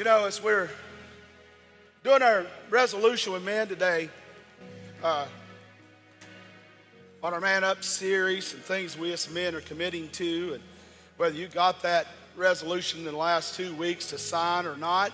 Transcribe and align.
You 0.00 0.04
know, 0.04 0.24
as 0.24 0.42
we're 0.42 0.70
doing 2.02 2.22
our 2.22 2.46
resolution 2.70 3.34
with 3.34 3.44
men 3.44 3.68
today, 3.68 4.08
uh, 5.02 5.26
on 7.22 7.34
our 7.34 7.40
Man 7.42 7.64
Up 7.64 7.84
series 7.84 8.54
and 8.54 8.62
things 8.62 8.96
we 8.96 9.12
as 9.12 9.28
men 9.28 9.54
are 9.54 9.60
committing 9.60 10.08
to, 10.12 10.54
and 10.54 10.62
whether 11.18 11.34
you 11.36 11.48
got 11.48 11.82
that 11.82 12.06
resolution 12.34 13.00
in 13.00 13.04
the 13.04 13.12
last 13.14 13.56
two 13.56 13.74
weeks 13.74 14.06
to 14.06 14.16
sign 14.16 14.64
or 14.64 14.74
not, 14.74 15.12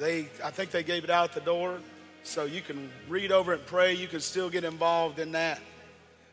they 0.00 0.28
I 0.42 0.50
think 0.50 0.72
they 0.72 0.82
gave 0.82 1.04
it 1.04 1.10
out 1.10 1.32
the 1.32 1.40
door, 1.40 1.78
so 2.24 2.46
you 2.46 2.62
can 2.62 2.90
read 3.08 3.30
over 3.30 3.52
it 3.52 3.58
and 3.60 3.66
pray. 3.68 3.94
You 3.94 4.08
can 4.08 4.18
still 4.18 4.50
get 4.50 4.64
involved 4.64 5.20
in 5.20 5.30
that. 5.30 5.60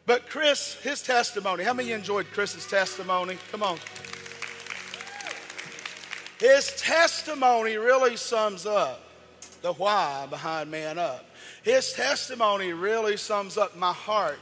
But 0.07 0.27
Chris, 0.31 0.81
his 0.81 1.03
testimony. 1.03 1.63
How 1.63 1.75
many 1.75 1.91
enjoyed 1.91 2.25
Chris's 2.33 2.65
testimony? 2.65 3.37
Come 3.51 3.61
on. 3.61 3.77
His 6.39 6.69
testimony 6.77 7.77
really 7.77 8.15
sums 8.15 8.65
up 8.65 9.01
the 9.61 9.73
why 9.73 10.27
behind 10.29 10.69
Man 10.69 10.99
Up. 10.99 11.25
His 11.63 11.93
testimony 11.93 12.73
really 12.73 13.17
sums 13.17 13.57
up 13.57 13.75
my 13.75 13.93
heart 13.93 14.39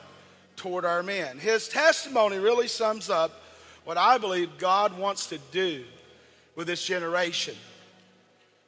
toward 0.56 0.86
our 0.86 1.04
men. 1.04 1.38
His 1.38 1.68
testimony 1.68 2.38
really 2.38 2.68
sums 2.68 3.10
up 3.10 3.32
what 3.86 3.98
I 3.98 4.18
believe 4.18 4.58
God 4.58 4.98
wants 4.98 5.28
to 5.28 5.38
do 5.52 5.84
with 6.56 6.68
this 6.68 6.86
generation. 6.86 7.56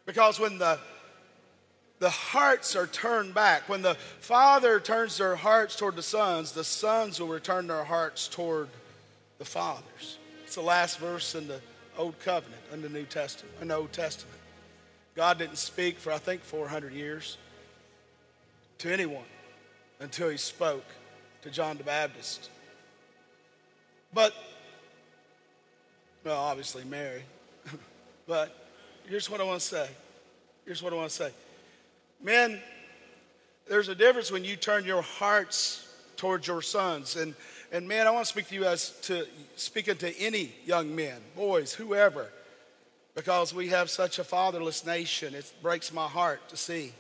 Because 0.06 0.40
when 0.40 0.58
the 0.58 0.80
the 2.00 2.10
hearts 2.10 2.76
are 2.76 2.88
turned 2.88 3.34
back. 3.34 3.68
When 3.68 3.82
the 3.82 3.96
father 4.20 4.80
turns 4.80 5.18
their 5.18 5.36
hearts 5.36 5.76
toward 5.76 5.96
the 5.96 6.04
sons, 6.04 6.52
the 6.52 6.64
sons 6.64 7.20
will 7.20 7.28
return 7.28 7.68
their 7.68 7.84
hearts 7.84 8.28
toward 8.28 8.70
the 9.40 9.46
fathers. 9.46 10.18
It's 10.44 10.56
the 10.56 10.62
last 10.62 11.00
verse 11.00 11.34
in 11.34 11.48
the 11.48 11.60
Old 11.98 12.20
Covenant 12.20 12.62
and 12.72 12.84
the 12.84 12.90
New 12.90 13.04
Testament, 13.04 13.56
in 13.62 13.70
the 13.70 13.76
Old 13.76 13.92
Testament. 13.92 14.38
God 15.16 15.40
didn't 15.40 15.58
speak 15.58 15.98
for, 15.98 16.12
I 16.12 16.18
think, 16.18 16.44
400 16.44 16.94
years 16.94 17.38
to 18.78 18.94
anyone 18.94 19.26
until 20.00 20.30
he 20.30 20.38
spoke 20.38 20.86
to 21.42 21.50
John 21.50 21.78
the 21.78 21.84
Baptist. 21.84 22.50
But, 24.14 24.34
well, 26.24 26.40
obviously 26.40 26.84
Mary. 26.86 27.24
but 28.28 28.56
here's 29.08 29.30
what 29.30 29.42
I 29.42 29.44
want 29.44 29.60
to 29.60 29.66
say. 29.66 29.90
Here's 30.66 30.84
what 30.84 30.94
I 30.94 30.96
want 30.96 31.10
to 31.10 31.16
say. 31.16 31.32
Men, 32.22 32.60
there's 33.68 33.90
a 33.90 33.96
difference 33.96 34.32
when 34.32 34.44
you 34.44 34.56
turn 34.56 34.86
your 34.86 35.02
hearts 35.02 35.88
towards 36.16 36.48
your 36.48 36.62
sons. 36.62 37.16
And 37.16 37.34
and 37.72 37.88
man, 37.88 38.08
I 38.08 38.12
want 38.12 38.26
to 38.26 38.30
speak 38.30 38.48
to 38.50 38.56
you 38.56 38.66
as 38.66 38.92
to 39.04 39.28
speaking 39.56 39.98
to 39.98 40.18
any 40.20 40.54
young 40.66 40.96
men, 40.96 41.20
boys, 41.36 41.74
whoever, 41.74 42.32
because 43.16 43.54
we 43.54 43.70
have 43.70 43.90
such 43.90 44.20
a 44.20 44.24
fatherless 44.24 44.86
nation. 44.86 45.36
It 45.36 45.52
breaks 45.62 45.92
my 45.92 46.08
heart 46.08 46.48
to 46.50 46.58
see 46.58 46.94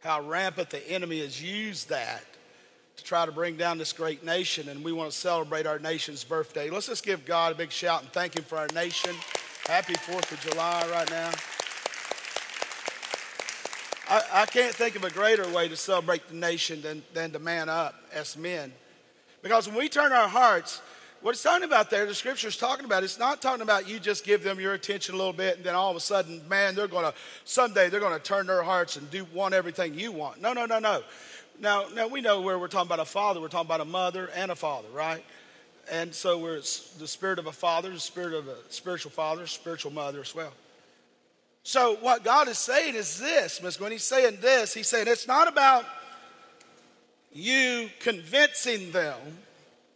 how 0.00 0.22
rampant 0.22 0.70
the 0.70 0.90
enemy 0.90 1.20
has 1.20 1.42
used 1.42 1.90
that 1.90 2.24
to 2.96 3.04
try 3.04 3.24
to 3.24 3.32
bring 3.32 3.56
down 3.56 3.78
this 3.78 3.92
great 3.92 4.24
nation. 4.24 4.68
And 4.68 4.82
we 4.82 4.92
want 4.92 5.10
to 5.12 5.16
celebrate 5.16 5.66
our 5.66 5.78
nation's 5.78 6.24
birthday. 6.24 6.70
Let's 6.70 6.86
just 6.86 7.04
give 7.04 7.24
God 7.24 7.52
a 7.52 7.54
big 7.54 7.70
shout 7.70 8.02
and 8.02 8.12
thank 8.12 8.36
Him 8.36 8.44
for 8.44 8.58
our 8.58 8.68
nation. 8.74 9.14
Happy 9.66 9.94
4th 9.94 10.32
of 10.32 10.40
July 10.50 10.86
right 10.90 11.10
now. 11.10 11.30
I, 14.08 14.42
I 14.42 14.46
can't 14.46 14.74
think 14.74 14.96
of 14.96 15.04
a 15.04 15.10
greater 15.10 15.48
way 15.50 15.68
to 15.68 15.76
celebrate 15.76 16.26
the 16.28 16.34
nation 16.34 16.82
than, 16.82 17.02
than 17.14 17.30
to 17.30 17.38
man 17.38 17.68
up 17.68 17.94
as 18.12 18.36
men. 18.36 18.72
Because 19.42 19.66
when 19.66 19.76
we 19.76 19.88
turn 19.88 20.12
our 20.12 20.28
hearts, 20.28 20.82
what 21.22 21.32
it's 21.32 21.42
talking 21.42 21.64
about 21.64 21.90
there, 21.90 22.06
the 22.06 22.14
scripture 22.14 22.48
is 22.48 22.56
talking 22.56 22.84
about, 22.84 23.04
it's 23.04 23.18
not 23.18 23.42
talking 23.42 23.62
about 23.62 23.88
you 23.88 24.00
just 24.00 24.24
give 24.24 24.42
them 24.42 24.58
your 24.58 24.72
attention 24.72 25.14
a 25.14 25.18
little 25.18 25.32
bit 25.32 25.56
and 25.56 25.64
then 25.64 25.74
all 25.74 25.90
of 25.90 25.96
a 25.96 26.00
sudden, 26.00 26.46
man, 26.48 26.74
they're 26.74 26.88
going 26.88 27.04
to, 27.04 27.14
someday 27.44 27.90
they're 27.90 28.00
going 28.00 28.16
to 28.16 28.22
turn 28.22 28.46
their 28.46 28.62
hearts 28.62 28.96
and 28.96 29.10
do 29.10 29.26
want 29.34 29.52
everything 29.52 29.94
you 29.94 30.12
want. 30.12 30.40
No, 30.40 30.52
no, 30.52 30.64
no, 30.64 30.78
no. 30.78 31.02
Now, 31.58 31.84
now 31.94 32.08
we 32.08 32.22
know 32.22 32.40
where 32.40 32.58
we're 32.58 32.68
talking 32.68 32.88
about 32.88 33.00
a 33.00 33.04
father, 33.04 33.40
we're 33.40 33.48
talking 33.48 33.66
about 33.66 33.82
a 33.82 33.84
mother 33.86 34.30
and 34.34 34.50
a 34.50 34.56
father, 34.56 34.88
right? 34.94 35.22
And 35.90 36.14
so 36.14 36.38
we're 36.38 36.56
the 36.56 37.06
spirit 37.06 37.38
of 37.38 37.46
a 37.46 37.52
father, 37.52 37.90
the 37.90 38.00
spirit 38.00 38.32
of 38.32 38.48
a 38.48 38.56
spiritual 38.70 39.10
father, 39.10 39.46
spiritual 39.46 39.92
mother 39.92 40.20
as 40.20 40.34
well. 40.34 40.52
So 41.62 41.96
what 41.96 42.24
God 42.24 42.48
is 42.48 42.58
saying 42.58 42.94
is 42.94 43.18
this, 43.18 43.62
Miss 43.62 43.76
Gwen, 43.76 43.92
he's 43.92 44.04
saying 44.04 44.38
this, 44.40 44.72
he's 44.72 44.88
saying 44.88 45.06
it's 45.08 45.26
not 45.26 45.48
about 45.48 45.84
you 47.32 47.90
convincing 48.00 48.92
them 48.92 49.18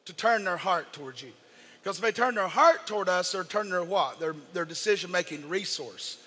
to 0.04 0.12
turn 0.12 0.44
their 0.44 0.56
heart 0.56 0.92
towards 0.92 1.22
you. 1.22 1.32
Because 1.82 1.98
if 1.98 2.02
they 2.02 2.12
turn 2.12 2.34
their 2.34 2.48
heart 2.48 2.86
toward 2.86 3.08
us, 3.08 3.32
they're 3.32 3.44
turning 3.44 3.72
their 3.72 3.84
what? 3.84 4.18
Their, 4.18 4.34
their 4.52 4.64
decision 4.64 5.10
making 5.10 5.48
resource, 5.48 6.18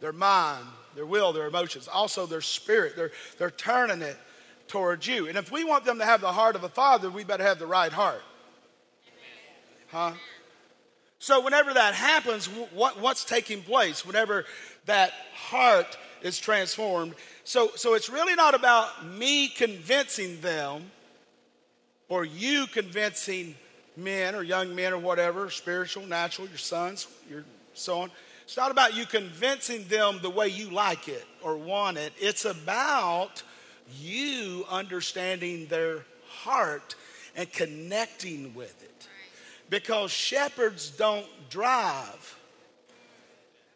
their 0.00 0.12
mind, 0.12 0.66
their 0.94 1.06
will, 1.06 1.32
their 1.32 1.46
emotions, 1.46 1.88
also 1.88 2.26
their 2.26 2.40
spirit. 2.40 2.96
They're, 2.96 3.12
they're 3.38 3.50
turning 3.50 4.02
it 4.02 4.16
towards 4.68 5.06
you. 5.06 5.28
And 5.28 5.38
if 5.38 5.50
we 5.50 5.64
want 5.64 5.84
them 5.84 5.98
to 5.98 6.04
have 6.04 6.20
the 6.20 6.32
heart 6.32 6.56
of 6.56 6.64
a 6.64 6.68
father, 6.68 7.10
we 7.10 7.24
better 7.24 7.44
have 7.44 7.58
the 7.58 7.66
right 7.66 7.92
heart. 7.92 8.22
Huh? 9.90 10.12
So, 11.18 11.40
whenever 11.40 11.72
that 11.72 11.94
happens, 11.94 12.46
what, 12.46 13.00
what's 13.00 13.24
taking 13.24 13.62
place? 13.62 14.04
Whenever 14.04 14.44
that 14.84 15.12
heart 15.34 15.96
is 16.22 16.38
transformed, 16.38 17.14
so, 17.46 17.70
so 17.76 17.94
it's 17.94 18.10
really 18.10 18.34
not 18.34 18.56
about 18.56 19.06
me 19.06 19.46
convincing 19.46 20.40
them 20.40 20.90
or 22.08 22.24
you 22.24 22.66
convincing 22.66 23.54
men 23.96 24.34
or 24.34 24.42
young 24.42 24.74
men 24.74 24.92
or 24.92 24.98
whatever, 24.98 25.48
spiritual, 25.48 26.04
natural, 26.06 26.48
your 26.48 26.58
sons, 26.58 27.06
your 27.30 27.44
so 27.72 28.00
on. 28.00 28.10
It's 28.42 28.56
not 28.56 28.72
about 28.72 28.96
you 28.96 29.06
convincing 29.06 29.86
them 29.86 30.18
the 30.22 30.30
way 30.30 30.48
you 30.48 30.70
like 30.70 31.06
it 31.06 31.24
or 31.40 31.56
want 31.56 31.98
it. 31.98 32.12
It's 32.18 32.46
about 32.46 33.44
you 33.96 34.64
understanding 34.68 35.66
their 35.66 36.04
heart 36.28 36.96
and 37.36 37.50
connecting 37.52 38.56
with 38.56 38.82
it. 38.82 39.06
Because 39.70 40.10
shepherds 40.10 40.90
don't 40.90 41.26
drive, 41.48 42.36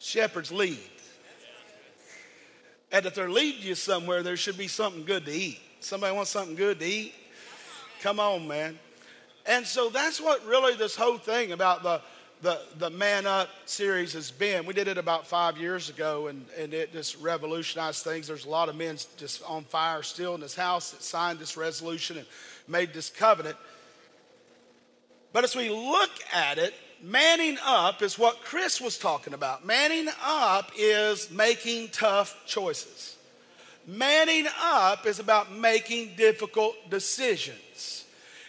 shepherds 0.00 0.50
lead. 0.50 0.78
And 2.92 3.06
if 3.06 3.14
they're 3.14 3.30
leading 3.30 3.62
you 3.62 3.74
somewhere, 3.74 4.22
there 4.22 4.36
should 4.36 4.58
be 4.58 4.68
something 4.68 5.04
good 5.04 5.24
to 5.26 5.32
eat. 5.32 5.60
Somebody 5.80 6.14
wants 6.14 6.30
something 6.30 6.56
good 6.56 6.80
to 6.80 6.86
eat? 6.86 7.14
Come 8.02 8.18
on, 8.18 8.48
man. 8.48 8.78
And 9.46 9.66
so 9.66 9.88
that's 9.90 10.20
what 10.20 10.44
really 10.44 10.74
this 10.74 10.96
whole 10.96 11.18
thing 11.18 11.52
about 11.52 11.82
the, 11.82 12.00
the, 12.42 12.60
the 12.78 12.90
Man 12.90 13.26
Up 13.26 13.48
series 13.64 14.12
has 14.14 14.30
been. 14.30 14.66
We 14.66 14.74
did 14.74 14.88
it 14.88 14.98
about 14.98 15.26
five 15.26 15.56
years 15.56 15.88
ago, 15.88 16.26
and, 16.26 16.44
and 16.58 16.74
it 16.74 16.92
just 16.92 17.20
revolutionized 17.20 18.02
things. 18.02 18.26
There's 18.26 18.44
a 18.44 18.50
lot 18.50 18.68
of 18.68 18.76
men 18.76 18.98
just 19.16 19.42
on 19.44 19.64
fire 19.64 20.02
still 20.02 20.34
in 20.34 20.40
this 20.40 20.54
house 20.56 20.90
that 20.90 21.02
signed 21.02 21.38
this 21.38 21.56
resolution 21.56 22.18
and 22.18 22.26
made 22.68 22.92
this 22.92 23.08
covenant. 23.08 23.56
But 25.32 25.44
as 25.44 25.54
we 25.54 25.70
look 25.70 26.10
at 26.32 26.58
it, 26.58 26.74
manning 27.02 27.58
up 27.64 28.02
is 28.02 28.18
what 28.18 28.42
Chris 28.42 28.80
was 28.80 28.98
talking 28.98 29.34
about. 29.34 29.64
Manning 29.64 30.08
up 30.22 30.70
is 30.76 31.30
making 31.30 31.88
tough 31.88 32.36
choices. 32.46 33.16
Manning 33.86 34.46
up 34.62 35.06
is 35.06 35.18
about 35.18 35.52
making 35.52 36.16
difficult 36.16 36.76
decisions. 36.90 38.04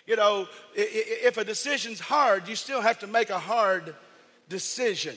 You 0.05 0.15
know, 0.15 0.47
if 0.75 1.37
a 1.37 1.45
decision's 1.45 1.99
hard, 1.99 2.47
you 2.47 2.55
still 2.55 2.81
have 2.81 2.99
to 2.99 3.07
make 3.07 3.29
a 3.29 3.39
hard 3.39 3.95
decision. 4.49 5.15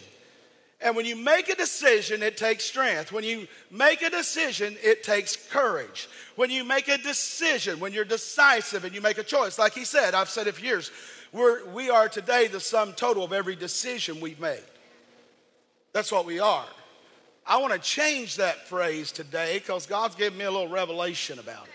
And 0.81 0.95
when 0.95 1.07
you 1.07 1.17
make 1.17 1.49
a 1.49 1.57
decision, 1.57 2.23
it 2.23 2.37
takes 2.37 2.65
strength. 2.65 3.11
When 3.11 3.25
you 3.25 3.49
make 3.71 4.03
a 4.03 4.11
decision, 4.11 4.77
it 4.83 5.03
takes 5.03 5.35
courage. 5.35 6.09
When 6.37 6.51
you 6.51 6.63
make 6.63 6.89
a 6.89 6.99
decision, 6.99 7.81
when 7.81 7.93
you're 7.93 8.05
decisive 8.05 8.85
and 8.85 8.95
you 8.95 9.01
make 9.01 9.17
a 9.17 9.23
choice, 9.23 9.59
like 9.59 9.73
he 9.73 9.85
said, 9.85 10.15
I've 10.15 10.29
said 10.29 10.47
it 10.47 10.55
for 10.55 10.65
years, 10.65 10.91
we're, 11.35 11.67
we 11.71 11.91
are 11.91 12.09
today 12.09 12.47
the 12.47 12.61
sum 12.61 12.93
total 12.93 13.25
of 13.25 13.33
every 13.33 13.57
decision 13.57 14.21
we've 14.21 14.39
made. 14.39 14.63
That's 15.93 16.13
what 16.13 16.27
we 16.27 16.39
are. 16.39 16.65
I 17.45 17.57
want 17.61 17.73
to 17.73 17.79
change 17.81 18.37
that 18.37 18.69
phrase 18.69 19.11
today 19.11 19.59
because 19.59 19.85
God's 19.85 20.15
given 20.15 20.39
me 20.39 20.45
a 20.45 20.51
little 20.51 20.69
revelation 20.69 21.41
about 21.41 21.65
it. 21.65 21.71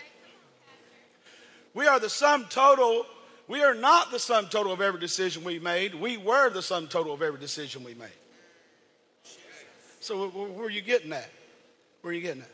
We 1.74 1.86
are 1.86 2.00
the 2.00 2.08
sum 2.08 2.46
total. 2.48 3.04
We 3.48 3.62
are 3.62 3.74
not 3.74 4.10
the 4.10 4.18
sum 4.18 4.46
total 4.48 4.72
of 4.72 4.80
every 4.80 4.98
decision 4.98 5.44
we 5.44 5.58
made. 5.58 5.94
We 5.94 6.16
were 6.16 6.48
the 6.48 6.62
sum 6.62 6.88
total 6.88 7.12
of 7.12 7.20
every 7.20 7.38
decision 7.38 7.84
we 7.84 7.92
made. 7.92 8.08
So, 10.00 10.28
where 10.28 10.66
are 10.66 10.70
you 10.70 10.80
getting 10.80 11.10
that? 11.10 11.28
Where 12.00 12.12
are 12.12 12.14
you 12.14 12.22
getting 12.22 12.44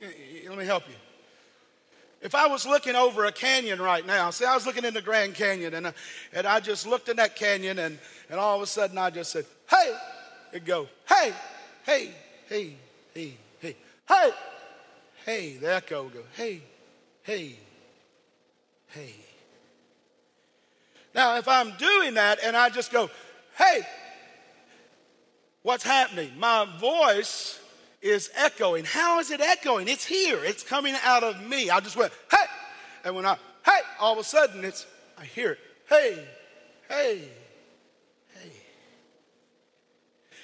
that? 0.00 0.08
Let 0.48 0.56
me 0.56 0.64
help 0.64 0.88
you. 0.88 0.94
If 2.26 2.34
I 2.34 2.48
was 2.48 2.66
looking 2.66 2.96
over 2.96 3.24
a 3.26 3.30
canyon 3.30 3.80
right 3.80 4.04
now, 4.04 4.30
see, 4.30 4.44
I 4.44 4.52
was 4.52 4.66
looking 4.66 4.84
in 4.84 4.92
the 4.92 5.00
Grand 5.00 5.36
Canyon 5.36 5.74
and, 5.74 5.86
uh, 5.86 5.92
and 6.32 6.44
I 6.44 6.58
just 6.58 6.84
looked 6.84 7.08
in 7.08 7.18
that 7.18 7.36
canyon 7.36 7.78
and, 7.78 8.00
and 8.28 8.40
all 8.40 8.56
of 8.56 8.62
a 8.62 8.66
sudden 8.66 8.98
I 8.98 9.10
just 9.10 9.30
said, 9.30 9.46
hey, 9.70 9.96
it 10.52 10.64
go, 10.64 10.88
hey, 11.08 11.32
hey, 11.84 12.10
hey, 12.48 12.74
hey, 13.14 13.36
hey, 13.60 13.76
hey, 14.08 14.30
hey, 15.24 15.56
the 15.58 15.72
echo 15.72 16.02
would 16.02 16.14
go, 16.14 16.22
hey, 16.32 16.62
hey, 17.22 17.60
hey. 18.88 19.14
Now, 21.14 21.36
if 21.36 21.46
I'm 21.46 21.76
doing 21.76 22.14
that 22.14 22.40
and 22.42 22.56
I 22.56 22.70
just 22.70 22.90
go, 22.90 23.08
hey, 23.56 23.82
what's 25.62 25.84
happening? 25.84 26.32
My 26.36 26.66
voice 26.80 27.60
is 28.02 28.30
echoing. 28.34 28.84
How 28.84 29.18
is 29.20 29.30
it 29.30 29.40
echoing? 29.40 29.88
It's 29.88 30.04
here. 30.04 30.38
It's 30.44 30.62
coming 30.62 30.94
out 31.04 31.22
of 31.22 31.42
me. 31.46 31.70
I 31.70 31.80
just 31.80 31.96
went, 31.96 32.12
hey. 32.30 32.44
And 33.04 33.14
when 33.14 33.26
I, 33.26 33.36
hey, 33.64 33.80
all 34.00 34.12
of 34.12 34.18
a 34.18 34.24
sudden 34.24 34.64
it's, 34.64 34.86
I 35.18 35.24
hear 35.24 35.52
it. 35.52 35.58
Hey, 35.88 36.26
hey, 36.88 37.28
hey. 38.34 38.50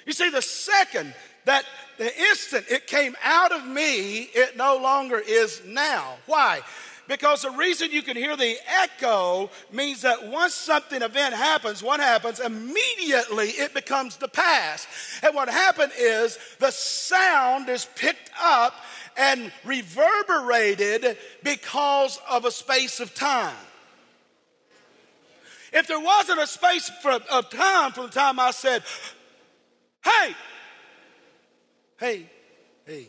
You 0.05 0.13
see, 0.13 0.29
the 0.29 0.41
second 0.41 1.13
that 1.45 1.65
the 1.97 2.17
instant 2.29 2.65
it 2.69 2.87
came 2.87 3.15
out 3.23 3.51
of 3.51 3.65
me, 3.65 4.21
it 4.21 4.55
no 4.57 4.77
longer 4.77 5.19
is 5.19 5.61
now. 5.65 6.15
Why? 6.25 6.61
Because 7.07 7.41
the 7.41 7.51
reason 7.51 7.91
you 7.91 8.01
can 8.01 8.15
hear 8.15 8.37
the 8.37 8.55
echo 8.81 9.49
means 9.71 10.03
that 10.03 10.27
once 10.27 10.53
something 10.53 11.01
event 11.01 11.33
happens, 11.33 11.83
what 11.83 11.99
happens? 11.99 12.39
Immediately 12.39 13.49
it 13.49 13.73
becomes 13.73 14.15
the 14.15 14.29
past. 14.29 14.87
And 15.21 15.35
what 15.35 15.49
happened 15.49 15.91
is 15.97 16.37
the 16.59 16.71
sound 16.71 17.67
is 17.67 17.87
picked 17.95 18.31
up 18.41 18.73
and 19.17 19.51
reverberated 19.65 21.17
because 21.43 22.19
of 22.29 22.45
a 22.45 22.51
space 22.51 23.01
of 23.01 23.13
time. 23.13 23.55
If 25.73 25.87
there 25.87 25.99
wasn't 25.99 26.39
a 26.39 26.47
space 26.47 26.89
for, 27.01 27.11
of 27.11 27.49
time 27.49 27.91
from 27.91 28.05
the 28.05 28.11
time 28.11 28.39
I 28.39 28.51
said, 28.51 28.83
hey, 30.05 30.35
hey, 31.99 32.29
hey, 32.85 33.07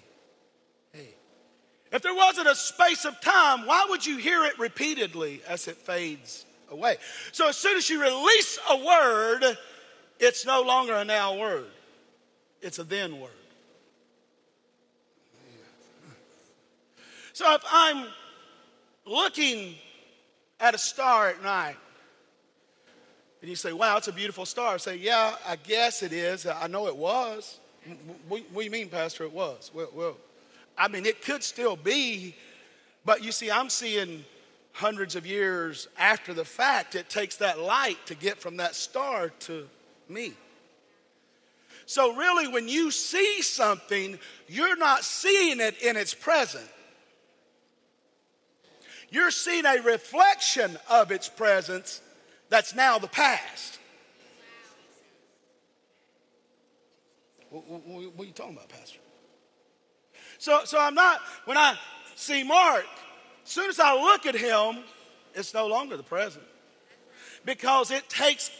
if 1.94 2.02
there 2.02 2.14
wasn't 2.14 2.48
a 2.48 2.56
space 2.56 3.04
of 3.04 3.20
time, 3.20 3.66
why 3.66 3.86
would 3.88 4.04
you 4.04 4.16
hear 4.16 4.44
it 4.44 4.58
repeatedly 4.58 5.40
as 5.48 5.68
it 5.68 5.76
fades 5.76 6.44
away? 6.70 6.96
So 7.30 7.48
as 7.48 7.56
soon 7.56 7.76
as 7.76 7.88
you 7.88 8.02
release 8.02 8.58
a 8.68 8.84
word, 8.84 9.56
it's 10.18 10.44
no 10.44 10.62
longer 10.62 10.94
a 10.94 11.04
now 11.04 11.38
word, 11.38 11.70
it's 12.60 12.80
a 12.80 12.84
then 12.84 13.20
word. 13.20 13.30
So 17.32 17.52
if 17.54 17.62
I'm 17.70 18.06
looking 19.06 19.76
at 20.58 20.74
a 20.74 20.78
star 20.78 21.28
at 21.28 21.42
night, 21.42 21.76
and 23.40 23.50
you 23.50 23.56
say, 23.56 23.72
wow, 23.72 23.98
it's 23.98 24.08
a 24.08 24.12
beautiful 24.12 24.46
star. 24.46 24.74
I 24.74 24.76
say, 24.78 24.96
yeah, 24.96 25.34
I 25.46 25.56
guess 25.56 26.02
it 26.02 26.12
is. 26.12 26.46
I 26.46 26.66
know 26.66 26.86
it 26.88 26.96
was. 26.96 27.60
What, 28.26 28.42
do 28.52 28.60
you 28.62 28.70
mean, 28.70 28.88
Pastor, 28.88 29.24
it 29.24 29.32
was? 29.32 29.70
Well, 29.74 29.90
well 29.94 30.16
I 30.76 30.88
mean, 30.88 31.06
it 31.06 31.22
could 31.22 31.42
still 31.42 31.76
be, 31.76 32.34
but 33.04 33.22
you 33.22 33.32
see, 33.32 33.50
I'm 33.50 33.68
seeing 33.68 34.24
hundreds 34.72 35.14
of 35.14 35.24
years 35.24 35.88
after 35.96 36.34
the 36.34 36.44
fact, 36.44 36.94
it 36.96 37.08
takes 37.08 37.36
that 37.36 37.60
light 37.60 37.98
to 38.06 38.14
get 38.14 38.40
from 38.40 38.56
that 38.56 38.74
star 38.74 39.28
to 39.28 39.68
me. 40.08 40.34
So, 41.86 42.14
really, 42.14 42.48
when 42.48 42.66
you 42.68 42.90
see 42.90 43.42
something, 43.42 44.18
you're 44.48 44.76
not 44.76 45.04
seeing 45.04 45.60
it 45.60 45.80
in 45.82 45.96
its 45.96 46.14
present. 46.14 46.66
You're 49.10 49.30
seeing 49.30 49.64
a 49.66 49.80
reflection 49.82 50.76
of 50.90 51.12
its 51.12 51.28
presence 51.28 52.00
that's 52.48 52.74
now 52.74 52.98
the 52.98 53.06
past. 53.06 53.78
What, 57.50 57.64
what, 57.68 58.24
are 58.24 58.26
you 58.26 58.32
talking 58.32 58.54
about, 58.54 58.68
Pastor? 58.70 58.98
So, 60.44 60.60
so 60.66 60.78
I'm 60.78 60.94
not, 60.94 61.22
when 61.46 61.56
I 61.56 61.74
see 62.16 62.42
Mark, 62.44 62.84
as 63.46 63.50
soon 63.50 63.70
as 63.70 63.80
I 63.80 63.94
look 63.94 64.26
at 64.26 64.34
him, 64.34 64.84
it's 65.34 65.54
no 65.54 65.66
longer 65.66 65.96
the 65.96 66.02
present. 66.02 66.44
Because 67.46 67.90
it 67.90 68.10
takes 68.10 68.50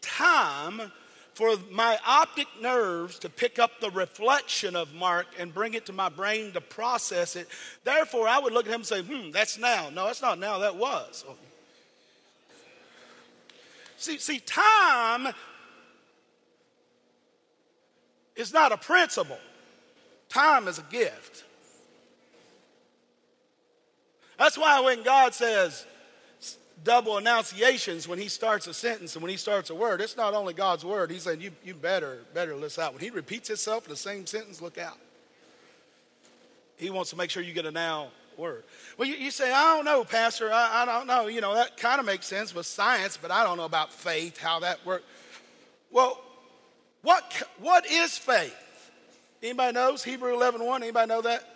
time 0.00 0.92
for 1.32 1.56
my 1.72 1.98
optic 2.06 2.46
nerves 2.62 3.18
to 3.18 3.28
pick 3.28 3.58
up 3.58 3.80
the 3.80 3.90
reflection 3.90 4.76
of 4.76 4.94
Mark 4.94 5.26
and 5.36 5.52
bring 5.52 5.74
it 5.74 5.86
to 5.86 5.92
my 5.92 6.08
brain 6.08 6.52
to 6.52 6.60
process 6.60 7.34
it. 7.34 7.48
Therefore, 7.82 8.28
I 8.28 8.38
would 8.38 8.52
look 8.52 8.66
at 8.66 8.70
him 8.70 8.82
and 8.82 8.86
say, 8.86 9.02
hmm, 9.02 9.32
that's 9.32 9.58
now. 9.58 9.90
No, 9.90 10.06
that's 10.06 10.22
not 10.22 10.38
now, 10.38 10.58
that 10.60 10.76
was. 10.76 11.24
See, 13.96 14.18
see, 14.18 14.38
time 14.38 15.34
is 18.36 18.52
not 18.52 18.70
a 18.70 18.76
principle. 18.76 19.40
Time 20.34 20.66
is 20.66 20.80
a 20.80 20.82
gift. 20.90 21.44
That's 24.36 24.58
why 24.58 24.80
when 24.80 25.04
God 25.04 25.32
says 25.32 25.86
double 26.82 27.18
enunciations 27.18 28.08
when 28.08 28.18
he 28.18 28.26
starts 28.26 28.66
a 28.66 28.74
sentence 28.74 29.14
and 29.14 29.22
when 29.22 29.30
he 29.30 29.36
starts 29.36 29.70
a 29.70 29.76
word, 29.76 30.00
it's 30.00 30.16
not 30.16 30.34
only 30.34 30.52
God's 30.52 30.84
word. 30.84 31.12
He's 31.12 31.22
saying, 31.22 31.40
you, 31.40 31.52
you 31.64 31.72
better, 31.72 32.18
better 32.34 32.56
listen 32.56 32.82
out. 32.82 32.94
When 32.94 33.00
he 33.00 33.10
repeats 33.10 33.46
himself 33.46 33.84
in 33.84 33.90
the 33.90 33.96
same 33.96 34.26
sentence, 34.26 34.60
look 34.60 34.76
out. 34.76 34.98
He 36.78 36.90
wants 36.90 37.10
to 37.10 37.16
make 37.16 37.30
sure 37.30 37.40
you 37.40 37.52
get 37.52 37.64
a 37.64 37.70
now 37.70 38.08
word. 38.36 38.64
Well, 38.98 39.08
you, 39.08 39.14
you 39.14 39.30
say, 39.30 39.52
I 39.52 39.76
don't 39.76 39.84
know, 39.84 40.02
Pastor. 40.02 40.52
I, 40.52 40.82
I 40.82 40.84
don't 40.84 41.06
know. 41.06 41.28
You 41.28 41.42
know, 41.42 41.54
that 41.54 41.76
kind 41.76 42.00
of 42.00 42.06
makes 42.06 42.26
sense 42.26 42.52
with 42.52 42.66
science, 42.66 43.16
but 43.16 43.30
I 43.30 43.44
don't 43.44 43.56
know 43.56 43.66
about 43.66 43.92
faith, 43.92 44.36
how 44.36 44.58
that 44.60 44.84
works. 44.84 45.04
Well, 45.92 46.20
what, 47.02 47.22
what 47.60 47.86
is 47.86 48.18
faith? 48.18 48.56
Anybody 49.44 49.74
knows 49.74 50.02
Hebrew 50.02 50.32
11 50.32 50.64
1? 50.64 50.82
Anybody 50.82 51.06
know 51.06 51.20
that? 51.20 51.46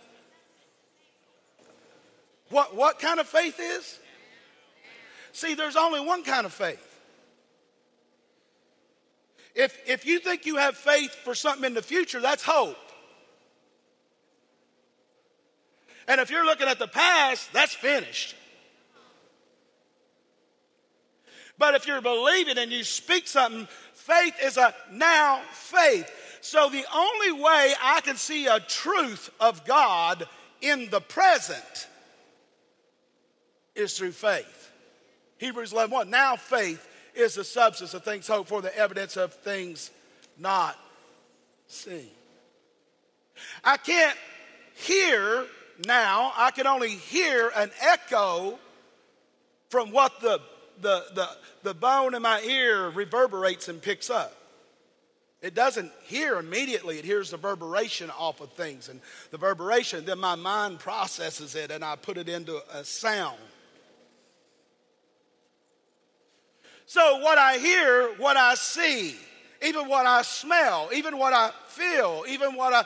What, 2.50 2.76
what 2.76 2.98
kind 2.98 3.18
of 3.18 3.26
faith 3.26 3.58
is? 3.58 3.98
See, 5.32 5.54
there's 5.54 5.74
only 5.74 6.00
one 6.00 6.22
kind 6.22 6.44
of 6.44 6.52
faith. 6.52 6.84
If, 9.54 9.78
if 9.88 10.04
you 10.04 10.18
think 10.18 10.44
you 10.44 10.56
have 10.56 10.76
faith 10.76 11.14
for 11.24 11.34
something 11.34 11.64
in 11.64 11.72
the 11.72 11.82
future, 11.82 12.20
that's 12.20 12.42
hope. 12.42 12.76
And 16.06 16.20
if 16.20 16.30
you're 16.30 16.44
looking 16.44 16.68
at 16.68 16.78
the 16.78 16.88
past, 16.88 17.50
that's 17.54 17.74
finished. 17.74 18.34
But 21.56 21.74
if 21.74 21.86
you're 21.86 22.02
believing 22.02 22.58
and 22.58 22.70
you 22.70 22.84
speak 22.84 23.26
something, 23.26 23.66
faith 23.94 24.34
is 24.42 24.58
a 24.58 24.74
now 24.92 25.40
faith. 25.52 26.27
So 26.40 26.68
the 26.68 26.84
only 26.94 27.32
way 27.32 27.74
I 27.82 28.00
can 28.02 28.16
see 28.16 28.46
a 28.46 28.60
truth 28.60 29.30
of 29.40 29.64
God 29.64 30.26
in 30.60 30.88
the 30.90 31.00
present 31.00 31.88
is 33.74 33.96
through 33.96 34.12
faith. 34.12 34.70
Hebrews 35.38 35.72
11 35.72 35.90
1. 35.90 36.10
Now 36.10 36.36
faith 36.36 36.86
is 37.14 37.34
the 37.34 37.44
substance 37.44 37.94
of 37.94 38.04
things 38.04 38.26
hoped 38.26 38.48
for, 38.48 38.60
the 38.60 38.76
evidence 38.76 39.16
of 39.16 39.32
things 39.32 39.90
not 40.38 40.76
seen. 41.66 42.10
I 43.64 43.76
can't 43.76 44.16
hear 44.74 45.46
now, 45.86 46.32
I 46.36 46.50
can 46.50 46.66
only 46.66 46.90
hear 46.90 47.52
an 47.54 47.70
echo 47.80 48.58
from 49.70 49.92
what 49.92 50.20
the, 50.20 50.40
the, 50.80 51.04
the, 51.14 51.28
the 51.62 51.74
bone 51.74 52.14
in 52.14 52.22
my 52.22 52.40
ear 52.40 52.88
reverberates 52.90 53.68
and 53.68 53.80
picks 53.80 54.10
up. 54.10 54.34
It 55.40 55.54
doesn't 55.54 55.92
hear 56.04 56.38
immediately, 56.38 56.98
it 56.98 57.04
hears 57.04 57.30
the 57.30 57.36
reverberation 57.36 58.10
off 58.10 58.40
of 58.40 58.52
things. 58.52 58.88
And 58.88 59.00
the 59.30 59.38
reverberation, 59.38 60.04
then 60.04 60.18
my 60.18 60.34
mind 60.34 60.80
processes 60.80 61.54
it 61.54 61.70
and 61.70 61.84
I 61.84 61.94
put 61.94 62.16
it 62.16 62.28
into 62.28 62.60
a 62.72 62.84
sound. 62.84 63.38
So, 66.86 67.18
what 67.18 67.38
I 67.38 67.58
hear, 67.58 68.14
what 68.16 68.36
I 68.36 68.54
see, 68.54 69.14
even 69.62 69.88
what 69.88 70.06
I 70.06 70.22
smell, 70.22 70.88
even 70.94 71.18
what 71.18 71.34
I 71.34 71.50
feel, 71.66 72.24
even 72.26 72.54
what 72.54 72.72
I, 72.72 72.84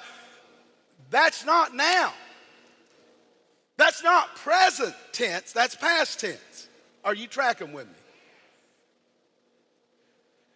that's 1.09 1.45
not 1.47 1.75
now. 1.75 2.13
That's 3.77 4.03
not 4.03 4.35
present 4.37 4.95
tense, 5.13 5.53
that's 5.53 5.75
past 5.75 6.21
tense. 6.21 6.69
Are 7.05 7.15
you 7.15 7.27
tracking 7.27 7.73
with 7.73 7.87
me? 7.87 7.95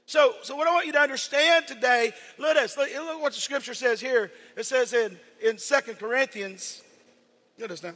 So, 0.07 0.35
so 0.43 0.55
what 0.55 0.69
I 0.69 0.73
want 0.73 0.87
you 0.87 0.93
to 0.93 1.01
understand 1.01 1.67
today, 1.67 2.13
look 2.39 2.57
at 2.57 2.63
this. 2.63 2.77
Look, 2.77 2.89
look 2.95 3.21
what 3.21 3.33
the 3.33 3.41
scripture 3.41 3.75
says 3.75 4.01
here. 4.01 4.31
It 4.57 4.65
says 4.65 4.93
in, 4.93 5.19
in 5.43 5.57
2 5.57 5.95
Corinthians, 5.95 6.83
look 7.59 7.65
at 7.65 7.71
this 7.71 7.83
now. 7.83 7.95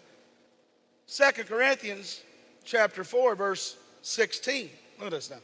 2 1.06 1.44
Corinthians 1.44 2.20
chapter 2.64 3.04
4, 3.04 3.36
verse 3.36 3.76
16. 4.02 4.70
Look 4.98 5.06
at 5.06 5.12
this 5.12 5.30
now. 5.30 5.38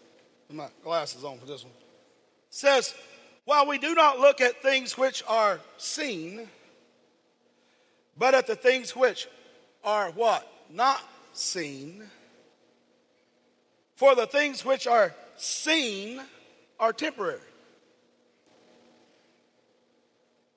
Put 0.48 0.56
my 0.56 0.68
glasses 0.82 1.22
on 1.22 1.38
for 1.38 1.46
this 1.46 1.62
one. 1.62 1.72
It 1.72 2.54
says, 2.54 2.94
while 3.44 3.68
we 3.68 3.78
do 3.78 3.94
not 3.94 4.18
look 4.18 4.40
at 4.40 4.60
things 4.60 4.98
which 4.98 5.22
are 5.28 5.60
seen, 5.78 6.48
but 8.18 8.34
at 8.34 8.48
the 8.48 8.56
things 8.56 8.96
which 8.96 9.28
are 9.84 10.10
what? 10.10 10.50
Not 10.68 11.00
seen. 11.32 12.02
For 13.94 14.16
the 14.16 14.26
things 14.26 14.64
which 14.64 14.88
are 14.88 15.14
seen 15.36 16.20
are 16.78 16.92
temporary. 16.92 17.40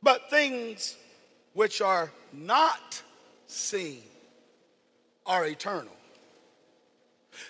But 0.01 0.29
things 0.29 0.95
which 1.53 1.81
are 1.81 2.11
not 2.31 3.01
seen 3.47 4.01
are 5.25 5.45
eternal. 5.45 5.91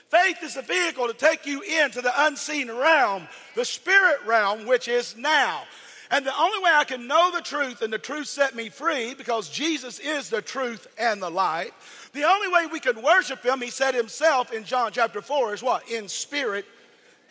Faith 0.10 0.38
is 0.44 0.56
a 0.56 0.62
vehicle 0.62 1.08
to 1.08 1.14
take 1.14 1.46
you 1.46 1.62
into 1.62 2.02
the 2.02 2.26
unseen 2.26 2.72
realm, 2.72 3.28
the 3.56 3.66
spirit 3.66 4.20
realm, 4.26 4.66
which 4.66 4.88
is 4.88 5.16
now. 5.16 5.64
And 6.12 6.26
the 6.26 6.36
only 6.40 6.60
way 6.64 6.72
I 6.74 6.86
can 6.86 7.08
know 7.08 7.32
the 7.32 7.42
truth 7.42 7.84
and 7.84 7.94
the 7.94 8.00
truth 8.00 8.28
set 8.28 8.56
me 8.56 8.70
free, 8.70 9.14
because 9.14 9.50
Jesus 9.50 10.00
is 10.00 10.30
the 10.30 10.42
truth 10.42 10.88
and 10.98 11.22
the 11.22 11.30
light, 11.30 11.72
the 12.14 12.24
only 12.24 12.48
way 12.48 12.66
we 12.66 12.80
can 12.80 13.02
worship 13.02 13.44
him, 13.44 13.62
he 13.62 13.70
said 13.70 13.94
himself 13.94 14.52
in 14.52 14.64
John 14.64 14.92
chapter 14.92 15.22
4, 15.22 15.54
is 15.54 15.64
what? 15.64 15.90
In 15.90 16.08
spirit 16.08 16.66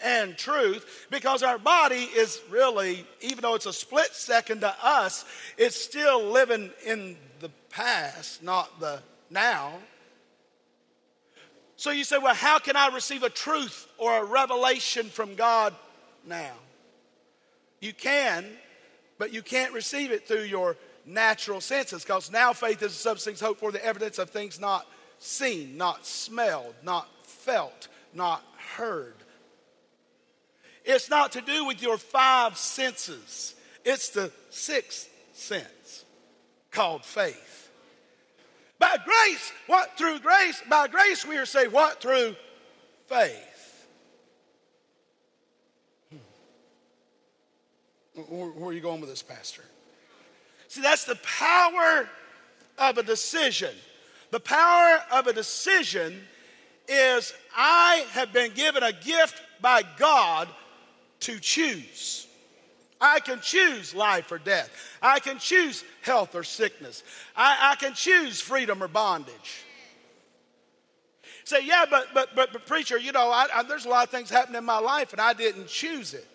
and 0.03 0.37
truth, 0.37 1.07
because 1.11 1.43
our 1.43 1.59
body 1.59 2.05
is 2.15 2.41
really, 2.51 3.07
even 3.21 3.43
though 3.43 3.55
it's 3.55 3.67
a 3.67 3.73
split 3.73 4.13
second 4.13 4.61
to 4.61 4.75
us, 4.83 5.25
it's 5.57 5.77
still 5.77 6.25
living 6.25 6.71
in 6.85 7.17
the 7.41 7.51
past, 7.71 8.43
not 8.43 8.81
the 8.81 9.01
now. 9.31 9.75
So 11.77 11.91
you 11.91 12.05
say, 12.05 12.19
well, 12.19 12.35
how 12.35 12.59
can 12.59 12.77
I 12.77 12.89
receive 12.89 13.23
a 13.23 13.31
truth 13.31 13.87
or 13.99 14.19
a 14.19 14.25
revelation 14.25 15.07
from 15.07 15.37
God 15.37 15.75
now? 16.27 16.55
You 17.81 17.93
can, 17.93 18.45
but 19.19 19.33
you 19.33 19.43
can't 19.43 19.73
receive 19.73 20.11
it 20.11 20.27
through 20.27 20.43
your 20.43 20.77
natural 21.07 21.61
senses 21.61 22.03
because 22.03 22.31
now 22.31 22.53
faith 22.53 22.83
is 22.83 22.93
the 22.93 22.99
substance 22.99 23.41
hoped 23.41 23.61
for, 23.61 23.71
the 23.71 23.85
evidence 23.85 24.19
of 24.19 24.31
things 24.31 24.59
not 24.59 24.87
seen, 25.21 25.77
not 25.77 26.05
smelled, 26.05 26.75
not 26.83 27.09
felt, 27.25 27.89
not 28.13 28.43
heard. 28.77 29.15
It's 30.85 31.11
not 31.11 31.33
to 31.33 31.41
do 31.41 31.67
with 31.67 31.83
your 31.83 31.99
five 31.99 32.57
senses, 32.57 33.55
it's 33.85 34.11
the 34.11 34.33
sixth 34.51 35.09
sense 35.33 36.05
called 36.71 37.05
faith. 37.05 37.71
By 38.79 38.97
grace, 39.05 39.53
what 39.67 39.99
through 39.99 40.21
grace? 40.21 40.63
By 40.69 40.87
grace 40.89 41.27
we 41.27 41.37
are 41.37 41.47
saved. 41.47 41.73
What 41.73 42.01
through 42.01 42.37
faith? 43.07 43.87
Hmm. 46.11 46.19
Where 48.21 48.69
are 48.69 48.73
you 48.73 48.81
going 48.81 49.01
with 49.01 49.11
this, 49.11 49.23
Pastor? 49.23 49.65
See, 50.69 50.81
that's 50.81 51.05
the 51.05 51.17
power 51.17 52.09
of 52.79 52.99
a 52.99 53.03
decision. 53.03 53.75
The 54.31 54.41
power 54.41 55.03
of 55.11 55.27
a 55.27 55.33
decision 55.33 56.21
is 56.87 57.33
I 57.57 58.05
have 58.13 58.33
been 58.33 58.53
given 58.53 58.83
a 58.83 58.93
gift 58.93 59.41
by 59.61 59.83
God 59.99 60.49
to 61.21 61.39
choose. 61.39 62.27
I 63.01 63.21
can 63.21 63.41
choose 63.41 63.95
life 63.95 64.33
or 64.33 64.39
death. 64.39 64.71
I 65.01 65.21
can 65.21 65.39
choose 65.39 65.85
health 66.03 66.35
or 66.35 66.43
sickness. 66.43 67.05
I, 67.37 67.73
I 67.73 67.75
can 67.77 67.95
choose 67.95 68.41
freedom 68.41 68.83
or 68.83 68.89
bondage. 68.89 69.65
Say, 71.45 71.65
yeah, 71.65 71.85
but, 71.89 72.09
but, 72.13 72.35
but, 72.35 72.53
but 72.53 72.67
preacher, 72.67 72.99
you 72.99 73.13
know, 73.13 73.31
I, 73.31 73.47
I, 73.55 73.63
there's 73.63 73.87
a 73.87 73.89
lot 73.89 74.05
of 74.05 74.11
things 74.11 74.29
happening 74.29 74.59
in 74.59 74.65
my 74.65 74.79
life 74.79 75.13
and 75.13 75.21
I 75.21 75.33
didn't 75.33 75.69
choose 75.69 76.13
it. 76.13 76.27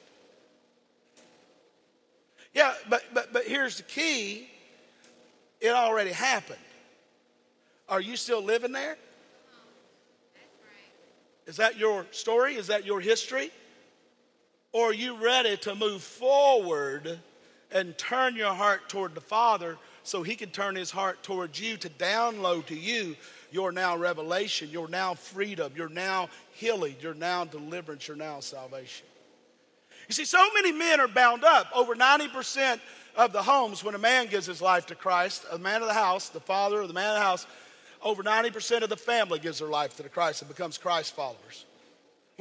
Yeah, 2.53 2.73
but, 2.89 3.03
but, 3.13 3.33
but 3.33 3.45
here's 3.45 3.77
the 3.77 3.83
key 3.83 4.49
it 5.59 5.69
already 5.69 6.11
happened. 6.11 6.59
Are 7.87 8.01
you 8.01 8.15
still 8.15 8.41
living 8.41 8.71
there? 8.71 8.97
Is 11.45 11.57
that 11.57 11.77
your 11.77 12.05
story? 12.11 12.55
Is 12.55 12.67
that 12.67 12.85
your 12.85 12.99
history? 12.99 13.51
Or 14.73 14.89
are 14.89 14.93
you 14.93 15.15
ready 15.15 15.55
to 15.57 15.75
move 15.75 16.01
forward 16.01 17.19
and 17.71 17.95
turn 17.97 18.35
your 18.35 18.53
heart 18.53 18.89
toward 18.89 19.13
the 19.13 19.21
Father 19.21 19.77
so 20.01 20.23
He 20.23 20.35
can 20.35 20.49
turn 20.49 20.75
His 20.75 20.89
heart 20.89 21.21
towards 21.21 21.61
you 21.61 21.77
to 21.77 21.89
download 21.89 22.65
to 22.65 22.75
you 22.75 23.15
your 23.51 23.71
now 23.71 23.95
revelation, 23.95 24.69
your 24.71 24.87
now 24.87 25.13
freedom, 25.13 25.71
your 25.75 25.89
now 25.89 26.27
healing, 26.53 26.95
your 27.01 27.13
now 27.13 27.45
deliverance, 27.45 28.07
your 28.07 28.17
now 28.17 28.39
salvation? 28.39 29.05
You 30.09 30.13
see, 30.13 30.25
so 30.25 30.43
many 30.55 30.71
men 30.71 30.99
are 30.99 31.07
bound 31.07 31.43
up. 31.43 31.67
Over 31.73 31.95
90% 31.95 32.79
of 33.15 33.31
the 33.31 33.43
homes, 33.43 33.83
when 33.83 33.93
a 33.93 33.99
man 33.99 34.25
gives 34.25 34.47
his 34.47 34.59
life 34.59 34.87
to 34.87 34.95
Christ, 34.95 35.45
a 35.51 35.59
man 35.59 35.83
of 35.83 35.87
the 35.87 35.93
house, 35.93 36.29
the 36.29 36.39
father 36.39 36.81
of 36.81 36.87
the 36.87 36.95
man 36.95 37.11
of 37.11 37.15
the 37.15 37.25
house, 37.25 37.45
over 38.01 38.23
90% 38.23 38.81
of 38.81 38.89
the 38.89 38.97
family 38.97 39.37
gives 39.37 39.59
their 39.59 39.69
life 39.69 39.95
to 39.97 40.03
the 40.03 40.09
Christ 40.09 40.41
and 40.41 40.49
becomes 40.49 40.79
Christ 40.79 41.15
followers. 41.15 41.65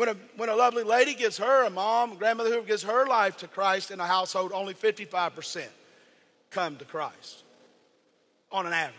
When 0.02 0.08
a, 0.08 0.16
when 0.36 0.48
a 0.48 0.56
lovely 0.56 0.82
lady 0.82 1.14
gives 1.14 1.38
her, 1.38 1.64
a 1.64 1.70
mom, 1.70 2.10
a 2.10 2.16
grandmother 2.16 2.50
who 2.50 2.62
gives 2.62 2.82
her 2.82 3.06
life 3.06 3.36
to 3.36 3.46
Christ 3.46 3.92
in 3.92 4.00
a 4.00 4.04
household, 4.04 4.50
only 4.52 4.74
55% 4.74 5.68
come 6.50 6.74
to 6.78 6.84
Christ 6.84 7.44
on 8.50 8.66
an 8.66 8.72
average. 8.72 8.96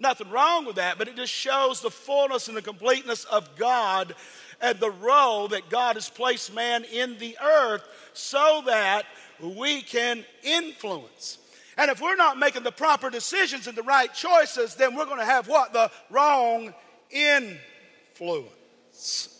Nothing 0.00 0.28
wrong 0.30 0.64
with 0.64 0.74
that, 0.74 0.98
but 0.98 1.06
it 1.06 1.14
just 1.14 1.32
shows 1.32 1.80
the 1.80 1.92
fullness 1.92 2.48
and 2.48 2.56
the 2.56 2.62
completeness 2.62 3.26
of 3.26 3.56
God 3.56 4.16
and 4.60 4.80
the 4.80 4.90
role 4.90 5.46
that 5.46 5.70
God 5.70 5.94
has 5.94 6.10
placed 6.10 6.52
man 6.52 6.82
in 6.92 7.16
the 7.18 7.38
earth 7.40 7.84
so 8.12 8.64
that 8.66 9.04
we 9.40 9.82
can 9.82 10.24
influence. 10.42 11.38
And 11.76 11.92
if 11.92 12.00
we're 12.00 12.16
not 12.16 12.40
making 12.40 12.64
the 12.64 12.72
proper 12.72 13.08
decisions 13.08 13.68
and 13.68 13.78
the 13.78 13.84
right 13.84 14.12
choices, 14.12 14.74
then 14.74 14.96
we're 14.96 15.06
going 15.06 15.20
to 15.20 15.24
have 15.24 15.46
what? 15.46 15.72
The 15.72 15.92
wrong 16.10 16.74
influence. 17.08 19.36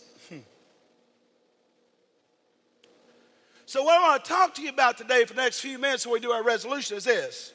So, 3.69 3.83
what 3.83 4.01
I 4.01 4.09
want 4.09 4.25
to 4.25 4.31
talk 4.31 4.55
to 4.55 4.63
you 4.63 4.71
about 4.71 4.97
today 4.97 5.27
for 5.27 5.35
the 5.35 5.43
next 5.43 5.61
few 5.61 5.79
minutes 5.79 6.07
when 6.07 6.15
we 6.15 6.21
do 6.21 6.31
our 6.31 6.43
resolution 6.43 6.97
is 6.97 7.05
this 7.05 7.53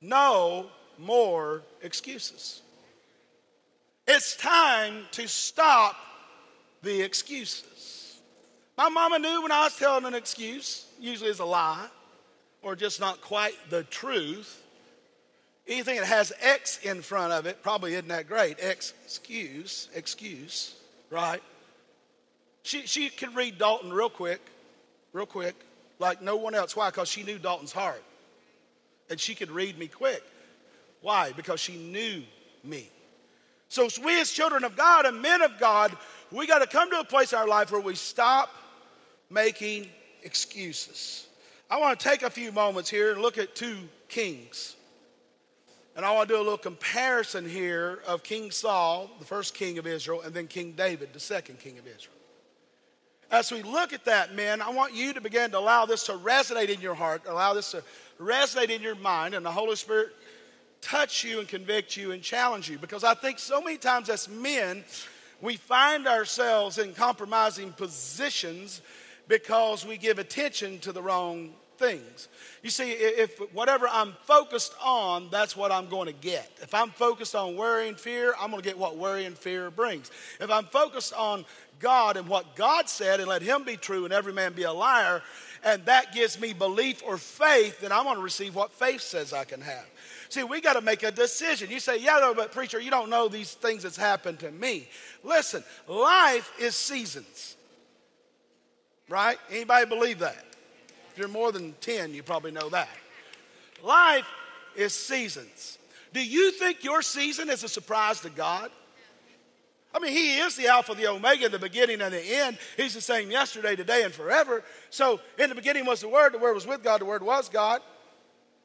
no 0.00 0.66
more 1.00 1.62
excuses. 1.82 2.62
It's 4.06 4.36
time 4.36 5.06
to 5.12 5.26
stop 5.26 5.96
the 6.80 7.02
excuses. 7.02 8.20
My 8.78 8.88
mama 8.88 9.18
knew 9.18 9.42
when 9.42 9.50
I 9.50 9.64
was 9.64 9.76
telling 9.76 10.04
an 10.04 10.14
excuse, 10.14 10.86
usually 11.00 11.30
it's 11.30 11.40
a 11.40 11.44
lie 11.44 11.88
or 12.62 12.76
just 12.76 13.00
not 13.00 13.20
quite 13.20 13.56
the 13.68 13.82
truth. 13.82 14.62
Anything 15.66 15.96
that 15.96 16.06
has 16.06 16.32
X 16.40 16.78
in 16.84 17.02
front 17.02 17.32
of 17.32 17.46
it 17.46 17.64
probably 17.64 17.94
isn't 17.94 18.06
that 18.06 18.28
great. 18.28 18.60
Excuse, 18.60 19.88
excuse, 19.92 20.76
right? 21.10 21.42
She, 22.62 22.86
she 22.86 23.08
could 23.08 23.34
read 23.34 23.58
Dalton 23.58 23.92
real 23.92 24.08
quick 24.08 24.40
real 25.12 25.26
quick, 25.26 25.54
like 25.98 26.22
no 26.22 26.36
one 26.36 26.54
else. 26.54 26.74
Why? 26.74 26.90
Because 26.90 27.08
she 27.08 27.22
knew 27.22 27.38
Dalton's 27.38 27.72
heart. 27.72 28.02
And 29.10 29.20
she 29.20 29.34
could 29.34 29.50
read 29.50 29.78
me 29.78 29.88
quick. 29.88 30.22
Why? 31.00 31.32
Because 31.32 31.60
she 31.60 31.76
knew 31.76 32.22
me. 32.64 32.88
So, 33.68 33.88
we 34.04 34.20
as 34.20 34.30
children 34.30 34.64
of 34.64 34.76
God 34.76 35.06
and 35.06 35.22
men 35.22 35.40
of 35.40 35.58
God, 35.58 35.96
we 36.30 36.46
got 36.46 36.58
to 36.58 36.66
come 36.66 36.90
to 36.90 37.00
a 37.00 37.04
place 37.04 37.32
in 37.32 37.38
our 37.38 37.48
life 37.48 37.72
where 37.72 37.80
we 37.80 37.94
stop 37.94 38.50
making 39.30 39.88
excuses. 40.22 41.26
I 41.70 41.78
want 41.78 41.98
to 41.98 42.08
take 42.08 42.22
a 42.22 42.30
few 42.30 42.52
moments 42.52 42.90
here 42.90 43.12
and 43.12 43.22
look 43.22 43.38
at 43.38 43.54
two 43.54 43.78
kings. 44.08 44.76
And 45.96 46.04
I 46.04 46.12
want 46.12 46.28
to 46.28 46.34
do 46.34 46.38
a 46.38 46.44
little 46.44 46.58
comparison 46.58 47.48
here 47.48 48.00
of 48.06 48.22
King 48.22 48.50
Saul, 48.50 49.10
the 49.18 49.24
first 49.24 49.54
king 49.54 49.78
of 49.78 49.86
Israel, 49.86 50.22
and 50.22 50.32
then 50.34 50.46
King 50.46 50.72
David, 50.72 51.12
the 51.12 51.20
second 51.20 51.58
king 51.58 51.78
of 51.78 51.86
Israel. 51.86 52.16
As 53.32 53.50
we 53.50 53.62
look 53.62 53.94
at 53.94 54.04
that, 54.04 54.34
men, 54.34 54.60
I 54.60 54.68
want 54.68 54.92
you 54.92 55.14
to 55.14 55.20
begin 55.22 55.52
to 55.52 55.58
allow 55.58 55.86
this 55.86 56.04
to 56.04 56.12
resonate 56.12 56.68
in 56.68 56.82
your 56.82 56.92
heart, 56.92 57.22
allow 57.26 57.54
this 57.54 57.70
to 57.70 57.82
resonate 58.20 58.68
in 58.68 58.82
your 58.82 58.94
mind, 58.94 59.32
and 59.32 59.44
the 59.44 59.50
Holy 59.50 59.74
Spirit 59.74 60.10
touch 60.82 61.24
you 61.24 61.38
and 61.38 61.48
convict 61.48 61.96
you 61.96 62.12
and 62.12 62.22
challenge 62.22 62.68
you. 62.68 62.76
Because 62.76 63.04
I 63.04 63.14
think 63.14 63.38
so 63.38 63.62
many 63.62 63.78
times 63.78 64.10
as 64.10 64.28
men, 64.28 64.84
we 65.40 65.56
find 65.56 66.06
ourselves 66.06 66.76
in 66.76 66.92
compromising 66.92 67.72
positions 67.72 68.82
because 69.28 69.86
we 69.86 69.96
give 69.96 70.18
attention 70.18 70.78
to 70.80 70.92
the 70.92 71.00
wrong 71.00 71.54
things. 71.82 72.28
You 72.62 72.70
see, 72.70 72.92
if 72.92 73.38
whatever 73.52 73.88
I'm 73.90 74.14
focused 74.22 74.74
on, 74.80 75.28
that's 75.30 75.56
what 75.56 75.72
I'm 75.72 75.88
going 75.88 76.06
to 76.06 76.12
get. 76.12 76.48
If 76.62 76.74
I'm 76.74 76.90
focused 76.90 77.34
on 77.34 77.56
worry 77.56 77.88
and 77.88 77.98
fear, 77.98 78.34
I'm 78.40 78.50
going 78.50 78.62
to 78.62 78.68
get 78.68 78.78
what 78.78 78.96
worry 78.96 79.24
and 79.24 79.36
fear 79.36 79.70
brings. 79.70 80.10
If 80.40 80.50
I'm 80.50 80.66
focused 80.66 81.12
on 81.12 81.44
God 81.80 82.16
and 82.16 82.28
what 82.28 82.54
God 82.54 82.88
said 82.88 83.18
and 83.18 83.28
let 83.28 83.42
Him 83.42 83.64
be 83.64 83.76
true 83.76 84.04
and 84.04 84.12
every 84.12 84.32
man 84.32 84.52
be 84.52 84.62
a 84.62 84.72
liar, 84.72 85.22
and 85.64 85.84
that 85.86 86.14
gives 86.14 86.40
me 86.40 86.52
belief 86.52 87.02
or 87.04 87.18
faith, 87.18 87.80
then 87.80 87.90
I'm 87.90 88.04
going 88.04 88.16
to 88.16 88.22
receive 88.22 88.54
what 88.54 88.72
faith 88.72 89.00
says 89.00 89.32
I 89.32 89.44
can 89.44 89.60
have. 89.60 89.86
See, 90.28 90.44
we 90.44 90.60
got 90.60 90.74
to 90.74 90.80
make 90.80 91.02
a 91.02 91.10
decision. 91.10 91.68
You 91.68 91.80
say, 91.80 91.98
yeah, 91.98 92.18
no, 92.20 92.32
but 92.32 92.52
preacher, 92.52 92.80
you 92.80 92.90
don't 92.90 93.10
know 93.10 93.28
these 93.28 93.52
things 93.52 93.82
that's 93.82 93.96
happened 93.96 94.38
to 94.40 94.50
me. 94.50 94.88
Listen, 95.24 95.62
life 95.88 96.52
is 96.60 96.76
seasons. 96.76 97.56
Right? 99.08 99.36
Anybody 99.50 99.86
believe 99.86 100.20
that? 100.20 100.51
If 101.12 101.18
you're 101.18 101.28
more 101.28 101.52
than 101.52 101.74
10, 101.82 102.14
you 102.14 102.22
probably 102.22 102.52
know 102.52 102.70
that. 102.70 102.88
Life 103.82 104.26
is 104.74 104.94
seasons. 104.94 105.78
Do 106.14 106.24
you 106.24 106.52
think 106.52 106.84
your 106.84 107.02
season 107.02 107.50
is 107.50 107.64
a 107.64 107.68
surprise 107.68 108.20
to 108.20 108.30
God? 108.30 108.70
I 109.94 109.98
mean, 109.98 110.12
He 110.12 110.38
is 110.38 110.56
the 110.56 110.68
Alpha, 110.68 110.94
the 110.94 111.08
Omega, 111.08 111.50
the 111.50 111.58
beginning 111.58 112.00
and 112.00 112.14
the 112.14 112.22
end. 112.22 112.56
He's 112.78 112.94
the 112.94 113.02
same 113.02 113.30
yesterday, 113.30 113.76
today, 113.76 114.04
and 114.04 114.14
forever. 114.14 114.64
So, 114.88 115.20
in 115.38 115.50
the 115.50 115.54
beginning 115.54 115.84
was 115.84 116.00
the 116.00 116.08
Word, 116.08 116.32
the 116.32 116.38
Word 116.38 116.54
was 116.54 116.66
with 116.66 116.82
God, 116.82 117.02
the 117.02 117.04
Word 117.04 117.22
was 117.22 117.50
God. 117.50 117.82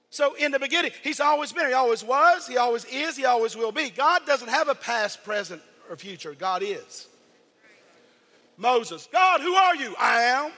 So, 0.09 0.35
in 0.35 0.53
the 0.53 0.59
beginning, 0.59 0.91
He's 1.03 1.19
always 1.19 1.51
been. 1.51 1.67
He 1.67 1.73
always 1.73 2.01
was, 2.01 2.47
He 2.47 2.55
always 2.55 2.85
is, 2.85 3.17
He 3.17 3.25
always 3.25 3.57
will 3.57 3.73
be. 3.73 3.89
God 3.89 4.25
doesn't 4.25 4.47
have 4.47 4.69
a 4.69 4.75
past, 4.75 5.25
present, 5.25 5.61
or 5.89 5.97
future. 5.97 6.33
God 6.33 6.63
is. 6.63 7.09
Moses, 8.55 9.09
God, 9.11 9.41
who 9.41 9.53
are 9.53 9.75
you? 9.75 9.95
I 9.99 10.21
am. 10.21 10.51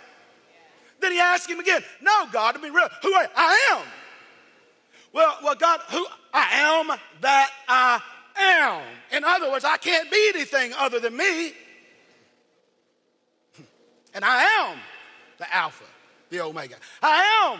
The 0.99 1.05
then 1.07 1.11
he 1.13 1.19
asked 1.19 1.49
him 1.49 1.59
again, 1.59 1.81
No, 2.01 2.25
God, 2.31 2.57
I 2.57 2.61
mean, 2.61 2.73
real, 2.73 2.89
who 3.01 3.13
are 3.13 3.23
you? 3.23 3.29
I 3.35 3.69
am. 3.71 3.85
Well, 5.13 5.37
well, 5.43 5.55
God, 5.55 5.79
who 5.89 6.05
I 6.33 6.47
am 6.51 6.97
that 7.21 7.49
I 7.67 8.01
am. 8.37 8.81
In 9.11 9.23
other 9.23 9.49
words, 9.49 9.65
I 9.65 9.77
can't 9.77 10.11
be 10.11 10.31
anything 10.35 10.73
other 10.77 10.99
than 10.99 11.15
me. 11.15 11.53
And 14.11 14.25
I 14.25 14.41
am 14.41 14.77
the 15.37 15.55
Alpha, 15.55 15.83
the 16.31 16.41
Omega. 16.41 16.75
I 17.01 17.53
am 17.53 17.59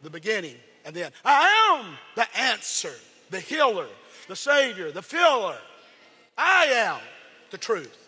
the 0.00 0.10
beginning 0.10 0.54
and 0.84 0.94
the 0.94 1.06
end. 1.06 1.14
I 1.24 1.80
am 1.82 1.96
the 2.14 2.38
answer, 2.38 2.92
the 3.30 3.40
healer, 3.40 3.88
the 4.28 4.36
Savior, 4.36 4.92
the 4.92 5.02
filler. 5.02 5.56
I 6.38 6.66
am 6.66 7.00
the 7.50 7.58
truth. 7.58 8.05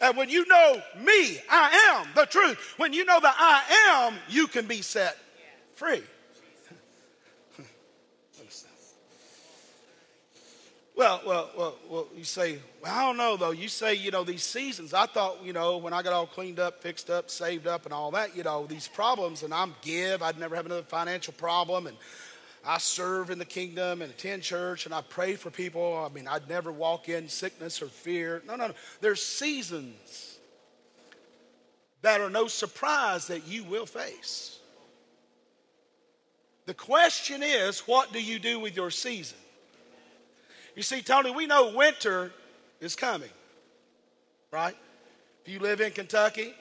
And 0.00 0.16
when 0.16 0.30
you 0.30 0.46
know 0.46 0.82
me, 0.98 1.38
I 1.50 1.98
am 2.00 2.08
the 2.14 2.24
truth. 2.24 2.74
When 2.78 2.92
you 2.92 3.04
know 3.04 3.20
that 3.20 3.34
I 3.38 4.06
am, 4.08 4.14
you 4.28 4.46
can 4.46 4.66
be 4.66 4.82
set 4.82 5.16
free. 5.74 6.02
Well, 10.96 11.22
well, 11.26 11.50
well, 11.56 11.76
well, 11.88 12.06
you 12.14 12.24
say, 12.24 12.58
well, 12.82 12.92
I 12.94 13.06
don't 13.06 13.16
know 13.16 13.38
though. 13.38 13.52
You 13.52 13.68
say, 13.68 13.94
you 13.94 14.10
know, 14.10 14.22
these 14.22 14.42
seasons. 14.42 14.92
I 14.92 15.06
thought, 15.06 15.42
you 15.42 15.54
know, 15.54 15.78
when 15.78 15.94
I 15.94 16.02
got 16.02 16.12
all 16.12 16.26
cleaned 16.26 16.60
up, 16.60 16.82
fixed 16.82 17.08
up, 17.08 17.30
saved 17.30 17.66
up, 17.66 17.86
and 17.86 17.94
all 17.94 18.10
that, 18.10 18.36
you 18.36 18.42
know, 18.42 18.66
these 18.66 18.86
problems, 18.86 19.42
and 19.42 19.54
I'm 19.54 19.74
give. 19.80 20.22
I'd 20.22 20.38
never 20.38 20.54
have 20.56 20.66
another 20.66 20.82
financial 20.82 21.32
problem, 21.32 21.86
and 21.86 21.96
I 22.64 22.78
serve 22.78 23.30
in 23.30 23.38
the 23.38 23.44
kingdom 23.44 24.02
and 24.02 24.10
attend 24.10 24.42
church, 24.42 24.84
and 24.84 24.94
I 24.94 25.00
pray 25.00 25.34
for 25.34 25.50
people. 25.50 25.96
I 25.96 26.12
mean, 26.14 26.28
I'd 26.28 26.48
never 26.48 26.70
walk 26.70 27.08
in 27.08 27.28
sickness 27.28 27.80
or 27.80 27.86
fear. 27.86 28.42
No, 28.46 28.56
no, 28.56 28.68
no. 28.68 28.74
There's 29.00 29.22
seasons 29.22 30.38
that 32.02 32.20
are 32.20 32.30
no 32.30 32.48
surprise 32.48 33.28
that 33.28 33.46
you 33.46 33.64
will 33.64 33.86
face. 33.86 34.58
The 36.66 36.74
question 36.74 37.42
is, 37.42 37.80
what 37.80 38.12
do 38.12 38.22
you 38.22 38.38
do 38.38 38.60
with 38.60 38.76
your 38.76 38.90
season? 38.90 39.38
You 40.76 40.82
see, 40.82 41.02
Tony, 41.02 41.30
we 41.30 41.46
know 41.46 41.74
winter 41.74 42.32
is 42.80 42.94
coming, 42.94 43.30
right? 44.50 44.76
If 45.44 45.52
you 45.52 45.58
live 45.58 45.80
in 45.80 45.92
Kentucky 45.92 46.54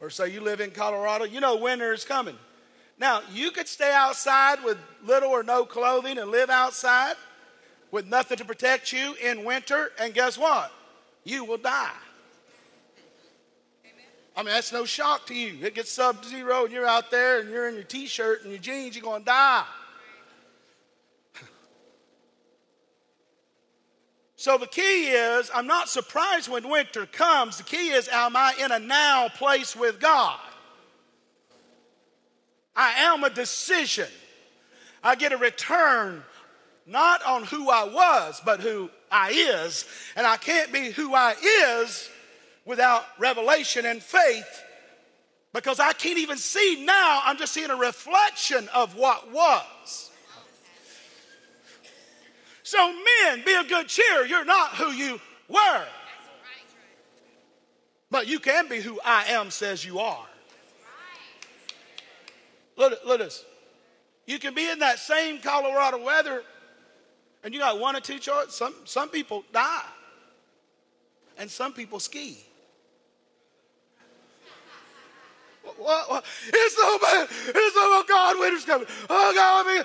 or 0.00 0.10
say 0.10 0.28
you 0.28 0.40
live 0.40 0.60
in 0.60 0.70
Colorado, 0.70 1.24
you 1.24 1.40
know 1.40 1.56
winter 1.56 1.92
is 1.92 2.04
coming. 2.04 2.36
Now, 3.00 3.22
you 3.32 3.50
could 3.50 3.66
stay 3.66 3.92
outside 3.94 4.62
with 4.62 4.76
little 5.02 5.30
or 5.30 5.42
no 5.42 5.64
clothing 5.64 6.18
and 6.18 6.30
live 6.30 6.50
outside 6.50 7.14
with 7.90 8.06
nothing 8.06 8.36
to 8.36 8.44
protect 8.44 8.92
you 8.92 9.14
in 9.14 9.42
winter, 9.42 9.90
and 9.98 10.12
guess 10.12 10.36
what? 10.36 10.70
You 11.24 11.44
will 11.44 11.56
die. 11.56 11.90
I 14.36 14.42
mean, 14.42 14.52
that's 14.52 14.70
no 14.70 14.84
shock 14.84 15.26
to 15.26 15.34
you. 15.34 15.64
It 15.64 15.74
gets 15.74 15.90
sub 15.90 16.24
zero, 16.26 16.64
and 16.64 16.72
you're 16.72 16.86
out 16.86 17.10
there 17.10 17.40
and 17.40 17.50
you're 17.50 17.68
in 17.68 17.74
your 17.74 17.84
t 17.84 18.06
shirt 18.06 18.42
and 18.42 18.50
your 18.50 18.60
jeans, 18.60 18.94
you're 18.94 19.02
going 19.02 19.22
to 19.22 19.26
die. 19.26 19.64
So 24.36 24.56
the 24.56 24.66
key 24.66 25.08
is, 25.08 25.50
I'm 25.54 25.66
not 25.66 25.90
surprised 25.90 26.48
when 26.48 26.70
winter 26.70 27.04
comes. 27.04 27.58
The 27.58 27.62
key 27.62 27.90
is, 27.90 28.08
am 28.08 28.34
I 28.36 28.54
in 28.58 28.72
a 28.72 28.78
now 28.78 29.28
place 29.28 29.76
with 29.76 30.00
God? 30.00 30.40
I 32.74 32.92
am 32.92 33.24
a 33.24 33.30
decision. 33.30 34.08
I 35.02 35.14
get 35.14 35.32
a 35.32 35.36
return 35.36 36.22
not 36.86 37.22
on 37.24 37.44
who 37.44 37.70
I 37.70 37.84
was, 37.84 38.40
but 38.44 38.60
who 38.60 38.90
I 39.10 39.30
is. 39.30 39.84
And 40.16 40.26
I 40.26 40.36
can't 40.36 40.72
be 40.72 40.90
who 40.90 41.14
I 41.14 41.34
is 41.42 42.10
without 42.64 43.04
revelation 43.18 43.86
and 43.86 44.02
faith 44.02 44.64
because 45.52 45.80
I 45.80 45.92
can't 45.92 46.18
even 46.18 46.36
see 46.36 46.84
now. 46.84 47.22
I'm 47.24 47.36
just 47.36 47.52
seeing 47.52 47.70
a 47.70 47.76
reflection 47.76 48.68
of 48.74 48.96
what 48.96 49.32
was. 49.32 50.10
So, 52.62 52.92
men, 53.24 53.42
be 53.44 53.54
of 53.54 53.68
good 53.68 53.88
cheer. 53.88 54.24
You're 54.26 54.44
not 54.44 54.76
who 54.76 54.92
you 54.92 55.20
were. 55.48 55.84
But 58.10 58.28
you 58.28 58.38
can 58.38 58.68
be 58.68 58.80
who 58.80 59.00
I 59.04 59.24
am 59.28 59.50
says 59.50 59.84
you 59.84 59.98
are. 59.98 60.26
Look, 62.80 63.04
look 63.04 63.20
at 63.20 63.26
this. 63.26 63.44
You 64.26 64.38
can 64.38 64.54
be 64.54 64.68
in 64.68 64.78
that 64.78 64.98
same 64.98 65.38
Colorado 65.38 66.02
weather 66.02 66.42
and 67.44 67.52
you 67.52 67.60
got 67.60 67.78
one 67.78 67.94
or 67.94 68.00
two 68.00 68.18
choices. 68.18 68.54
Some, 68.54 68.74
some 68.84 69.10
people 69.10 69.44
die, 69.52 69.84
and 71.38 71.50
some 71.50 71.74
people 71.74 72.00
ski. 72.00 72.38
What, 75.62 76.10
what, 76.10 76.24
It's 76.46 76.76
so 76.76 76.98
bad. 76.98 77.28
It's 77.30 77.74
so, 77.74 77.80
oh 77.80 78.04
God, 78.08 78.38
winter's 78.38 78.64
coming. 78.64 78.86
Oh 79.08 79.32
God, 79.34 79.66
I 79.66 79.74
mean, 79.74 79.84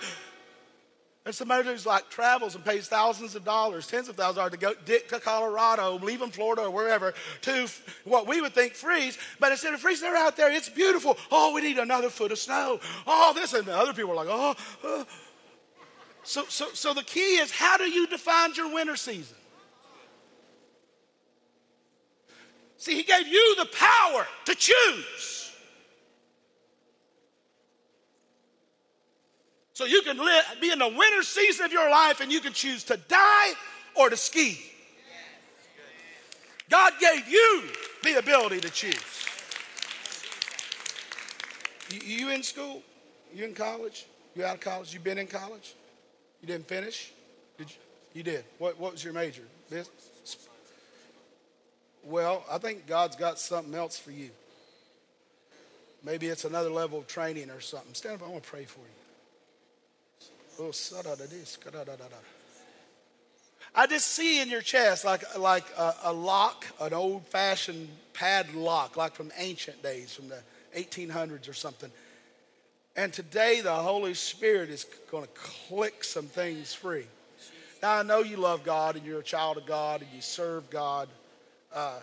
and 1.26 1.34
somebody 1.34 1.68
who's 1.68 1.86
like 1.88 2.10
travels 2.10 2.54
and 2.54 2.64
pays 2.64 2.88
thousands 2.88 3.36
of 3.36 3.44
dollars, 3.44 3.88
tens 3.88 4.08
of 4.08 4.16
thousands 4.16 4.38
of 4.38 4.52
dollars 4.52 4.52
to 4.52 4.58
go 4.58 4.74
dick 4.86 5.08
to 5.10 5.20
Colorado, 5.20 5.98
leaving 5.98 6.30
Florida 6.30 6.64
or 6.64 6.70
wherever 6.70 7.14
to 7.42 7.68
what 8.04 8.28
we 8.28 8.42
would 8.42 8.54
think 8.54 8.74
freeze. 8.74 9.18
But 9.40 9.52
instead 9.52 9.74
of 9.74 9.80
freezing, 9.80 10.08
they're 10.08 10.18
out 10.18 10.38
there. 10.38 10.52
It's 10.52 10.70
beautiful. 10.70 11.18
Oh, 11.32 11.54
we 11.54 11.62
need 11.62 11.80
another 11.80 12.10
foot 12.10 12.32
of 12.32 12.38
snow. 12.38 12.80
Oh, 13.08 13.34
this 13.34 13.54
and 13.54 13.66
the 13.66 13.76
other 13.76 13.94
people 13.94 14.12
are 14.12 14.16
like, 14.16 14.28
oh. 14.30 14.56
oh. 14.84 15.06
So, 16.24 16.46
so, 16.48 16.68
so 16.74 16.94
the 16.94 17.04
key 17.04 17.38
is 17.38 17.52
how 17.52 17.78
do 17.78 17.86
you 17.86 18.08
define 18.08 18.54
your 18.56 18.74
winter 18.74 18.96
season? 18.96 19.38
See, 22.78 22.96
he 22.96 23.04
gave 23.04 23.28
you 23.28 23.56
the 23.58 23.66
power 23.66 24.28
to 24.46 24.56
choose. 24.56 25.35
So 29.76 29.84
you 29.84 30.02
can 30.04 30.18
live, 30.18 30.46
be 30.62 30.72
in 30.72 30.80
the 30.80 30.88
winter 30.88 31.22
season 31.22 31.66
of 31.66 31.74
your 31.74 31.90
life 31.90 32.22
and 32.22 32.32
you 32.32 32.40
can 32.40 32.54
choose 32.54 32.86
to 32.86 32.96
die 32.96 33.52
or 33.94 34.10
to 34.10 34.16
ski. 34.16 34.58
God 36.70 36.94
gave 37.00 37.28
you 37.28 37.64
the 38.02 38.18
ability 38.18 38.62
to 38.62 38.70
choose. 38.70 39.28
You, 41.92 42.00
you 42.00 42.30
in 42.30 42.42
school? 42.42 42.82
You 43.34 43.44
in 43.44 43.54
college? 43.54 44.06
You 44.34 44.46
out 44.46 44.56
of 44.56 44.62
college? 44.62 44.94
You 44.94 45.02
been 45.02 45.18
in 45.18 45.28
college? 45.28 45.76
You 46.42 46.48
didn't 46.48 46.70
finish? 46.70 47.12
Did 47.58 47.70
you? 47.70 47.76
You 48.14 48.24
did. 48.24 48.46
What, 48.60 48.80
what 48.80 48.94
was 48.94 49.04
your 49.04 49.12
major? 49.12 49.44
Business? 49.70 50.38
Well, 52.06 52.46
I 52.50 52.60
think 52.60 52.88
God's 52.88 53.18
got 53.18 53.40
something 53.40 53.76
else 53.76 54.00
for 54.00 54.12
you. 54.12 54.30
Maybe 56.02 56.28
it's 56.28 56.46
another 56.46 56.70
level 56.70 57.00
of 57.00 57.08
training 57.08 57.50
or 57.50 57.60
something. 57.60 57.94
Stand 57.94 58.22
up. 58.22 58.28
I 58.28 58.32
want 58.32 58.44
to 58.44 58.50
pray 58.50 58.64
for 58.64 58.80
you. 58.80 58.95
Oh, 60.60 60.72
I 63.78 63.88
just 63.88 64.08
see 64.08 64.42
in 64.42 64.50
your 64.50 64.62
chest 64.62 65.04
like, 65.04 65.38
like 65.38 65.66
a, 65.78 65.94
a 66.06 66.14
lock, 66.14 66.66
an 66.80 66.94
old 66.94 67.26
fashioned 67.28 67.90
padlock, 68.14 68.96
like 68.96 69.16
from 69.16 69.32
ancient 69.38 69.84
days, 69.84 70.14
from 70.14 70.30
the 70.30 70.40
1800s 70.78 71.50
or 71.50 71.54
something. 71.54 71.92
And 72.96 73.12
today 73.12 73.60
the 73.62 73.74
Holy 73.74 74.14
Spirit 74.14 74.70
is 74.70 74.86
going 75.12 75.24
to 75.24 75.30
click 75.34 76.04
some 76.04 76.28
things 76.28 76.74
free. 76.74 77.08
Now, 77.82 77.98
I 77.98 78.04
know 78.04 78.20
you 78.20 78.38
love 78.38 78.64
God 78.64 78.96
and 78.96 79.06
you're 79.06 79.20
a 79.20 79.24
child 79.24 79.58
of 79.58 79.66
God 79.66 80.02
and 80.02 80.10
you 80.14 80.22
serve 80.22 80.70
God. 80.70 81.10
Uh, 81.74 82.00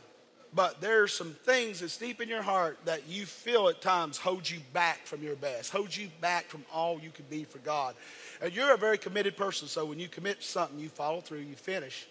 but 0.54 0.80
there 0.80 1.02
are 1.02 1.08
some 1.08 1.30
things 1.30 1.80
that's 1.80 1.96
deep 1.96 2.20
in 2.20 2.28
your 2.28 2.42
heart 2.42 2.78
that 2.84 3.08
you 3.08 3.24
feel 3.24 3.68
at 3.68 3.80
times 3.80 4.18
hold 4.18 4.48
you 4.48 4.58
back 4.72 5.06
from 5.06 5.22
your 5.22 5.36
best, 5.36 5.72
hold 5.72 5.96
you 5.96 6.08
back 6.20 6.46
from 6.46 6.64
all 6.72 7.00
you 7.00 7.10
can 7.10 7.24
be 7.30 7.44
for 7.44 7.58
God. 7.58 7.94
And 8.40 8.54
you're 8.54 8.74
a 8.74 8.78
very 8.78 8.98
committed 8.98 9.36
person, 9.36 9.66
so 9.66 9.84
when 9.84 9.98
you 9.98 10.08
commit 10.08 10.42
something, 10.42 10.78
you 10.78 10.88
follow 10.88 11.20
through, 11.20 11.38
you 11.38 11.54
finish. 11.54 12.06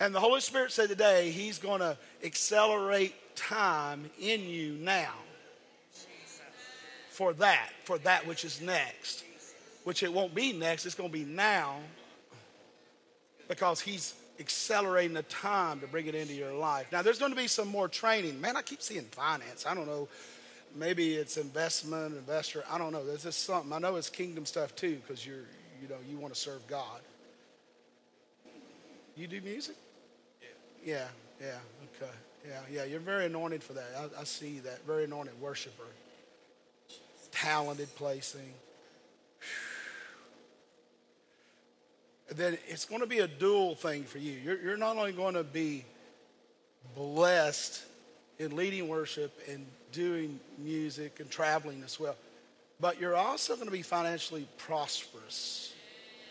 And 0.00 0.14
the 0.14 0.20
Holy 0.20 0.40
Spirit 0.40 0.72
said 0.72 0.88
today, 0.88 1.30
He's 1.30 1.58
going 1.58 1.80
to 1.80 1.96
accelerate 2.24 3.14
time 3.36 4.10
in 4.18 4.40
you 4.40 4.72
now 4.72 5.12
for 7.10 7.34
that, 7.34 7.70
for 7.84 7.98
that 7.98 8.26
which 8.26 8.44
is 8.44 8.60
next. 8.60 9.24
Which 9.84 10.02
it 10.02 10.12
won't 10.12 10.34
be 10.34 10.52
next, 10.52 10.86
it's 10.86 10.94
going 10.94 11.10
to 11.10 11.18
be 11.18 11.24
now 11.24 11.76
because 13.46 13.80
He's 13.80 14.14
accelerating 14.40 15.14
the 15.14 15.22
time 15.24 15.80
to 15.80 15.86
bring 15.86 16.06
it 16.06 16.14
into 16.14 16.32
your 16.32 16.54
life. 16.54 16.86
Now, 16.90 17.02
there's 17.02 17.18
going 17.18 17.30
to 17.30 17.36
be 17.36 17.46
some 17.46 17.68
more 17.68 17.86
training. 17.86 18.40
Man, 18.40 18.56
I 18.56 18.62
keep 18.62 18.82
seeing 18.82 19.04
finance. 19.04 19.66
I 19.66 19.74
don't 19.74 19.86
know. 19.86 20.08
Maybe 20.74 21.14
it's 21.14 21.36
investment, 21.36 22.16
investor. 22.16 22.64
I 22.70 22.78
don't 22.78 22.92
know. 22.92 23.04
There's 23.04 23.24
just 23.24 23.44
something. 23.44 23.72
I 23.72 23.78
know 23.78 23.96
it's 23.96 24.08
kingdom 24.08 24.46
stuff 24.46 24.74
too, 24.74 25.00
because 25.06 25.26
you're, 25.26 25.44
you 25.82 25.88
know, 25.88 25.96
you 26.08 26.16
want 26.16 26.32
to 26.32 26.40
serve 26.40 26.66
God. 26.66 27.00
You 29.16 29.26
do 29.26 29.40
music? 29.42 29.76
Yeah. 30.40 30.48
Yeah. 30.84 31.06
Yeah. 31.40 32.02
Okay. 32.02 32.12
Yeah. 32.48 32.60
Yeah. 32.72 32.84
You're 32.84 33.00
very 33.00 33.26
anointed 33.26 33.62
for 33.62 33.74
that. 33.74 33.88
I, 33.98 34.20
I 34.20 34.24
see 34.24 34.60
that. 34.60 34.86
Very 34.86 35.04
anointed 35.04 35.38
worshiper. 35.40 35.84
Talented 37.30 37.94
placing. 37.96 38.54
Then 42.36 42.58
it's 42.68 42.84
going 42.84 43.00
to 43.00 43.06
be 43.06 43.18
a 43.18 43.28
dual 43.28 43.74
thing 43.74 44.04
for 44.04 44.18
you. 44.18 44.32
You're, 44.32 44.60
you're 44.60 44.76
not 44.76 44.96
only 44.96 45.12
going 45.12 45.34
to 45.34 45.44
be 45.44 45.84
blessed 46.94 47.82
in 48.38 48.56
leading 48.56 48.88
worship 48.88 49.38
and 49.48 49.66
doing 49.92 50.40
music 50.58 51.20
and 51.20 51.30
traveling 51.30 51.82
as 51.84 51.98
well. 51.98 52.16
But 52.80 53.00
you're 53.00 53.16
also 53.16 53.54
going 53.54 53.66
to 53.66 53.72
be 53.72 53.82
financially 53.82 54.46
prosperous. 54.56 55.74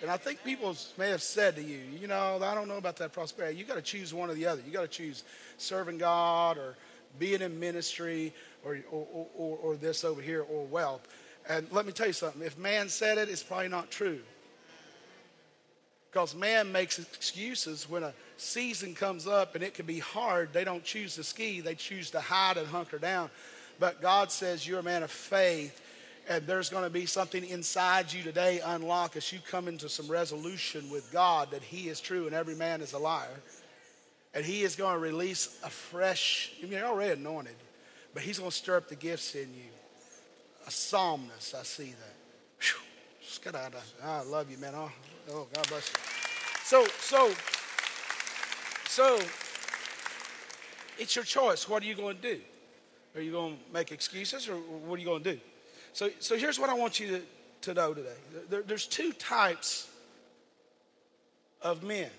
And 0.01 0.09
I 0.09 0.17
think 0.17 0.43
people 0.43 0.75
may 0.97 1.09
have 1.09 1.21
said 1.21 1.55
to 1.57 1.61
you, 1.61 1.79
you 1.99 2.07
know, 2.07 2.39
I 2.41 2.55
don't 2.55 2.67
know 2.67 2.77
about 2.77 2.97
that 2.97 3.11
prosperity. 3.11 3.57
You 3.57 3.65
got 3.65 3.75
to 3.75 3.81
choose 3.81 4.13
one 4.13 4.29
or 4.29 4.33
the 4.33 4.45
other. 4.45 4.61
You 4.65 4.71
got 4.71 4.81
to 4.81 4.87
choose 4.87 5.23
serving 5.57 5.97
God 5.97 6.57
or 6.57 6.75
being 7.19 7.41
in 7.41 7.59
ministry 7.59 8.33
or, 8.63 8.79
or, 8.91 9.27
or, 9.35 9.57
or 9.57 9.75
this 9.75 10.03
over 10.03 10.21
here 10.21 10.41
or 10.41 10.65
wealth. 10.65 11.07
And 11.47 11.67
let 11.71 11.85
me 11.85 11.91
tell 11.91 12.07
you 12.07 12.13
something 12.13 12.41
if 12.41 12.57
man 12.57 12.89
said 12.89 13.17
it, 13.17 13.29
it's 13.29 13.43
probably 13.43 13.67
not 13.67 13.91
true. 13.91 14.19
Because 16.11 16.35
man 16.35 16.71
makes 16.71 16.97
excuses 16.97 17.87
when 17.87 18.03
a 18.03 18.13
season 18.37 18.95
comes 18.95 19.27
up 19.27 19.55
and 19.55 19.63
it 19.63 19.75
can 19.75 19.85
be 19.85 19.99
hard. 19.99 20.53
They 20.53 20.63
don't 20.63 20.83
choose 20.83 21.15
to 21.15 21.23
ski, 21.23 21.61
they 21.61 21.75
choose 21.75 22.09
to 22.11 22.19
hide 22.19 22.57
and 22.57 22.67
hunker 22.67 22.97
down. 22.97 23.29
But 23.79 24.01
God 24.01 24.31
says 24.31 24.67
you're 24.67 24.79
a 24.79 24.83
man 24.83 25.03
of 25.03 25.11
faith, 25.11 25.81
and 26.27 26.45
there's 26.45 26.69
going 26.69 26.83
to 26.83 26.89
be 26.89 27.05
something 27.05 27.45
inside 27.45 28.11
you 28.11 28.23
today 28.23 28.59
unlock 28.65 29.15
as 29.15 29.31
you 29.31 29.39
come 29.49 29.67
into 29.67 29.87
some 29.87 30.07
resolution 30.07 30.89
with 30.89 31.11
God 31.11 31.51
that 31.51 31.61
He 31.63 31.89
is 31.89 32.01
true 32.01 32.25
and 32.25 32.35
every 32.35 32.55
man 32.55 32.81
is 32.81 32.93
a 32.93 32.99
liar. 32.99 33.39
And 34.33 34.43
He 34.43 34.63
is 34.63 34.75
going 34.75 34.93
to 34.93 34.99
release 34.99 35.59
a 35.63 35.69
fresh, 35.69 36.51
I 36.59 36.63
mean, 36.63 36.73
you're 36.73 36.85
already 36.85 37.13
anointed, 37.13 37.55
but 38.13 38.23
He's 38.23 38.39
going 38.39 38.51
to 38.51 38.55
stir 38.55 38.77
up 38.77 38.89
the 38.89 38.95
gifts 38.95 39.35
in 39.35 39.53
you. 39.53 39.69
A 40.67 40.71
psalmist, 40.71 41.55
I 41.55 41.63
see 41.63 41.91
that. 41.91 42.15
Whew. 42.61 42.79
I 44.03 44.21
love 44.23 44.49
you, 44.51 44.57
man. 44.57 44.73
Oh, 45.31 45.47
God 45.53 45.67
bless 45.67 45.91
you. 45.91 45.99
So, 46.63 46.85
so, 46.99 47.33
so, 48.87 49.19
it's 50.97 51.15
your 51.15 51.25
choice. 51.25 51.69
What 51.69 51.83
are 51.83 51.85
you 51.85 51.95
going 51.95 52.17
to 52.17 52.21
do? 52.21 52.41
Are 53.15 53.21
you 53.21 53.31
going 53.31 53.55
to 53.55 53.73
make 53.73 53.91
excuses 53.91 54.47
or 54.47 54.55
what 54.55 54.95
are 54.95 54.99
you 54.99 55.07
going 55.07 55.23
to 55.23 55.33
do? 55.33 55.39
So, 55.93 56.09
so 56.19 56.37
here's 56.37 56.59
what 56.59 56.69
I 56.69 56.73
want 56.73 56.99
you 56.99 57.07
to, 57.07 57.21
to 57.61 57.73
know 57.73 57.93
today 57.93 58.09
there, 58.49 58.61
there's 58.61 58.85
two 58.85 59.11
types 59.13 59.89
of 61.61 61.83
men 61.83 62.09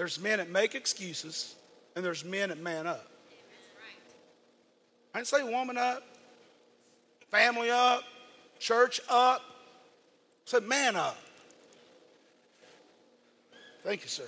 there's 0.00 0.18
men 0.18 0.38
that 0.38 0.48
make 0.48 0.74
excuses, 0.74 1.56
and 1.94 2.02
there's 2.02 2.24
men 2.24 2.48
that 2.48 2.58
man 2.58 2.86
up. 2.86 3.06
I 5.12 5.18
didn't 5.18 5.28
say 5.28 5.42
woman 5.42 5.76
up, 5.76 6.02
family 7.30 7.70
up, 7.70 8.04
church 8.58 9.02
up. 9.10 9.42
Said 10.44 10.64
man 10.64 10.96
up. 10.96 11.18
Thank 13.84 14.02
you, 14.02 14.08
sir. 14.08 14.26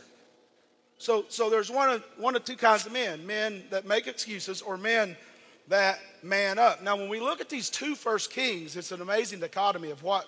So, 0.98 1.24
so 1.28 1.50
there's 1.50 1.70
one 1.70 1.88
of, 1.90 2.04
one 2.16 2.36
of 2.36 2.44
two 2.44 2.56
kinds 2.56 2.86
of 2.86 2.92
men 2.92 3.26
men 3.26 3.64
that 3.70 3.86
make 3.86 4.06
excuses 4.06 4.62
or 4.62 4.76
men 4.76 5.16
that 5.68 5.98
man 6.22 6.58
up. 6.58 6.82
Now, 6.82 6.96
when 6.96 7.08
we 7.08 7.20
look 7.20 7.40
at 7.40 7.48
these 7.48 7.70
two 7.70 7.94
first 7.94 8.30
kings, 8.30 8.76
it's 8.76 8.92
an 8.92 9.00
amazing 9.00 9.40
dichotomy 9.40 9.90
of 9.90 10.02
what 10.02 10.26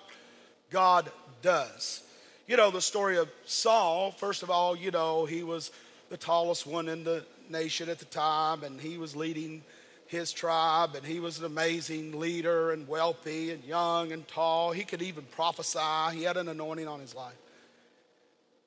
God 0.69 1.11
does. 1.41 2.03
You 2.47 2.57
know, 2.57 2.71
the 2.71 2.81
story 2.81 3.17
of 3.17 3.29
Saul, 3.45 4.11
first 4.11 4.43
of 4.43 4.49
all, 4.49 4.75
you 4.75 4.91
know, 4.91 5.25
he 5.25 5.43
was 5.43 5.71
the 6.09 6.17
tallest 6.17 6.67
one 6.67 6.87
in 6.87 7.03
the 7.03 7.25
nation 7.49 7.89
at 7.89 7.99
the 7.99 8.05
time, 8.05 8.63
and 8.63 8.79
he 8.79 8.97
was 8.97 9.15
leading 9.15 9.63
his 10.07 10.31
tribe, 10.31 10.95
and 10.95 11.05
he 11.05 11.19
was 11.19 11.39
an 11.39 11.45
amazing 11.45 12.19
leader 12.19 12.71
and 12.71 12.87
wealthy 12.87 13.51
and 13.51 13.63
young 13.63 14.11
and 14.11 14.27
tall. 14.27 14.71
He 14.71 14.83
could 14.83 15.01
even 15.01 15.23
prophesy, 15.31 16.15
he 16.15 16.23
had 16.23 16.37
an 16.37 16.47
anointing 16.47 16.87
on 16.87 16.99
his 16.99 17.15
life. 17.15 17.35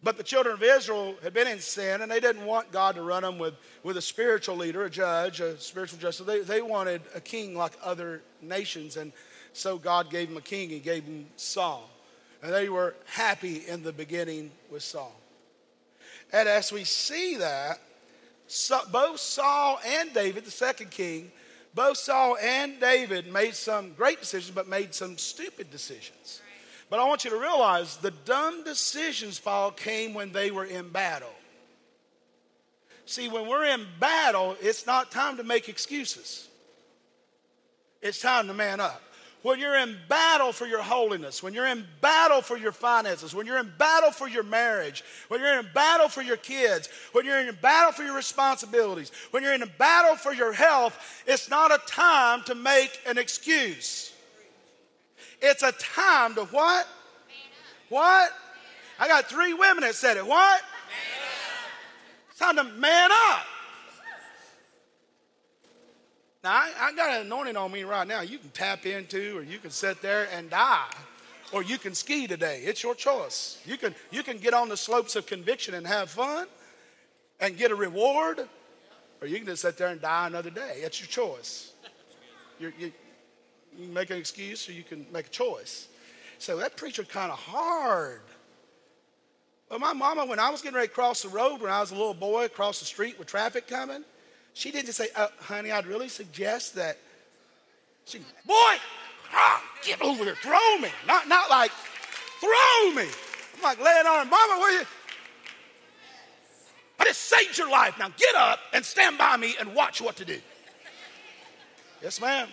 But 0.03 0.17
the 0.17 0.23
children 0.23 0.55
of 0.55 0.63
Israel 0.63 1.17
had 1.23 1.35
been 1.35 1.49
in 1.49 1.59
sin 1.59 2.03
and 2.03 2.11
they 2.11 2.21
didn't 2.21 2.47
want 2.47 2.71
God 2.71 2.95
to 2.95 3.03
run 3.03 3.25
them 3.25 3.39
with, 3.39 3.55
with 3.83 3.97
a 3.97 4.03
spiritual 4.03 4.57
leader, 4.57 4.85
a 4.85 4.91
judge, 4.91 5.41
a 5.41 5.59
spiritual 5.59 5.99
justice. 5.99 6.25
They, 6.25 6.41
they 6.41 6.63
wanted 6.63 7.03
a 7.17 7.21
king 7.21 7.57
like 7.57 7.73
other 7.83 8.23
nations. 8.41 8.97
And 8.97 9.13
so 9.53 9.77
God 9.77 10.09
gave 10.09 10.29
them 10.29 10.37
a 10.37 10.43
king. 10.43 10.71
He 10.71 10.79
gave 10.79 11.05
them 11.05 11.27
Saul. 11.35 11.91
And 12.45 12.53
they 12.53 12.69
were 12.69 12.95
happy 13.07 13.67
in 13.67 13.83
the 13.83 13.93
beginning 13.93 14.53
with 14.71 14.85
Saul. 14.85 15.21
And 16.33 16.49
as 16.49 16.71
we 16.71 16.85
see 16.85 17.37
that, 17.39 17.81
so, 18.49 18.81
both 18.91 19.21
Saul 19.21 19.79
and 19.87 20.13
David, 20.13 20.45
the 20.45 20.51
second 20.51 20.91
king, 20.91 21.31
both 21.75 21.99
Saul 21.99 22.37
and 22.43 22.81
David 22.81 23.33
made 23.33 23.55
some 23.55 23.93
great 23.93 24.21
decisions, 24.21 24.51
but 24.51 24.67
made 24.67 24.95
some 24.95 25.17
stupid 25.17 25.71
decisions. 25.71 26.43
But 26.91 26.99
I 26.99 27.05
want 27.05 27.25
you 27.25 27.31
to 27.31 27.39
realize 27.39 27.99
the 27.99 28.11
dumb 28.11 28.65
decisions, 28.65 29.39
Paul, 29.39 29.71
came 29.71 30.15
when 30.15 30.33
they 30.33 30.51
were 30.51 30.65
in 30.65 30.89
battle. 30.89 31.29
See, 33.05 33.29
when 33.29 33.47
we're 33.47 33.67
in 33.67 33.87
battle, 34.01 34.57
it's 34.61 34.87
not 34.87 35.11
time 35.11 35.37
to 35.37 35.45
make 35.45 35.69
excuses. 35.69 36.49
It's 38.01 38.21
time 38.21 38.47
to 38.47 38.55
man 38.55 38.81
up. 38.81 39.03
When 39.43 39.61
you're 39.61 39.79
in 39.79 39.97
battle 40.09 40.53
for 40.53 40.67
your 40.67 40.83
holiness, 40.83 41.43
when 41.43 41.55
you're 41.55 41.69
in 41.69 41.87
battle 42.01 42.43
for 42.43 42.57
your 42.57 42.73
finances, 42.73 43.35
when 43.35 43.47
you're 43.47 43.59
in 43.59 43.73
battle 43.79 44.11
for 44.11 44.29
your 44.29 44.43
marriage, 44.43 45.05
when 45.29 45.41
you're 45.41 45.61
in 45.61 45.69
battle 45.73 46.09
for 46.09 46.23
your 46.23 46.37
kids, 46.37 46.89
when 47.13 47.25
you're 47.25 47.39
in 47.39 47.55
battle 47.63 47.93
for 47.93 48.03
your 48.03 48.17
responsibilities, 48.17 49.13
when 49.31 49.45
you're 49.45 49.55
in 49.55 49.63
a 49.63 49.67
battle 49.67 50.17
for 50.17 50.33
your 50.33 50.53
health, 50.53 51.23
it's 51.25 51.49
not 51.49 51.73
a 51.73 51.79
time 51.87 52.43
to 52.45 52.57
make 52.57 53.01
an 53.07 53.17
excuse. 53.17 54.13
It's 55.41 55.63
a 55.63 55.73
time 55.73 56.35
to 56.35 56.45
what? 56.47 56.89
What? 57.91 58.33
I 58.99 59.07
got 59.07 59.27
three 59.27 59.55
women 59.55 59.83
that 59.83 59.95
said 59.95 60.17
it. 60.17 60.27
What? 60.27 60.63
It's 62.31 62.41
time 62.41 62.57
to 62.57 62.65
man 62.65 63.11
up. 63.13 63.47
Now, 66.45 66.53
I, 66.53 66.73
I, 66.81 66.93
got 66.93 67.11
an 67.17 67.27
anointing 67.27 67.57
on 67.57 67.73
me 67.73 67.83
right 67.83 68.07
now. 68.07 68.21
You 68.21 68.39
can 68.39 68.51
tap 68.51 68.87
into, 68.87 69.39
or 69.39 69.43
you 69.43 69.59
can 69.59 69.71
sit 69.71 70.01
there 70.01 70.29
and 70.33 70.49
die, 70.49 70.87
or 71.53 71.63
you 71.63 71.79
can 71.79 71.95
ski 71.95 72.29
today. 72.29 72.63
It's 72.65 72.83
your 72.83 72.95
choice. 72.95 73.61
You 73.67 73.77
can, 73.77 73.95
you 74.13 74.23
can 74.23 74.39
get 74.39 74.55
on 74.55 74.69
the 74.69 74.77
slopes 74.77 75.17
of 75.17 75.27
conviction 75.27 75.75
and 75.75 75.87
have 75.87 76.11
fun 76.11 76.47
and 77.41 77.57
get 77.57 77.73
a 77.73 77.75
reward, 77.75 78.49
or 79.21 79.27
you 79.27 79.39
can 79.39 79.47
just 79.47 79.63
sit 79.63 79.77
there 79.77 79.89
and 79.89 80.01
die 80.01 80.29
another 80.29 80.51
day. 80.51 80.77
It's 80.77 81.01
your 81.01 81.09
choice. 81.09 81.73
You're, 82.61 82.73
you, 82.79 82.93
you 83.77 83.85
can 83.87 83.95
make 83.95 84.11
an 84.11 84.19
excuse 84.19 84.69
or 84.69 84.73
you 84.73 84.85
can 84.85 85.07
make 85.13 85.27
a 85.27 85.31
choice. 85.31 85.89
So 86.39 86.57
that 86.59 86.77
preacher 86.77 87.03
kind 87.03 87.33
of 87.33 87.39
hard. 87.39 88.21
But 89.69 89.81
my 89.81 89.93
mama, 89.93 90.25
when 90.25 90.39
I 90.39 90.51
was 90.51 90.63
getting 90.63 90.77
ready 90.77 90.89
to 90.89 90.95
cross 90.95 91.23
the 91.23 91.29
road 91.29 91.61
when 91.61 91.71
I 91.71 91.81
was 91.81 91.91
a 91.91 91.95
little 91.95 92.15
boy, 92.15 92.45
across 92.45 92.79
the 92.79 92.87
street 92.87 93.19
with 93.19 93.27
traffic 93.27 93.67
coming, 93.67 94.05
she 94.59 94.73
didn't 94.73 94.87
just 94.87 94.99
say, 94.99 95.07
uh, 95.15 95.29
honey, 95.39 95.71
I'd 95.71 95.87
really 95.87 96.09
suggest 96.09 96.75
that. 96.75 96.99
She, 98.07 98.19
boy, 98.19 98.25
ah, 99.33 99.63
get 99.85 100.03
over 100.03 100.25
here, 100.25 100.35
throw 100.43 100.79
me. 100.79 100.89
Not, 101.07 101.29
not 101.29 101.49
like, 101.49 101.71
throw 102.41 102.91
me. 102.93 103.09
I'm 103.57 103.63
like 103.63 103.79
laying 103.79 104.05
on 104.05 104.25
her, 104.27 104.29
mama, 104.29 104.59
where 104.59 104.81
you? 104.81 104.87
I 106.99 107.05
just 107.05 107.21
saved 107.21 107.57
your 107.57 107.71
life. 107.71 107.95
Now 108.01 108.09
get 108.17 108.35
up 108.35 108.59
and 108.73 108.85
stand 108.85 109.17
by 109.17 109.37
me 109.37 109.55
and 109.61 109.77
watch 109.77 110.01
what 110.01 110.17
to 110.17 110.25
do. 110.25 110.41
Yes, 112.03 112.21
ma'am. 112.21 112.49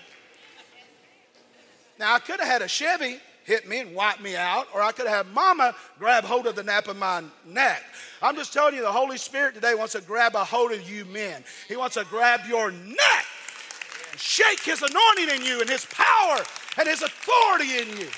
Now, 1.98 2.14
I 2.14 2.20
could 2.20 2.40
have 2.40 2.48
had 2.48 2.62
a 2.62 2.68
Chevy 2.68 3.18
hit 3.46 3.68
me 3.68 3.80
and 3.80 3.96
wipe 3.96 4.20
me 4.20 4.36
out, 4.36 4.68
or 4.74 4.82
I 4.82 4.92
could 4.92 5.08
have 5.08 5.28
mama 5.28 5.74
grab 5.98 6.24
hold 6.24 6.48
of 6.48 6.56
the 6.56 6.64
nape 6.64 6.88
of 6.88 6.98
my 6.98 7.24
neck. 7.46 7.84
I'm 8.22 8.36
just 8.36 8.52
telling 8.52 8.76
you, 8.76 8.82
the 8.82 8.92
Holy 8.92 9.18
Spirit 9.18 9.56
today 9.56 9.76
wants 9.76 9.94
to 9.94 10.02
grab 10.02 10.36
a 10.36 10.44
hold 10.44 10.72
of 10.72 10.90
you 10.90 11.06
men. 11.06 11.44
He 11.68 11.78
wants 11.78 11.96
to 11.96 12.06
grab 12.10 12.42
your 12.48 12.72
neck 12.72 13.26
and 14.12 14.20
shake 14.20 14.62
his 14.62 14.82
anointing 14.82 15.36
in 15.36 15.46
you 15.46 15.62
and 15.62 15.70
his 15.70 15.86
power 15.86 16.40
and 16.78 16.88
his 16.88 17.02
authority 17.02 17.78
in 17.78 17.98
you. 17.98 18.10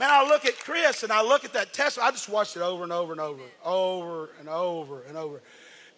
Man, 0.00 0.10
I 0.10 0.26
look 0.26 0.44
at 0.44 0.58
Chris 0.58 1.04
and 1.04 1.12
I 1.12 1.22
look 1.22 1.44
at 1.44 1.52
that 1.52 1.72
test. 1.72 2.00
I 2.00 2.10
just 2.10 2.28
watched 2.28 2.56
it 2.56 2.62
over 2.62 2.82
and 2.82 2.92
over 2.92 3.12
and 3.12 3.20
over, 3.20 3.42
over 3.64 4.30
and 4.40 4.48
over 4.48 5.02
and 5.02 5.16
over 5.16 5.40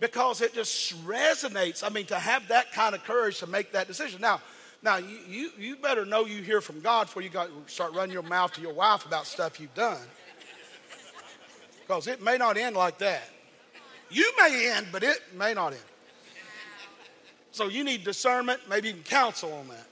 because 0.00 0.42
it 0.42 0.52
just 0.52 0.94
resonates. 1.06 1.82
I 1.82 1.88
mean, 1.88 2.04
to 2.06 2.18
have 2.18 2.46
that 2.48 2.72
kind 2.72 2.94
of 2.94 3.02
courage 3.04 3.38
to 3.38 3.46
make 3.46 3.72
that 3.72 3.86
decision. 3.86 4.20
Now, 4.20 4.42
now, 4.86 4.98
you, 4.98 5.18
you, 5.28 5.50
you 5.58 5.76
better 5.76 6.06
know 6.06 6.26
you 6.26 6.42
hear 6.42 6.60
from 6.60 6.80
God 6.80 7.08
before 7.08 7.20
you 7.20 7.28
got, 7.28 7.50
start 7.66 7.92
running 7.92 8.12
your 8.12 8.22
mouth 8.22 8.52
to 8.52 8.60
your 8.60 8.72
wife 8.72 9.04
about 9.04 9.26
stuff 9.26 9.58
you've 9.58 9.74
done. 9.74 9.98
Because 11.80 12.06
it 12.06 12.22
may 12.22 12.38
not 12.38 12.56
end 12.56 12.76
like 12.76 12.98
that. 12.98 13.28
You 14.10 14.32
may 14.38 14.72
end, 14.72 14.86
but 14.92 15.02
it 15.02 15.18
may 15.36 15.54
not 15.54 15.72
end. 15.72 15.82
So 17.50 17.66
you 17.66 17.82
need 17.82 18.04
discernment, 18.04 18.60
maybe 18.70 18.90
even 18.90 19.02
counsel 19.02 19.52
on 19.54 19.66
that. 19.68 19.86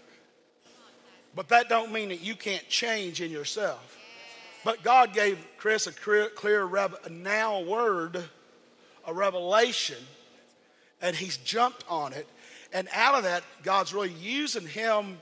But 1.35 1.49
that 1.49 1.69
don't 1.69 1.91
mean 1.91 2.11
that 2.11 2.21
you 2.21 2.37
can't 2.37 2.69
change 2.69 3.21
in 3.21 3.33
yourself. 3.33 3.99
But 4.65 4.85
God 4.85 5.13
gave 5.13 5.45
Chris 5.59 5.89
a 5.89 5.93
clear, 5.93 6.29
clear 6.29 6.65
a 6.77 7.11
now 7.11 7.63
word, 7.63 8.23
a 9.09 9.13
revelation, 9.13 9.99
and 11.03 11.17
he's 11.17 11.37
jumped 11.39 11.83
on 11.89 12.13
it 12.13 12.29
and 12.75 12.89
out 12.93 13.15
of 13.15 13.23
that, 13.23 13.45
God's 13.63 13.95
really 13.95 14.13
using 14.21 14.67
him 14.67 15.19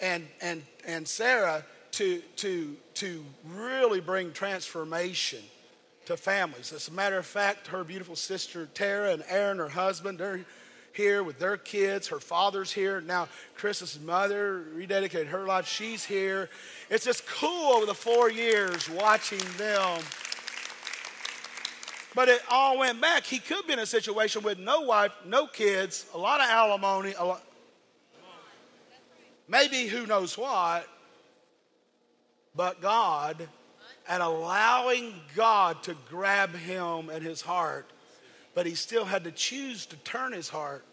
and, 0.00 0.26
and, 0.40 0.62
and 0.84 1.06
Sarah 1.06 1.64
to, 1.92 2.20
to, 2.36 2.76
to 2.94 3.24
really 3.48 4.00
bring 4.00 4.32
transformation 4.32 5.38
to 6.06 6.16
families. 6.16 6.72
As 6.72 6.88
a 6.88 6.92
matter 6.92 7.18
of 7.18 7.24
fact, 7.24 7.68
her 7.68 7.84
beautiful 7.84 8.16
sister 8.16 8.68
Tara 8.74 9.12
and 9.12 9.22
Aaron, 9.28 9.58
her 9.58 9.68
husband, 9.68 10.18
they're 10.18 10.44
here 10.92 11.22
with 11.22 11.38
their 11.38 11.56
kids. 11.56 12.08
Her 12.08 12.18
father's 12.18 12.72
here. 12.72 13.00
Now, 13.00 13.28
Chris's 13.54 14.00
mother 14.00 14.64
rededicated 14.76 15.28
her 15.28 15.46
life. 15.46 15.68
She's 15.68 16.04
here. 16.04 16.50
It's 16.90 17.04
just 17.04 17.26
cool 17.26 17.72
over 17.72 17.86
the 17.86 17.94
four 17.94 18.30
years 18.30 18.90
watching 18.90 19.40
them. 19.56 20.00
But 22.14 22.28
it 22.28 22.42
all 22.50 22.78
went 22.78 23.00
back. 23.00 23.24
He 23.24 23.38
could 23.38 23.66
be 23.66 23.72
in 23.72 23.78
a 23.78 23.86
situation 23.86 24.42
with 24.42 24.58
no 24.58 24.82
wife, 24.82 25.12
no 25.26 25.46
kids, 25.46 26.06
a 26.14 26.18
lot 26.18 26.40
of 26.40 26.48
alimony, 26.48 27.14
lot, 27.14 27.42
maybe 29.48 29.86
who 29.86 30.06
knows 30.06 30.36
what, 30.36 30.86
but 32.54 32.82
God, 32.82 33.48
and 34.08 34.22
allowing 34.22 35.14
God 35.34 35.82
to 35.84 35.96
grab 36.08 36.54
him 36.54 37.08
and 37.08 37.24
his 37.24 37.40
heart 37.40 37.90
but 38.54 38.66
he 38.66 38.74
still 38.74 39.04
had 39.04 39.24
to 39.24 39.30
choose 39.30 39.86
to 39.86 39.96
turn 39.96 40.32
his 40.32 40.48
heart 40.48 40.84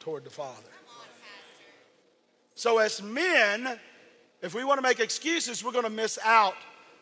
toward 0.00 0.24
the 0.24 0.30
Father. 0.30 0.70
So, 2.54 2.78
as 2.78 3.02
men, 3.02 3.78
if 4.42 4.54
we 4.54 4.64
want 4.64 4.78
to 4.78 4.82
make 4.82 5.00
excuses, 5.00 5.64
we're 5.64 5.72
going 5.72 5.84
to 5.84 5.90
miss 5.90 6.18
out 6.24 6.54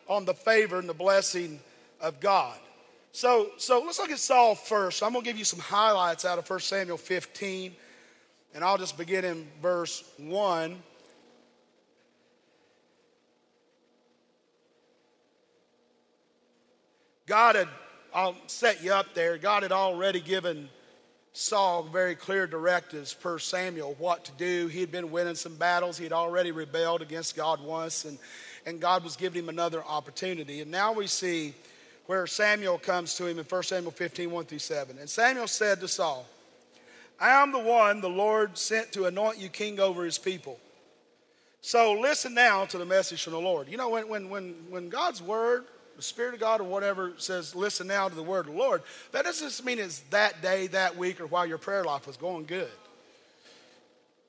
on 0.09 0.25
the 0.25 0.35
favor 0.35 0.79
and 0.79 0.89
the 0.89 0.95
blessing 0.95 1.61
of 2.01 2.21
God. 2.21 2.59
So, 3.13 3.51
so 3.59 3.83
let's 3.85 3.99
look 3.99 4.11
at 4.11 4.19
Saul 4.19 4.55
first. 4.55 5.03
I'm 5.03 5.13
going 5.13 5.23
to 5.23 5.31
give 5.31 5.39
you 5.39 5.45
some 5.45 5.61
highlights 5.61 6.25
out 6.25 6.39
of 6.39 6.49
1 6.49 6.61
Samuel 6.61 6.97
15, 6.97 7.77
and 8.55 8.65
I'll 8.65 8.79
just 8.79 8.97
begin 8.97 9.25
in 9.25 9.47
verse 9.61 10.03
1. 10.17 10.83
God 17.27 17.55
had 17.55 17.69
I'll 18.15 18.37
set 18.47 18.83
you 18.83 18.93
up 18.93 19.15
there. 19.15 19.39
God 19.39 19.63
had 19.63 19.73
already 19.73 20.21
given 20.21 20.69
Saul 21.33 21.83
very 21.83 22.15
clear 22.15 22.47
directives 22.47 23.15
per 23.15 23.39
Samuel 23.39 23.95
what 23.99 24.27
to 24.27 24.33
do. 24.33 24.67
He 24.67 24.81
had 24.81 24.93
been 24.93 25.11
winning 25.11 25.35
some 25.35 25.55
battles. 25.57 25.97
He 25.97 26.05
had 26.05 26.13
already 26.13 26.51
rebelled 26.51 27.01
against 27.01 27.37
God 27.37 27.63
once, 27.63 28.05
and, 28.05 28.19
and 28.67 28.81
God 28.81 29.03
was 29.03 29.17
giving 29.17 29.45
him 29.45 29.49
another 29.49 29.83
opportunity. 29.83 30.61
And 30.61 30.71
now 30.71 30.93
we 30.93 31.07
see 31.07 31.55
where 32.07 32.27
Samuel 32.27 32.79
comes 32.79 33.15
to 33.17 33.27
him 33.27 33.39
in 33.39 33.45
1 33.45 33.63
Samuel 33.63 33.93
15, 33.93 34.31
1 34.31 34.45
through 34.45 34.59
7. 34.59 34.99
And 34.99 35.09
Samuel 35.09 35.47
said 35.47 35.81
to 35.81 35.89
Saul, 35.89 36.27
I 37.21 37.31
am 37.31 37.53
the 37.53 37.59
one 37.59 38.01
the 38.01 38.09
Lord 38.11 38.59
sent 38.59 38.93
to 38.93 39.07
anoint 39.07 39.39
you 39.39 39.49
king 39.49 39.79
over 39.79 40.05
his 40.05 40.19
people. 40.19 40.59
So 41.61 41.93
listen 41.93 42.35
now 42.35 42.65
to 42.65 42.79
the 42.79 42.85
message 42.85 43.23
from 43.23 43.35
the 43.35 43.41
Lord. 43.41 43.69
You 43.69 43.77
know, 43.77 43.91
when, 43.91 44.09
when, 44.09 44.29
when, 44.29 44.55
when 44.69 44.89
God's 44.89 45.23
word 45.23 45.65
the 45.97 46.03
Spirit 46.03 46.35
of 46.35 46.41
God 46.41 46.61
or 46.61 46.65
whatever 46.65 47.13
says, 47.19 47.55
listen 47.55 47.87
now 47.87 48.09
to 48.09 48.15
the 48.15 48.23
word 48.23 48.47
of 48.47 48.53
the 48.53 48.59
Lord, 48.59 48.83
that 49.13 49.25
doesn't 49.25 49.65
mean 49.65 49.79
it's 49.79 50.01
that 50.11 50.43
day, 50.43 50.67
that 50.69 50.97
week, 50.97 51.21
or 51.21 51.27
while 51.27 51.47
your 51.47 51.59
prayer 51.59 51.85
life 51.85 52.07
was 52.07 52.17
going 52.17 52.45
good. 52.45 52.71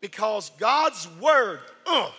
Because 0.02 0.52
God's 0.60 1.08
word 1.20 1.62
uh, 1.86 2.12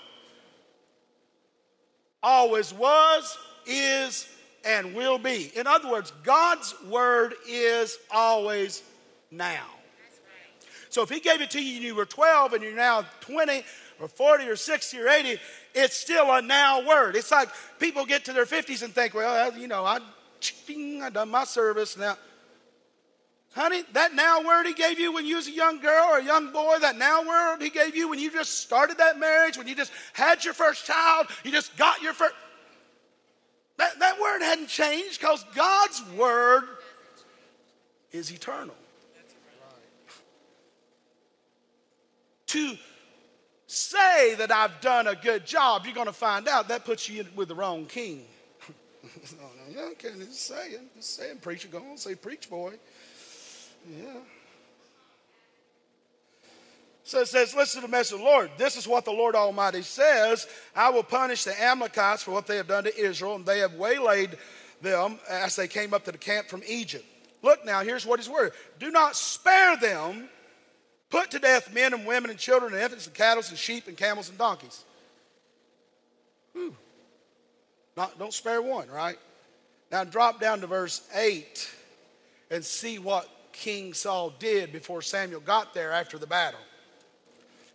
always 2.22 2.72
was, 2.72 3.38
is, 3.66 4.28
and 4.64 4.94
will 4.94 5.18
be. 5.18 5.52
In 5.54 5.66
other 5.66 5.90
words, 5.90 6.12
God's 6.22 6.74
word 6.88 7.34
is 7.48 7.98
always 8.10 8.82
now. 9.30 9.66
So 10.90 11.02
if 11.02 11.10
He 11.10 11.20
gave 11.20 11.40
it 11.40 11.50
to 11.50 11.62
you 11.62 11.76
and 11.76 11.84
you 11.84 11.94
were 11.94 12.04
12 12.04 12.52
and 12.52 12.62
you're 12.62 12.72
now 12.74 13.04
20 13.20 13.64
or 14.00 14.08
40 14.08 14.44
or 14.48 14.56
60 14.56 15.00
or 15.00 15.08
80, 15.08 15.40
it's 15.74 15.96
still 15.96 16.32
a 16.32 16.40
now 16.40 16.86
word. 16.86 17.16
It's 17.16 17.30
like 17.30 17.48
people 17.78 18.04
get 18.06 18.24
to 18.26 18.32
their 18.32 18.46
50s 18.46 18.82
and 18.82 18.92
think, 18.92 19.14
well, 19.14 19.56
you 19.58 19.68
know, 19.68 19.84
I, 19.84 19.98
I 19.98 21.10
done 21.10 21.30
my 21.30 21.44
service 21.44 21.96
now. 21.96 22.16
Honey, 23.54 23.82
that 23.92 24.14
now 24.14 24.42
word 24.42 24.66
he 24.66 24.74
gave 24.74 24.98
you 24.98 25.12
when 25.12 25.24
you 25.24 25.36
was 25.36 25.46
a 25.46 25.52
young 25.52 25.78
girl 25.78 26.06
or 26.10 26.18
a 26.18 26.24
young 26.24 26.52
boy, 26.52 26.76
that 26.80 26.98
now 26.98 27.22
word 27.22 27.62
he 27.62 27.70
gave 27.70 27.94
you 27.94 28.08
when 28.08 28.18
you 28.18 28.30
just 28.30 28.58
started 28.58 28.98
that 28.98 29.18
marriage, 29.18 29.56
when 29.56 29.68
you 29.68 29.76
just 29.76 29.92
had 30.12 30.44
your 30.44 30.54
first 30.54 30.84
child, 30.84 31.28
you 31.44 31.52
just 31.52 31.76
got 31.76 32.02
your 32.02 32.14
first. 32.14 32.34
That, 33.76 33.98
that 33.98 34.20
word 34.20 34.42
hadn't 34.42 34.68
changed 34.68 35.20
because 35.20 35.44
God's 35.54 36.02
word 36.16 36.64
is 38.12 38.30
eternal. 38.30 38.74
To 42.48 42.76
say 43.66 44.36
that 44.36 44.52
I've 44.52 44.80
done 44.80 45.08
a 45.08 45.16
good 45.16 45.44
job, 45.44 45.86
you're 45.86 45.94
going 45.94 46.06
to 46.06 46.12
find 46.12 46.46
out 46.46 46.68
that 46.68 46.84
puts 46.84 47.08
you 47.08 47.24
with 47.34 47.48
the 47.48 47.54
wrong 47.56 47.86
king. 47.86 48.24
yeah, 49.74 49.88
okay, 49.92 50.10
just 50.18 50.46
saying, 50.46 50.78
just 50.94 51.16
saying, 51.16 51.38
preacher, 51.38 51.66
go 51.66 51.78
on, 51.78 51.98
say, 51.98 52.14
preach, 52.14 52.48
boy. 52.48 52.74
Yeah. 53.90 54.14
So 57.04 57.20
it 57.20 57.28
says, 57.28 57.54
listen 57.54 57.82
to 57.82 57.86
the 57.86 57.90
message 57.90 58.14
of 58.14 58.18
the 58.20 58.24
Lord. 58.24 58.50
This 58.56 58.76
is 58.76 58.88
what 58.88 59.04
the 59.04 59.12
Lord 59.12 59.34
Almighty 59.34 59.82
says 59.82 60.46
I 60.74 60.90
will 60.90 61.02
punish 61.02 61.44
the 61.44 61.60
Amalekites 61.62 62.22
for 62.22 62.30
what 62.30 62.46
they 62.46 62.56
have 62.56 62.68
done 62.68 62.84
to 62.84 62.98
Israel, 62.98 63.36
and 63.36 63.46
they 63.46 63.58
have 63.58 63.74
waylaid 63.74 64.36
them 64.80 65.18
as 65.28 65.54
they 65.56 65.68
came 65.68 65.94
up 65.94 66.04
to 66.04 66.12
the 66.12 66.18
camp 66.18 66.48
from 66.48 66.62
Egypt. 66.66 67.04
Look 67.42 67.64
now, 67.64 67.82
here's 67.82 68.06
what 68.06 68.18
his 68.18 68.28
word 68.28 68.52
do 68.78 68.90
not 68.90 69.16
spare 69.16 69.76
them 69.76 70.28
Put 71.14 71.30
to 71.30 71.38
death 71.38 71.72
men 71.72 71.94
and 71.94 72.04
women 72.04 72.28
and 72.30 72.38
children 72.40 72.72
and 72.74 72.82
infants 72.82 73.06
and 73.06 73.14
cattle 73.14 73.44
and 73.48 73.56
sheep 73.56 73.86
and 73.86 73.96
camels 73.96 74.28
and 74.28 74.36
donkeys. 74.36 74.82
Not, 77.96 78.18
don't 78.18 78.32
spare 78.32 78.60
one, 78.60 78.88
right? 78.88 79.16
Now 79.92 80.02
drop 80.02 80.40
down 80.40 80.60
to 80.62 80.66
verse 80.66 81.02
8 81.14 81.70
and 82.50 82.64
see 82.64 82.98
what 82.98 83.28
King 83.52 83.94
Saul 83.94 84.30
did 84.40 84.72
before 84.72 85.02
Samuel 85.02 85.38
got 85.38 85.72
there 85.72 85.92
after 85.92 86.18
the 86.18 86.26
battle. 86.26 86.58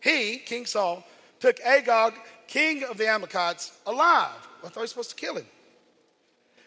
He, 0.01 0.37
King 0.37 0.65
Saul, 0.65 1.05
took 1.39 1.59
Agag, 1.61 2.13
king 2.47 2.83
of 2.83 2.97
the 2.97 3.07
Amalekites, 3.07 3.71
alive. 3.85 4.47
I 4.59 4.67
thought 4.67 4.75
he 4.75 4.81
was 4.81 4.89
supposed 4.91 5.11
to 5.11 5.15
kill 5.15 5.35
him. 5.35 5.45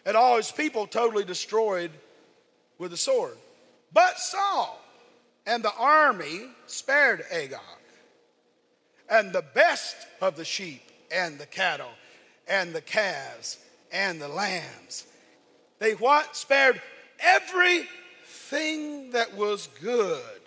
And 0.05 0.17
all 0.17 0.37
his 0.37 0.51
people 0.51 0.87
totally 0.87 1.23
destroyed 1.23 1.91
with 2.77 2.91
the 2.91 2.97
sword. 2.97 3.37
But 3.93 4.19
Saul 4.19 4.79
and 5.45 5.63
the 5.63 5.73
army 5.77 6.47
spared 6.67 7.23
Agag, 7.31 7.59
and 9.09 9.31
the 9.31 9.45
best 9.53 9.95
of 10.21 10.35
the 10.35 10.45
sheep 10.45 10.81
and 11.11 11.37
the 11.37 11.45
cattle 11.45 11.91
and 12.47 12.73
the 12.73 12.81
calves 12.81 13.57
and 13.91 14.21
the 14.21 14.27
lambs. 14.27 15.05
They 15.79 15.93
what? 15.93 16.35
Spared 16.35 16.81
everything 17.19 19.11
that 19.11 19.35
was 19.35 19.67
good. 19.81 20.41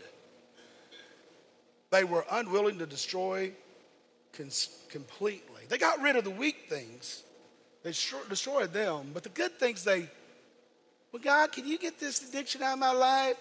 They 1.97 2.05
were 2.05 2.27
unwilling 2.31 2.79
to 2.81 2.87
destroy 2.87 3.53
completely. 4.35 5.63
They 5.67 5.79
got 5.79 6.03
rid 6.03 6.17
of 6.17 6.25
the 6.25 6.31
weak 6.31 6.67
things. 6.69 7.23
They 7.83 7.93
destroyed 8.29 8.75
them, 8.75 9.13
but 9.15 9.23
the 9.23 9.31
good 9.31 9.59
things 9.59 9.83
they, 9.83 10.01
well, 11.11 11.23
God, 11.23 11.53
can 11.53 11.67
you 11.67 11.79
get 11.79 11.99
this 11.99 12.29
addiction 12.29 12.63
out 12.63 12.75
of 12.75 12.81
my 12.81 12.93
life? 12.93 13.37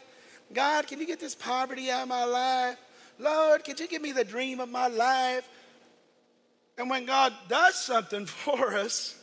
God, 0.53 0.87
can 0.87 1.01
you 1.01 1.05
get 1.05 1.19
this 1.19 1.35
poverty 1.35 1.91
out 1.91 2.03
of 2.03 2.07
my 2.07 2.23
life? 2.23 2.77
Lord, 3.19 3.65
can 3.65 3.75
you 3.77 3.89
give 3.89 4.01
me 4.01 4.13
the 4.13 4.23
dream 4.23 4.61
of 4.61 4.69
my 4.69 4.87
life? 4.87 5.45
And 6.77 6.89
when 6.89 7.05
God 7.05 7.33
does 7.49 7.75
something 7.75 8.25
for 8.25 8.73
us, 8.73 9.19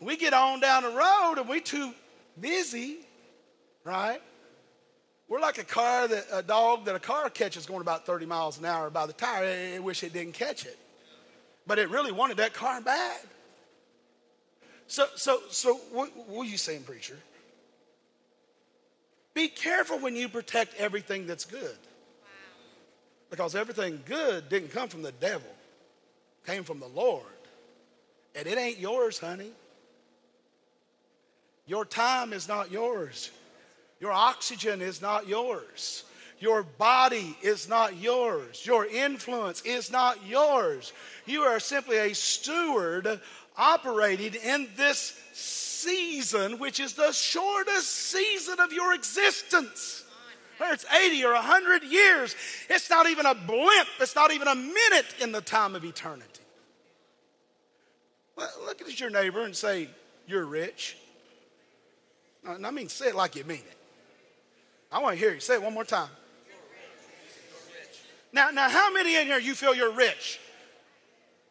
we 0.00 0.16
get 0.16 0.32
on 0.32 0.60
down 0.60 0.84
the 0.84 0.88
road 0.88 1.34
and 1.36 1.46
we're 1.46 1.60
too 1.60 1.92
busy, 2.40 2.96
right? 3.84 4.22
We're 5.28 5.40
like 5.40 5.58
a 5.58 5.64
car 5.64 6.06
that 6.06 6.26
a 6.32 6.42
dog 6.42 6.84
that 6.84 6.94
a 6.94 7.00
car 7.00 7.28
catches 7.30 7.66
going 7.66 7.80
about 7.80 8.06
30 8.06 8.26
miles 8.26 8.58
an 8.58 8.64
hour 8.64 8.90
by 8.90 9.06
the 9.06 9.12
tire. 9.12 9.44
It 9.44 9.82
wish 9.82 10.04
it 10.04 10.12
didn't 10.12 10.34
catch 10.34 10.64
it. 10.64 10.78
But 11.66 11.78
it 11.78 11.90
really 11.90 12.12
wanted 12.12 12.36
that 12.36 12.54
car 12.54 12.80
bad. 12.80 13.20
So 14.86 15.06
so 15.16 15.40
so 15.50 15.74
what, 15.92 16.10
what 16.28 16.46
are 16.46 16.50
you 16.50 16.56
saying, 16.56 16.84
preacher? 16.84 17.18
Be 19.34 19.48
careful 19.48 19.98
when 19.98 20.14
you 20.14 20.28
protect 20.28 20.74
everything 20.76 21.26
that's 21.26 21.44
good. 21.44 21.76
Because 23.28 23.56
everything 23.56 24.00
good 24.06 24.48
didn't 24.48 24.70
come 24.70 24.88
from 24.88 25.02
the 25.02 25.12
devil, 25.12 25.50
came 26.46 26.62
from 26.62 26.78
the 26.78 26.86
Lord. 26.86 27.24
And 28.36 28.46
it 28.46 28.56
ain't 28.56 28.78
yours, 28.78 29.18
honey. 29.18 29.50
Your 31.66 31.84
time 31.84 32.32
is 32.32 32.46
not 32.46 32.70
yours. 32.70 33.30
Your 34.00 34.12
oxygen 34.12 34.82
is 34.82 35.00
not 35.00 35.26
yours. 35.26 36.04
Your 36.38 36.62
body 36.62 37.36
is 37.42 37.68
not 37.68 37.96
yours. 37.96 38.64
Your 38.66 38.84
influence 38.84 39.62
is 39.62 39.90
not 39.90 40.26
yours. 40.26 40.92
You 41.24 41.42
are 41.42 41.58
simply 41.60 41.96
a 41.96 42.14
steward 42.14 43.20
operating 43.56 44.34
in 44.34 44.68
this 44.76 45.18
season, 45.32 46.58
which 46.58 46.78
is 46.78 46.92
the 46.92 47.12
shortest 47.12 47.90
season 47.90 48.60
of 48.60 48.72
your 48.72 48.92
existence. 48.92 50.04
Whether 50.58 50.74
it's 50.74 50.86
80 50.92 51.24
or 51.24 51.34
100 51.34 51.84
years, 51.84 52.34
it's 52.68 52.88
not 52.88 53.08
even 53.08 53.26
a 53.26 53.34
blimp, 53.34 53.88
it's 54.00 54.14
not 54.14 54.32
even 54.32 54.48
a 54.48 54.54
minute 54.54 55.14
in 55.20 55.32
the 55.32 55.40
time 55.40 55.74
of 55.74 55.84
eternity. 55.84 56.40
Well, 58.36 58.50
look 58.64 58.80
at 58.82 59.00
your 59.00 59.10
neighbor 59.10 59.42
and 59.42 59.56
say, 59.56 59.88
You're 60.26 60.44
rich. 60.44 60.96
And 62.46 62.66
I 62.66 62.70
mean, 62.70 62.88
say 62.88 63.08
it 63.08 63.14
like 63.14 63.36
you 63.36 63.44
mean 63.44 63.58
it. 63.58 63.75
I 64.90 65.00
want 65.00 65.14
to 65.14 65.18
hear 65.18 65.34
you. 65.34 65.40
Say 65.40 65.54
it 65.54 65.62
one 65.62 65.74
more 65.74 65.84
time. 65.84 66.08
Now, 68.32 68.50
now, 68.50 68.68
how 68.68 68.92
many 68.92 69.16
in 69.16 69.26
here 69.26 69.38
you 69.38 69.54
feel 69.54 69.74
you're 69.74 69.92
rich? 69.92 70.38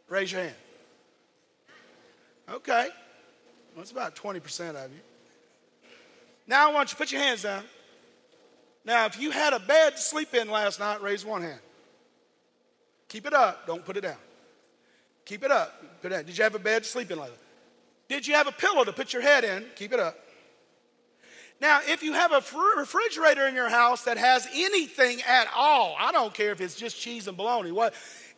Raise 0.08 0.32
your 0.32 0.42
hand. 0.42 0.56
Okay. 2.50 2.90
Well, 3.74 3.82
it's 3.82 3.92
about 3.92 4.16
20% 4.16 4.76
of 4.76 4.92
you. 4.92 5.00
Now 6.48 6.70
I 6.70 6.74
want 6.74 6.90
you 6.90 6.92
to 6.92 6.96
put 6.98 7.12
your 7.12 7.22
hands 7.22 7.44
down. 7.44 7.64
Now, 8.86 9.06
if 9.08 9.20
you 9.20 9.32
had 9.32 9.54
a 9.54 9.60
bed 9.60 9.96
to 9.96 10.02
sleep 10.02 10.36
in 10.36 10.50
last 10.50 10.80
night, 10.80 11.02
raise 11.02 11.26
one 11.26 11.42
hand. 11.42 11.60
Keep 13.10 13.26
it 13.26 13.34
up. 13.34 13.66
Don't 13.66 13.84
put 13.84 13.98
it 13.98 14.02
down. 14.02 14.18
Keep 15.26 15.44
it 15.44 15.52
up. 15.52 16.02
Put 16.02 16.12
it 16.12 16.16
down. 16.16 16.26
Did 16.26 16.38
you 16.38 16.44
have 16.44 16.54
a 16.54 16.60
bed 16.60 16.84
to 16.84 16.90
sleep 16.90 17.10
in 17.10 17.18
last 17.18 17.32
night? 17.32 17.40
Did 18.08 18.28
you 18.28 18.36
have 18.36 18.48
a 18.48 18.52
pillow 18.52 18.84
to 18.84 18.94
put 18.94 19.12
your 19.12 19.24
head 19.24 19.44
in? 19.44 19.66
Keep 19.76 19.94
it 19.94 20.00
up. 20.00 20.20
Now, 21.62 21.80
if 21.88 22.04
you 22.04 22.14
have 22.14 22.32
a 22.32 22.44
refrigerator 22.78 23.48
in 23.48 23.56
your 23.56 23.70
house 23.70 24.04
that 24.04 24.18
has 24.18 24.48
anything 24.54 25.22
at 25.22 25.48
all, 25.56 25.96
I 25.98 26.12
don't 26.12 26.34
care 26.34 26.52
if 26.52 26.60
it's 26.60 26.76
just 26.76 27.00
cheese 27.00 27.28
and 27.28 27.38
bologna, 27.38 27.72
what, 27.72 27.94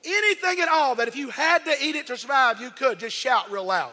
anything 0.06 0.60
at 0.60 0.70
all 0.70 0.96
that 0.96 1.08
if 1.08 1.16
you 1.16 1.30
had 1.30 1.66
to 1.66 1.76
eat 1.82 1.96
it 1.96 2.08
to 2.08 2.18
survive, 2.18 2.62
you 2.62 2.70
could, 2.70 3.00
just 3.00 3.16
shout 3.16 3.52
real 3.52 3.66
loud. 3.66 3.92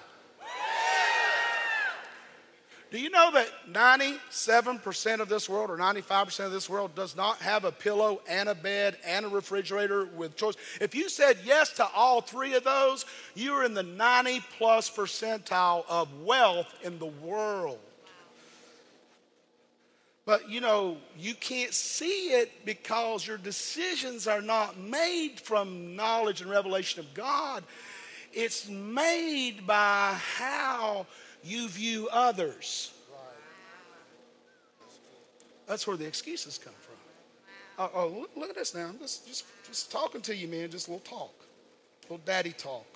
Do 2.91 3.01
you 3.01 3.11
know 3.11 3.33
that 3.33 3.51
97% 3.73 5.19
of 5.19 5.29
this 5.29 5.49
world 5.49 5.69
or 5.69 5.77
95% 5.77 6.47
of 6.47 6.53
this 6.53 6.71
world 6.71 6.95
does 6.95 7.17
not 7.17 7.39
have 7.39 7.65
a 7.65 7.73
pillow 7.73 8.21
and 8.29 8.49
a 8.49 8.55
bed 8.55 8.99
and 9.05 9.27
a 9.27 9.29
refrigerator 9.29 10.05
with 10.05 10.37
choice? 10.37 10.55
If 10.81 10.95
you 10.95 11.09
said 11.09 11.39
yes 11.45 11.73
to 11.73 11.89
all 11.93 12.21
three 12.21 12.55
of 12.55 12.63
those, 12.63 13.05
you're 13.35 13.65
in 13.65 13.75
the 13.75 13.83
90 13.83 14.45
plus 14.59 14.89
percentile 14.89 15.85
of 15.89 16.23
wealth 16.23 16.73
in 16.85 17.01
the 17.01 17.07
world. 17.07 17.81
But 20.27 20.49
you 20.49 20.61
know, 20.61 20.97
you 21.19 21.35
can't 21.35 21.75
see 21.75 22.31
it 22.33 22.65
because 22.65 23.27
your 23.27 23.37
decisions 23.37 24.27
are 24.27 24.41
not 24.41 24.79
made 24.79 25.39
from 25.41 25.95
knowledge 25.97 26.41
and 26.41 26.51
revelation 26.51 27.01
of 27.01 27.13
God. 27.13 27.63
It's 28.33 28.69
made 28.69 29.67
by 29.67 30.19
how 30.37 31.07
you 31.43 31.69
view 31.69 32.09
others. 32.11 32.93
That's 35.67 35.87
where 35.87 35.97
the 35.97 36.07
excuses 36.07 36.59
come 36.59 36.75
from. 36.81 36.95
Oh, 37.79 37.91
oh 37.95 38.09
look, 38.21 38.31
look, 38.37 38.51
at 38.51 38.57
this 38.57 38.75
now. 38.75 38.87
I'm 38.87 38.99
just, 38.99 39.27
just, 39.27 39.45
just 39.67 39.91
talking 39.91 40.21
to 40.23 40.35
you, 40.35 40.49
man. 40.49 40.71
Just 40.71 40.89
a 40.89 40.93
little 40.93 41.05
talk, 41.07 41.35
a 42.03 42.13
little 42.13 42.25
daddy 42.25 42.53
talk. 42.53 42.87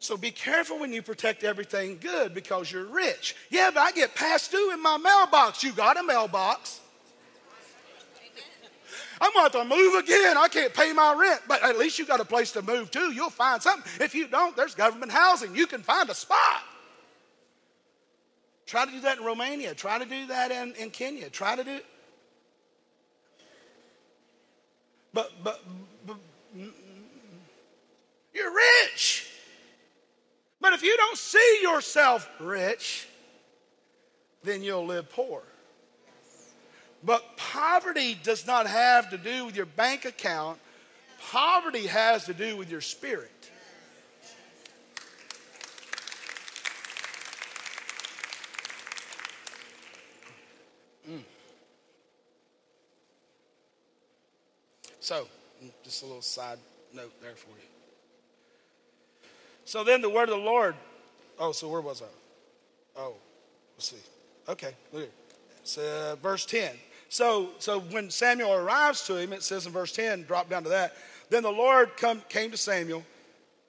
So 0.00 0.16
be 0.16 0.30
careful 0.30 0.78
when 0.78 0.94
you 0.94 1.02
protect 1.02 1.44
everything 1.44 1.98
good 2.00 2.32
because 2.32 2.72
you're 2.72 2.86
rich. 2.86 3.36
Yeah, 3.50 3.70
but 3.72 3.80
I 3.80 3.92
get 3.92 4.14
past 4.14 4.50
due 4.50 4.72
in 4.72 4.82
my 4.82 4.96
mailbox. 4.96 5.62
You 5.62 5.72
got 5.72 5.98
a 5.98 6.02
mailbox. 6.02 6.80
I'm 9.20 9.30
going 9.34 9.50
to 9.50 9.58
have 9.58 9.68
to 9.68 9.76
move 9.76 10.02
again. 10.02 10.38
I 10.38 10.48
can't 10.48 10.72
pay 10.72 10.94
my 10.94 11.12
rent, 11.12 11.42
but 11.46 11.62
at 11.62 11.76
least 11.78 11.98
you 11.98 12.06
got 12.06 12.18
a 12.18 12.24
place 12.24 12.50
to 12.52 12.62
move 12.62 12.90
to. 12.92 13.12
You'll 13.12 13.28
find 13.28 13.62
something. 13.62 13.92
If 14.02 14.14
you 14.14 14.26
don't, 14.26 14.56
there's 14.56 14.74
government 14.74 15.12
housing. 15.12 15.54
You 15.54 15.66
can 15.66 15.82
find 15.82 16.08
a 16.08 16.14
spot. 16.14 16.62
Try 18.64 18.86
to 18.86 18.90
do 18.90 19.00
that 19.02 19.18
in 19.18 19.24
Romania. 19.24 19.74
Try 19.74 19.98
to 19.98 20.06
do 20.06 20.28
that 20.28 20.50
in, 20.50 20.72
in 20.76 20.88
Kenya. 20.88 21.28
Try 21.28 21.56
to 21.56 21.64
do 21.64 21.72
it. 21.72 21.86
But, 25.12 25.30
but, 25.44 25.62
but 26.06 26.16
mm, 26.56 26.62
mm, 26.62 26.68
mm, 26.68 26.72
you're 28.32 28.54
rich. 28.54 29.29
But 30.60 30.74
if 30.74 30.82
you 30.82 30.96
don't 30.96 31.16
see 31.16 31.58
yourself 31.62 32.28
rich, 32.38 33.08
then 34.42 34.62
you'll 34.62 34.86
live 34.86 35.10
poor. 35.10 35.42
But 37.02 37.36
poverty 37.36 38.18
does 38.22 38.46
not 38.46 38.66
have 38.66 39.10
to 39.10 39.18
do 39.18 39.46
with 39.46 39.56
your 39.56 39.66
bank 39.66 40.04
account, 40.04 40.58
poverty 41.30 41.86
has 41.86 42.26
to 42.26 42.34
do 42.34 42.56
with 42.56 42.70
your 42.70 42.82
spirit. 42.82 43.30
Mm. 51.08 51.22
So, 55.00 55.26
just 55.82 56.02
a 56.02 56.06
little 56.06 56.20
side 56.20 56.58
note 56.92 57.12
there 57.22 57.34
for 57.34 57.48
you. 57.48 57.79
So 59.70 59.84
then 59.84 60.02
the 60.02 60.10
word 60.10 60.28
of 60.28 60.30
the 60.30 60.44
Lord. 60.44 60.74
Oh, 61.38 61.52
so 61.52 61.68
where 61.68 61.80
was 61.80 62.02
I? 62.02 63.00
Oh, 63.00 63.14
let's 63.76 63.88
see. 63.88 63.96
Okay, 64.48 64.74
look 64.92 65.02
here. 65.02 65.10
So, 65.62 65.82
uh, 65.82 66.16
verse 66.16 66.44
10. 66.44 66.72
So, 67.08 67.50
so 67.60 67.78
when 67.78 68.10
Samuel 68.10 68.52
arrives 68.52 69.06
to 69.06 69.14
him, 69.14 69.32
it 69.32 69.44
says 69.44 69.66
in 69.66 69.72
verse 69.72 69.92
10, 69.92 70.24
drop 70.24 70.50
down 70.50 70.64
to 70.64 70.70
that. 70.70 70.96
Then 71.28 71.44
the 71.44 71.52
Lord 71.52 71.96
come, 71.96 72.20
came 72.28 72.50
to 72.50 72.56
Samuel. 72.56 73.04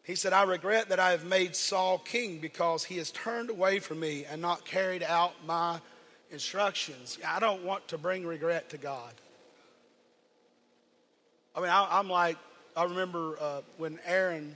He 0.02 0.16
said, 0.16 0.34
I 0.34 0.42
regret 0.42 0.90
that 0.90 1.00
I 1.00 1.12
have 1.12 1.26
made 1.26 1.56
Saul 1.56 2.00
king 2.00 2.40
because 2.40 2.84
he 2.84 2.98
has 2.98 3.12
turned 3.12 3.52
away 3.52 3.78
from 3.78 4.00
me 4.00 4.26
and 4.26 4.42
not 4.42 4.66
carried 4.66 5.04
out 5.04 5.34
my 5.46 5.80
instructions. 6.32 7.20
I 7.28 7.40
don't 7.40 7.64
want 7.64 7.88
to 7.90 8.00
bring 8.00 8.26
regret 8.26 8.72
to 8.72 8.78
God. 8.78 9.14
I 11.56 11.60
mean, 11.60 11.70
I, 11.70 12.00
am 12.00 12.10
like, 12.10 12.38
I 12.76 12.86
remember 12.86 13.38
uh, 13.40 13.62
when 13.78 14.00
Aaron 14.08 14.56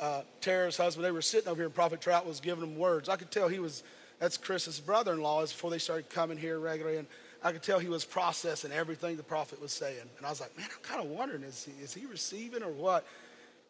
uh, 0.00 0.22
Tara's 0.40 0.76
husband, 0.76 1.04
they 1.04 1.10
were 1.10 1.22
sitting 1.22 1.48
over 1.48 1.56
here 1.56 1.66
and 1.66 1.74
Prophet 1.74 2.00
Trout 2.00 2.26
was 2.26 2.40
giving 2.40 2.60
them 2.60 2.76
words. 2.76 3.08
I 3.08 3.16
could 3.16 3.30
tell 3.30 3.48
he 3.48 3.58
was, 3.58 3.82
that's 4.18 4.36
Chris's 4.36 4.80
brother 4.80 5.12
in 5.12 5.20
law, 5.20 5.40
before 5.42 5.70
they 5.70 5.78
started 5.78 6.10
coming 6.10 6.38
here 6.38 6.58
regularly. 6.58 6.98
And 6.98 7.06
I 7.42 7.52
could 7.52 7.62
tell 7.62 7.78
he 7.78 7.88
was 7.88 8.04
processing 8.04 8.72
everything 8.72 9.16
the 9.16 9.22
prophet 9.22 9.60
was 9.60 9.72
saying. 9.72 10.08
And 10.16 10.26
I 10.26 10.30
was 10.30 10.40
like, 10.40 10.56
man, 10.56 10.66
I'm 10.74 10.82
kind 10.82 11.04
of 11.04 11.10
wondering, 11.10 11.42
is 11.42 11.64
he, 11.64 11.82
is 11.82 11.94
he 11.94 12.06
receiving 12.06 12.62
or 12.62 12.72
what? 12.72 13.06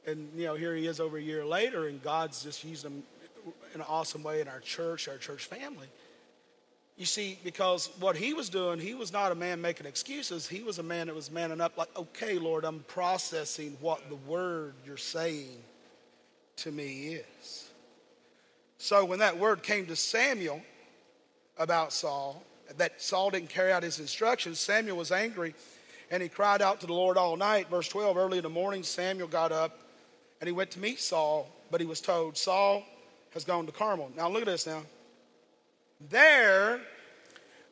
And, 0.07 0.29
you 0.37 0.45
know, 0.45 0.55
here 0.55 0.75
he 0.75 0.87
is 0.87 1.01
over 1.01 1.17
a 1.17 1.23
year 1.23 1.45
later, 1.45 1.89
and 1.89 2.03
God's 2.03 2.43
just 2.43 2.63
used 2.63 2.85
him 2.85 3.03
in 3.75 3.81
an 3.81 3.87
awesome 3.89 4.23
way 4.23 4.41
in 4.41 4.49
our 4.49 4.61
church, 4.61 5.09
our 5.09 5.17
church 5.17 5.47
family. 5.47 5.89
You 6.97 7.07
see, 7.07 7.39
because 7.43 7.91
what 7.99 8.15
he 8.15 8.35
was 8.35 8.49
doing, 8.49 8.79
he 8.79 8.95
was 8.95 9.13
not 9.13 9.33
a 9.33 9.35
man 9.35 9.61
making 9.61 9.87
excuses. 9.87 10.47
He 10.47 10.63
was 10.63 10.79
a 10.79 10.83
man 10.83 11.09
that 11.09 11.17
was 11.17 11.31
manning 11.31 11.61
up, 11.61 11.77
like, 11.77 11.89
okay, 11.97 12.39
Lord, 12.39 12.65
I'm 12.65 12.81
processing 12.87 13.77
what 13.81 14.09
the 14.09 14.15
word 14.15 14.75
you're 14.87 14.97
saying 14.97 15.63
to 16.57 16.71
me 16.71 17.15
is. 17.15 17.69
So 18.79 19.05
when 19.05 19.21
that 19.21 19.39
word 19.39 19.63
came 19.63 19.87
to 19.87 19.97
Samuel 19.97 20.61
about 21.59 21.93
Saul, 21.93 22.43
that 22.77 23.01
Saul 23.01 23.31
didn't 23.31 23.51
carry 23.51 23.73
out 23.73 23.83
his 23.83 24.01
instructions, 24.01 24.59
Samuel 24.59 24.97
was 24.97 25.13
angry 25.13 25.55
and 26.11 26.23
he 26.23 26.29
cried 26.29 26.63
out 26.63 26.81
to 26.81 26.87
the 26.87 26.93
Lord 26.93 27.17
all 27.17 27.37
night. 27.37 27.71
Verse 27.71 27.89
12 27.89 28.17
Early 28.17 28.39
in 28.39 28.43
the 28.43 28.51
morning, 28.51 28.83
Samuel 28.83 29.29
got 29.29 29.53
up 29.53 29.79
and 30.41 30.47
he 30.47 30.53
went 30.53 30.71
to 30.73 30.79
meet 30.79 31.01
Saul, 31.01 31.51
but 31.71 31.81
he 31.81 31.87
was 31.87 32.01
told, 32.01 32.37
Saul 32.37 32.85
has 33.33 33.45
gone 33.45 33.67
to 33.67 33.73
Carmel. 33.73 34.11
Now 34.17 34.29
look 34.29 34.43
at 34.43 34.47
this 34.47 34.67
now. 34.67 34.83
There, 36.11 36.81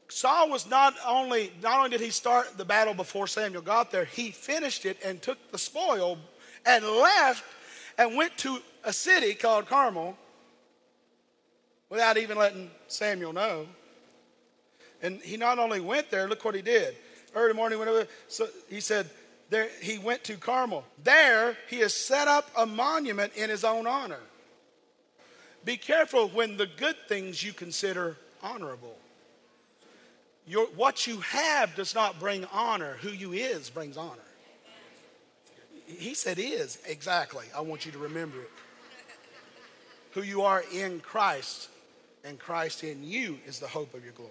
Saul 0.09 0.51
was 0.51 0.69
not 0.69 0.95
only, 1.07 1.53
not 1.63 1.79
only 1.79 1.91
did 1.91 2.01
he 2.01 2.11
start 2.11 2.57
the 2.57 2.65
battle 2.65 2.95
before 2.95 3.27
Samuel 3.27 3.63
got 3.63 3.91
there, 3.91 4.05
he 4.05 4.31
finished 4.31 4.87
it 4.87 4.99
and 5.05 5.21
took 5.21 5.53
the 5.53 5.59
spoil 5.59 6.19
and 6.65 6.85
left 6.85 7.45
and 7.99 8.17
went 8.17 8.37
to 8.39 8.61
a 8.85 8.93
city 8.93 9.35
called 9.35 9.67
Carmel 9.67 10.17
without 11.89 12.17
even 12.17 12.39
letting 12.39 12.71
Samuel 12.89 13.33
know. 13.33 13.67
And 15.03 15.21
he 15.21 15.37
not 15.37 15.59
only 15.59 15.81
went 15.81 16.11
there, 16.11 16.29
look 16.29 16.45
what 16.45 16.55
he 16.55 16.63
did. 16.63 16.97
Early 17.35 17.55
morning, 17.55 17.79
whenever, 17.79 18.07
so 18.29 18.47
he 18.69 18.81
said, 18.81 19.11
there, 19.51 19.69
he 19.81 19.99
went 19.99 20.25
to 20.25 20.37
Carmel. 20.37 20.85
There, 21.03 21.57
he 21.69 21.81
has 21.81 21.93
set 21.93 22.29
up 22.29 22.49
a 22.57 22.65
monument 22.65 23.35
in 23.35 23.51
his 23.51 23.65
own 23.65 23.87
honor. 23.87 24.21
Be 25.65 25.77
careful 25.77 26.29
when 26.29 26.57
the 26.57 26.67
good 26.67 26.97
things 27.09 27.43
you 27.43 27.53
consider 27.53 28.17
honorable. 28.43 28.97
Your, 30.47 30.67
what 30.69 31.07
you 31.07 31.21
have 31.21 31.75
does 31.77 31.95
not 31.95 32.19
bring 32.19 32.47
honor. 32.53 32.97
Who 33.03 33.11
you 33.11 33.33
is 33.33 33.71
brings 33.71 33.97
honor. 33.97 34.19
He 35.87 36.15
said 36.15 36.39
is, 36.39 36.79
exactly. 36.87 37.47
I 37.55 37.61
want 37.61 37.85
you 37.87 37.93
to 37.93 37.99
remember 37.99 38.41
it 38.41 38.51
who 40.13 40.23
you 40.23 40.43
are 40.43 40.63
in 40.73 41.01
Christ, 41.01 41.69
and 42.25 42.39
Christ 42.39 42.85
in 42.85 43.03
you 43.03 43.39
is 43.47 43.59
the 43.59 43.67
hope 43.67 43.95
of 43.95 44.05
your 44.05 44.13
glory. 44.13 44.31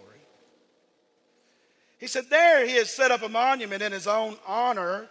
He 1.97 2.07
said, 2.07 2.29
There 2.29 2.65
he 2.65 2.75
has 2.75 2.89
set 2.89 3.11
up 3.11 3.21
a 3.21 3.29
monument 3.29 3.81
in 3.81 3.91
his 3.91 4.07
own 4.07 4.35
honor 4.47 5.07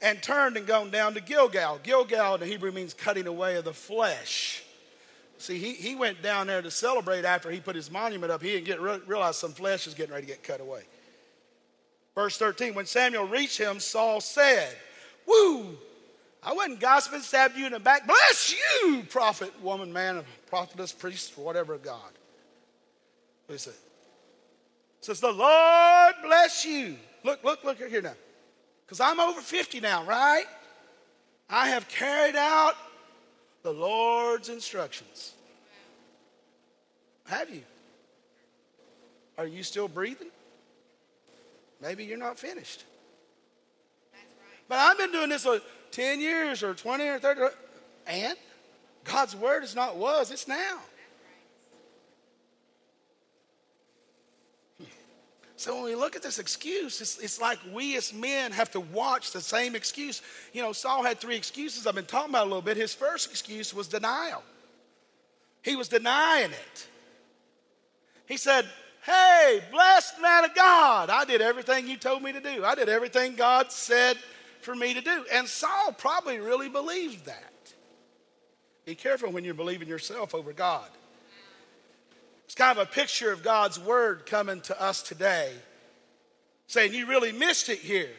and 0.00 0.22
turned 0.22 0.56
and 0.56 0.66
gone 0.66 0.90
down 0.90 1.14
to 1.14 1.20
Gilgal. 1.20 1.80
Gilgal 1.82 2.34
in 2.34 2.40
the 2.40 2.46
Hebrew 2.46 2.72
means 2.72 2.94
cutting 2.94 3.26
away 3.26 3.56
of 3.56 3.64
the 3.64 3.72
flesh. 3.72 4.62
See, 5.38 5.58
he, 5.58 5.72
he 5.72 5.96
went 5.96 6.22
down 6.22 6.46
there 6.46 6.62
to 6.62 6.70
celebrate 6.70 7.24
after 7.24 7.50
he 7.50 7.58
put 7.58 7.74
his 7.74 7.90
monument 7.90 8.30
up. 8.30 8.42
He 8.42 8.52
didn't 8.52 8.66
get 8.66 8.80
realize 8.80 9.36
some 9.36 9.52
flesh 9.52 9.88
is 9.88 9.94
getting 9.94 10.12
ready 10.12 10.26
to 10.26 10.32
get 10.32 10.44
cut 10.44 10.60
away. 10.60 10.82
Verse 12.14 12.36
13, 12.36 12.74
when 12.74 12.86
Samuel 12.86 13.26
reached 13.26 13.58
him, 13.58 13.80
Saul 13.80 14.20
said, 14.20 14.76
Woo, 15.26 15.78
I 16.42 16.52
wasn't 16.52 16.80
gossiping, 16.80 17.20
stabbed 17.20 17.56
you 17.56 17.66
in 17.66 17.72
the 17.72 17.78
back. 17.78 18.06
Bless 18.06 18.54
you, 18.54 19.04
prophet, 19.08 19.52
woman, 19.62 19.92
man, 19.92 20.24
prophetess, 20.46 20.92
priest, 20.92 21.38
whatever 21.38 21.78
God. 21.78 22.00
What 23.46 23.54
he 23.54 23.58
said? 23.58 23.74
Says 25.00 25.20
the 25.20 25.30
Lord 25.30 26.14
bless 26.22 26.64
you. 26.64 26.96
Look, 27.24 27.44
look, 27.44 27.62
look 27.64 27.78
here 27.78 28.02
now. 28.02 28.14
because 28.84 29.00
I'm 29.00 29.20
over 29.20 29.40
50 29.40 29.80
now, 29.80 30.04
right? 30.04 30.46
I 31.48 31.68
have 31.68 31.88
carried 31.88 32.36
out 32.36 32.74
the 33.62 33.72
Lord's 33.72 34.48
instructions. 34.48 35.34
Have 37.26 37.50
you? 37.50 37.62
Are 39.38 39.46
you 39.46 39.62
still 39.62 39.88
breathing? 39.88 40.28
Maybe 41.80 42.04
you're 42.04 42.18
not 42.18 42.38
finished. 42.38 42.84
But 44.68 44.78
I've 44.78 44.98
been 44.98 45.12
doing 45.12 45.28
this 45.28 45.46
10 45.92 46.20
years 46.20 46.62
or 46.62 46.74
20 46.74 47.06
or 47.06 47.18
30. 47.18 47.40
And 48.06 48.36
God's 49.04 49.36
word 49.36 49.64
is 49.64 49.74
not 49.74 49.96
was, 49.96 50.30
it's 50.30 50.48
now. 50.48 50.78
So 55.56 55.76
when 55.76 55.84
we 55.84 55.94
look 55.94 56.16
at 56.16 56.22
this 56.22 56.40
excuse, 56.40 57.00
it's, 57.00 57.18
it's, 57.20 57.40
like 57.40 57.56
we 57.72 57.96
as 57.96 58.12
men 58.12 58.50
have 58.50 58.72
to 58.72 58.80
watch 58.80 59.30
the 59.30 59.40
same 59.40 59.76
excuse. 59.76 60.20
You 60.52 60.60
know, 60.60 60.72
Saul 60.72 61.04
had 61.04 61.20
three 61.20 61.36
excuses 61.36 61.86
I've 61.86 61.94
been 61.94 62.04
talking 62.04 62.30
about 62.30 62.46
a 62.46 62.50
little 62.50 62.62
bit. 62.62 62.76
His 62.76 62.92
first 62.92 63.30
excuse 63.30 63.72
was 63.72 63.86
denial. 63.86 64.42
He 65.62 65.76
was 65.76 65.86
denying 65.86 66.50
it. 66.50 66.88
He 68.26 68.38
said, 68.38 68.66
Hey, 69.04 69.60
blessed 69.70 70.20
man 70.20 70.44
of 70.44 70.54
God, 70.54 71.10
I 71.10 71.24
did 71.24 71.40
everything 71.40 71.86
you 71.86 71.96
told 71.96 72.24
me 72.24 72.32
to 72.32 72.40
do. 72.40 72.64
I 72.64 72.74
did 72.74 72.88
everything 72.88 73.36
God 73.36 73.70
said 73.70 74.16
for 74.62 74.74
me 74.74 74.94
to 74.94 75.00
do. 75.00 75.24
And 75.32 75.46
Saul 75.46 75.92
probably 75.92 76.38
really 76.38 76.68
believed 76.68 77.26
that. 77.26 77.52
Be 78.84 78.94
careful 78.94 79.30
when 79.30 79.44
you're 79.44 79.54
believing 79.54 79.88
yourself 79.88 80.34
over 80.34 80.52
God. 80.52 80.88
It's 82.46 82.54
kind 82.54 82.76
of 82.76 82.86
a 82.86 82.90
picture 82.90 83.32
of 83.32 83.42
God's 83.42 83.78
word 83.78 84.26
coming 84.26 84.60
to 84.62 84.80
us 84.80 85.02
today, 85.02 85.52
saying, 86.66 86.92
You 86.92 87.06
really 87.06 87.32
missed 87.32 87.68
it 87.68 87.78
here. 87.78 88.10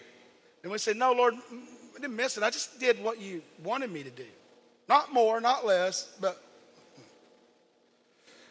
And 0.64 0.72
we 0.72 0.78
say, 0.78 0.94
No, 0.94 1.12
Lord, 1.12 1.36
I 1.36 2.00
didn't 2.00 2.16
miss 2.16 2.38
it. 2.38 2.44
I 2.44 2.50
just 2.50 2.80
did 2.80 3.04
what 3.04 3.22
you 3.22 3.42
wanted 3.64 3.92
me 3.92 4.04
to 4.04 4.10
do. 4.10 4.26
Not 4.88 5.14
more, 5.14 5.40
not 5.40 5.66
less, 5.66 6.10
but. 6.20 6.42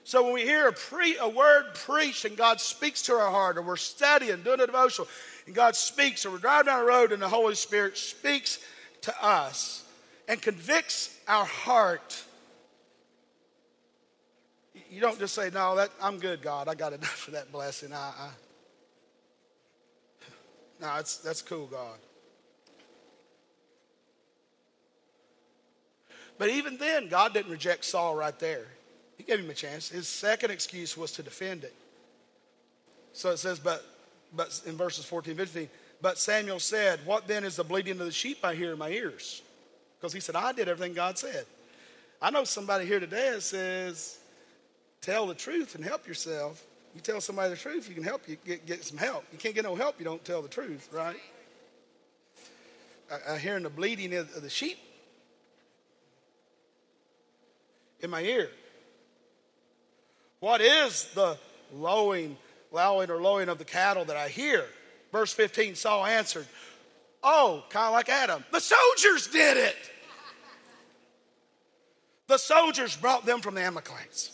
So 0.04 0.24
when 0.24 0.34
we 0.34 0.42
hear 0.42 0.68
a, 0.68 0.72
pre, 0.72 1.16
a 1.18 1.28
word 1.28 1.74
preached 1.74 2.24
and 2.24 2.36
God 2.36 2.60
speaks 2.60 3.02
to 3.02 3.14
our 3.14 3.30
heart, 3.30 3.56
or 3.56 3.62
we're 3.62 3.76
studying, 3.76 4.42
doing 4.42 4.60
a 4.60 4.66
devotional, 4.66 5.08
and 5.46 5.54
God 5.54 5.76
speaks, 5.76 6.24
or 6.24 6.30
we're 6.30 6.38
driving 6.38 6.66
down 6.66 6.80
the 6.80 6.86
road 6.86 7.12
and 7.12 7.20
the 7.20 7.28
Holy 7.28 7.54
Spirit 7.54 7.96
speaks 7.96 8.58
to 9.02 9.24
us 9.24 9.84
and 10.28 10.40
convicts 10.40 11.18
our 11.26 11.44
heart 11.44 12.24
you 14.92 15.00
don't 15.00 15.18
just 15.18 15.34
say, 15.34 15.48
"No, 15.48 15.74
that 15.76 15.90
I'm 16.02 16.18
good, 16.18 16.42
God. 16.42 16.68
I 16.68 16.74
got 16.74 16.92
enough 16.92 17.08
for 17.08 17.30
that 17.30 17.50
blessing." 17.50 17.94
I, 17.94 18.12
I 18.18 18.28
no, 20.80 20.96
it's 20.96 21.16
that's 21.16 21.40
cool, 21.40 21.66
God. 21.66 21.98
But 26.36 26.50
even 26.50 26.76
then, 26.76 27.08
God 27.08 27.32
didn't 27.32 27.50
reject 27.50 27.86
Saul 27.86 28.14
right 28.14 28.38
there. 28.38 28.66
He 29.16 29.22
gave 29.22 29.38
him 29.40 29.48
a 29.48 29.54
chance. 29.54 29.88
His 29.88 30.08
second 30.08 30.50
excuse 30.50 30.94
was 30.96 31.12
to 31.12 31.22
defend 31.22 31.64
it. 31.64 31.74
So 33.14 33.30
it 33.30 33.38
says, 33.38 33.58
but 33.58 33.84
but 34.34 34.60
in 34.66 34.76
verses 34.76 35.04
14, 35.04 35.36
15, 35.36 35.68
but 36.00 36.18
Samuel 36.18 36.60
said, 36.60 37.00
What 37.04 37.26
then 37.26 37.44
is 37.44 37.56
the 37.56 37.64
bleating 37.64 38.00
of 38.00 38.06
the 38.06 38.12
sheep 38.12 38.38
I 38.42 38.54
hear 38.54 38.72
in 38.72 38.78
my 38.78 38.90
ears? 38.90 39.42
Because 39.98 40.12
he 40.12 40.20
said, 40.20 40.34
I 40.34 40.52
did 40.52 40.68
everything 40.68 40.94
God 40.94 41.18
said. 41.18 41.46
I 42.20 42.30
know 42.30 42.44
somebody 42.44 42.86
here 42.86 43.00
today 43.00 43.30
that 43.32 43.42
says, 43.42 44.18
tell 45.00 45.26
the 45.26 45.34
truth 45.34 45.74
and 45.74 45.84
help 45.84 46.06
yourself. 46.06 46.64
You 46.94 47.00
tell 47.00 47.20
somebody 47.20 47.50
the 47.50 47.56
truth, 47.56 47.88
you 47.88 47.94
can 47.94 48.04
help 48.04 48.28
you 48.28 48.36
get, 48.44 48.66
get 48.66 48.84
some 48.84 48.98
help. 48.98 49.24
You 49.32 49.38
can't 49.38 49.54
get 49.54 49.64
no 49.64 49.74
help, 49.74 49.96
you 49.98 50.04
don't 50.04 50.24
tell 50.24 50.42
the 50.42 50.48
truth, 50.48 50.88
right? 50.92 51.16
I, 53.10 53.34
I 53.34 53.38
hearing 53.38 53.64
the 53.64 53.70
bleating 53.70 54.14
of, 54.14 54.34
of 54.36 54.42
the 54.42 54.50
sheep 54.50 54.78
in 58.00 58.10
my 58.10 58.22
ear. 58.22 58.50
What 60.40 60.60
is 60.60 61.04
the 61.14 61.38
lowing, 61.72 62.36
lowing 62.72 63.10
or 63.10 63.20
lowing 63.20 63.48
of 63.48 63.58
the 63.58 63.64
cattle 63.64 64.04
that 64.06 64.16
I 64.16 64.28
hear? 64.28 64.64
Verse 65.12 65.32
15, 65.32 65.74
Saul 65.74 66.04
answered, 66.04 66.46
Oh, 67.22 67.64
kind 67.68 67.86
of 67.86 67.92
like 67.92 68.08
Adam, 68.08 68.44
the 68.50 68.60
soldiers 68.60 69.28
did 69.28 69.56
it. 69.56 69.76
The 72.26 72.38
soldiers 72.38 72.96
brought 72.96 73.26
them 73.26 73.40
from 73.40 73.54
the 73.54 73.60
Amalekites. 73.60 74.32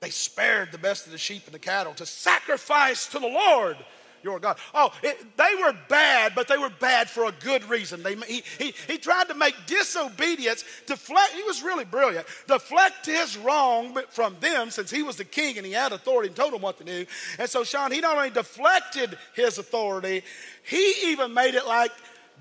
They 0.00 0.10
spared 0.10 0.72
the 0.72 0.78
best 0.78 1.06
of 1.06 1.12
the 1.12 1.18
sheep 1.18 1.44
and 1.46 1.54
the 1.54 1.58
cattle 1.58 1.94
to 1.94 2.06
sacrifice 2.06 3.06
to 3.08 3.18
the 3.18 3.28
Lord 3.28 3.76
your 4.22 4.38
God. 4.38 4.58
Oh, 4.74 4.92
it, 5.02 5.36
they 5.36 5.62
were 5.62 5.74
bad, 5.88 6.32
but 6.34 6.48
they 6.48 6.58
were 6.58 6.70
bad 6.70 7.08
for 7.08 7.24
a 7.24 7.32
good 7.32 7.68
reason. 7.68 8.02
They, 8.02 8.14
he, 8.16 8.42
he, 8.58 8.74
he 8.86 8.98
tried 8.98 9.28
to 9.28 9.34
make 9.34 9.54
disobedience 9.66 10.64
deflect. 10.86 11.32
He 11.32 11.42
was 11.42 11.62
really 11.62 11.84
brilliant. 11.84 12.26
Deflect 12.46 13.06
his 13.06 13.36
wrong 13.36 13.96
from 14.10 14.36
them 14.40 14.70
since 14.70 14.90
he 14.90 15.02
was 15.02 15.16
the 15.16 15.24
king 15.24 15.56
and 15.56 15.66
he 15.66 15.72
had 15.72 15.92
authority 15.92 16.28
and 16.28 16.36
told 16.36 16.52
them 16.52 16.62
what 16.62 16.78
to 16.78 16.84
do. 16.84 17.06
And 17.38 17.48
so, 17.48 17.64
Sean, 17.64 17.92
he 17.92 18.00
not 18.00 18.16
only 18.16 18.30
deflected 18.30 19.16
his 19.34 19.58
authority, 19.58 20.22
he 20.62 20.94
even 21.04 21.34
made 21.34 21.54
it 21.54 21.66
like 21.66 21.92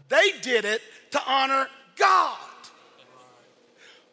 they 0.10 0.32
did 0.42 0.66
it 0.66 0.82
to 1.12 1.22
honor 1.28 1.68
God. 1.98 2.38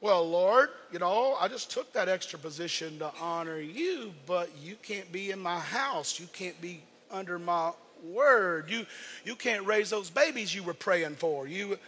Well, 0.00 0.28
Lord, 0.28 0.68
you 0.92 0.98
know, 0.98 1.36
I 1.40 1.48
just 1.48 1.70
took 1.70 1.92
that 1.94 2.08
extra 2.08 2.38
position 2.38 2.98
to 2.98 3.10
honor 3.20 3.58
you, 3.58 4.12
but 4.26 4.50
you 4.62 4.76
can't 4.82 5.10
be 5.10 5.30
in 5.30 5.40
my 5.40 5.58
house. 5.58 6.20
You 6.20 6.26
can't 6.32 6.60
be 6.60 6.82
under 7.10 7.38
my 7.38 7.72
word. 8.02 8.70
You, 8.70 8.86
you 9.24 9.34
can't 9.34 9.66
raise 9.66 9.90
those 9.90 10.10
babies 10.10 10.54
you 10.54 10.62
were 10.62 10.74
praying 10.74 11.16
for. 11.16 11.46
You, 11.46 11.78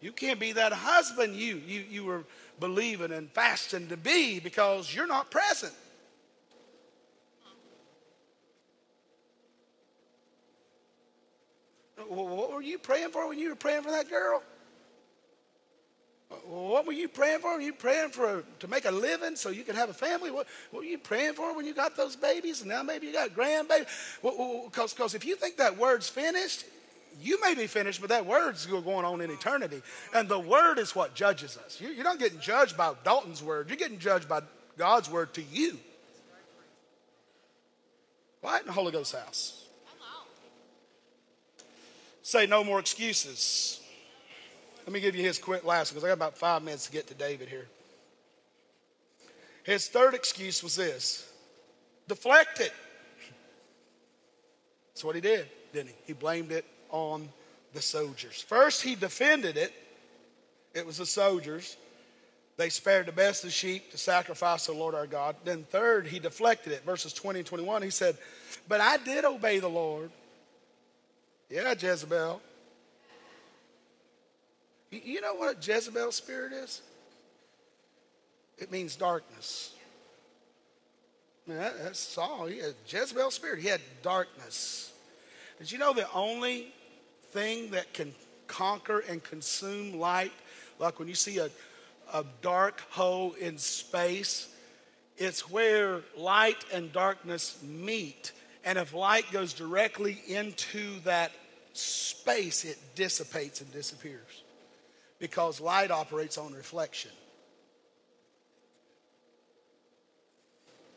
you 0.00 0.12
can't 0.12 0.40
be 0.40 0.52
that 0.52 0.72
husband 0.72 1.34
you, 1.34 1.60
you, 1.66 1.84
you 1.88 2.04
were 2.04 2.24
believing 2.58 3.12
and 3.12 3.30
fasting 3.30 3.88
to 3.88 3.96
be 3.96 4.40
because 4.40 4.94
you're 4.94 5.06
not 5.06 5.30
present. 5.30 5.72
What 12.08 12.52
were 12.52 12.62
you 12.62 12.78
praying 12.78 13.10
for 13.10 13.28
when 13.28 13.38
you 13.38 13.50
were 13.50 13.54
praying 13.54 13.82
for 13.82 13.90
that 13.90 14.08
girl? 14.08 14.42
What 16.30 16.86
were 16.86 16.92
you 16.92 17.08
praying 17.08 17.40
for? 17.40 17.54
Were 17.54 17.60
you 17.60 17.72
praying 17.72 18.10
for 18.10 18.44
to 18.60 18.68
make 18.68 18.84
a 18.84 18.90
living 18.90 19.34
so 19.34 19.50
you 19.50 19.64
can 19.64 19.74
have 19.74 19.90
a 19.90 19.94
family? 19.94 20.30
What, 20.30 20.46
what 20.70 20.80
were 20.80 20.88
you 20.88 20.98
praying 20.98 21.34
for 21.34 21.54
when 21.56 21.66
you 21.66 21.74
got 21.74 21.96
those 21.96 22.14
babies? 22.14 22.60
And 22.60 22.70
now 22.70 22.82
maybe 22.84 23.08
you 23.08 23.12
got 23.12 23.30
grandbabies. 23.30 23.86
Because 24.22 25.14
if 25.14 25.24
you 25.24 25.34
think 25.34 25.56
that 25.56 25.76
word's 25.76 26.08
finished, 26.08 26.64
you 27.20 27.40
may 27.40 27.54
be 27.54 27.66
finished, 27.66 28.00
but 28.00 28.10
that 28.10 28.26
word's 28.26 28.66
going 28.66 29.04
on 29.04 29.20
in 29.20 29.30
eternity. 29.30 29.82
And 30.14 30.28
the 30.28 30.38
word 30.38 30.78
is 30.78 30.94
what 30.94 31.14
judges 31.14 31.58
us. 31.58 31.80
You're 31.80 32.04
not 32.04 32.20
getting 32.20 32.38
judged 32.38 32.76
by 32.76 32.94
Dalton's 33.02 33.42
word. 33.42 33.68
You're 33.68 33.76
getting 33.76 33.98
judged 33.98 34.28
by 34.28 34.42
God's 34.78 35.10
word 35.10 35.34
to 35.34 35.42
you. 35.42 35.78
Right 38.42 38.60
in 38.60 38.66
the 38.68 38.72
Holy 38.72 38.92
Ghost 38.92 39.14
house. 39.14 39.66
Say 42.22 42.46
no 42.46 42.62
more 42.62 42.78
excuses. 42.78 43.79
Let 44.90 44.94
me 44.94 45.00
give 45.02 45.14
you 45.14 45.22
his 45.22 45.38
quick 45.38 45.64
last 45.64 45.90
because 45.90 46.02
I 46.02 46.08
got 46.08 46.14
about 46.14 46.36
five 46.36 46.64
minutes 46.64 46.86
to 46.86 46.92
get 46.92 47.06
to 47.06 47.14
David 47.14 47.48
here. 47.48 47.68
His 49.62 49.86
third 49.86 50.14
excuse 50.14 50.64
was 50.64 50.74
this 50.74 51.30
deflect 52.08 52.58
it. 52.58 52.72
That's 54.88 55.04
what 55.04 55.14
he 55.14 55.20
did, 55.20 55.46
didn't 55.72 55.90
he? 55.90 55.94
He 56.08 56.12
blamed 56.12 56.50
it 56.50 56.64
on 56.88 57.28
the 57.72 57.80
soldiers. 57.80 58.42
First, 58.42 58.82
he 58.82 58.96
defended 58.96 59.56
it. 59.56 59.72
It 60.74 60.84
was 60.84 60.96
the 60.96 61.06
soldiers. 61.06 61.76
They 62.56 62.68
spared 62.68 63.06
the 63.06 63.12
best 63.12 63.44
of 63.44 63.50
the 63.50 63.54
sheep 63.54 63.92
to 63.92 63.96
sacrifice 63.96 64.66
to 64.66 64.72
the 64.72 64.78
Lord 64.78 64.96
our 64.96 65.06
God. 65.06 65.36
Then, 65.44 65.62
third, 65.70 66.08
he 66.08 66.18
deflected 66.18 66.72
it. 66.72 66.84
Verses 66.84 67.12
20 67.12 67.38
and 67.38 67.46
21, 67.46 67.82
he 67.82 67.90
said, 67.90 68.18
But 68.66 68.80
I 68.80 68.96
did 68.96 69.24
obey 69.24 69.60
the 69.60 69.68
Lord. 69.68 70.10
Yeah, 71.48 71.74
Jezebel. 71.78 72.42
You 74.90 75.20
know 75.20 75.34
what 75.34 75.66
Jezebel's 75.66 76.16
spirit 76.16 76.52
is? 76.52 76.82
It 78.58 78.72
means 78.72 78.96
darkness. 78.96 79.72
that's 81.46 81.98
Saul. 81.98 82.46
He 82.46 82.58
had 82.58 82.74
Jezebel's 82.86 83.34
spirit. 83.34 83.60
He 83.60 83.68
had 83.68 83.80
darkness. 84.02 84.92
Did 85.58 85.70
you 85.70 85.78
know 85.78 85.92
the 85.92 86.10
only 86.12 86.72
thing 87.30 87.70
that 87.70 87.92
can 87.94 88.14
conquer 88.48 89.00
and 89.08 89.22
consume 89.22 89.98
light, 89.98 90.32
like 90.80 90.98
when 90.98 91.06
you 91.06 91.14
see 91.14 91.38
a, 91.38 91.50
a 92.12 92.24
dark 92.42 92.82
hole 92.90 93.34
in 93.34 93.58
space, 93.58 94.48
it's 95.16 95.48
where 95.48 96.00
light 96.16 96.64
and 96.72 96.92
darkness 96.92 97.58
meet. 97.62 98.32
And 98.64 98.76
if 98.76 98.92
light 98.92 99.30
goes 99.30 99.52
directly 99.52 100.20
into 100.26 100.98
that 101.00 101.30
space, 101.74 102.64
it 102.64 102.78
dissipates 102.96 103.60
and 103.60 103.70
disappears 103.72 104.42
because 105.20 105.60
light 105.60 105.90
operates 105.90 106.38
on 106.38 106.52
reflection. 106.54 107.12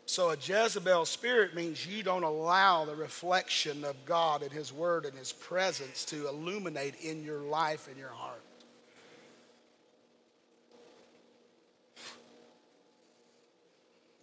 So 0.05 0.29
a 0.29 0.37
Jezebel 0.37 1.05
spirit 1.05 1.55
means 1.55 1.85
you 1.85 2.03
don't 2.03 2.23
allow 2.23 2.85
the 2.85 2.95
reflection 2.95 3.83
of 3.83 4.05
God 4.05 4.41
and 4.41 4.51
His 4.51 4.71
Word 4.71 5.05
and 5.05 5.17
His 5.17 5.31
presence 5.31 6.05
to 6.05 6.27
illuminate 6.27 6.95
in 7.01 7.23
your 7.23 7.39
life 7.39 7.87
and 7.87 7.97
your 7.97 8.09
heart. 8.09 8.41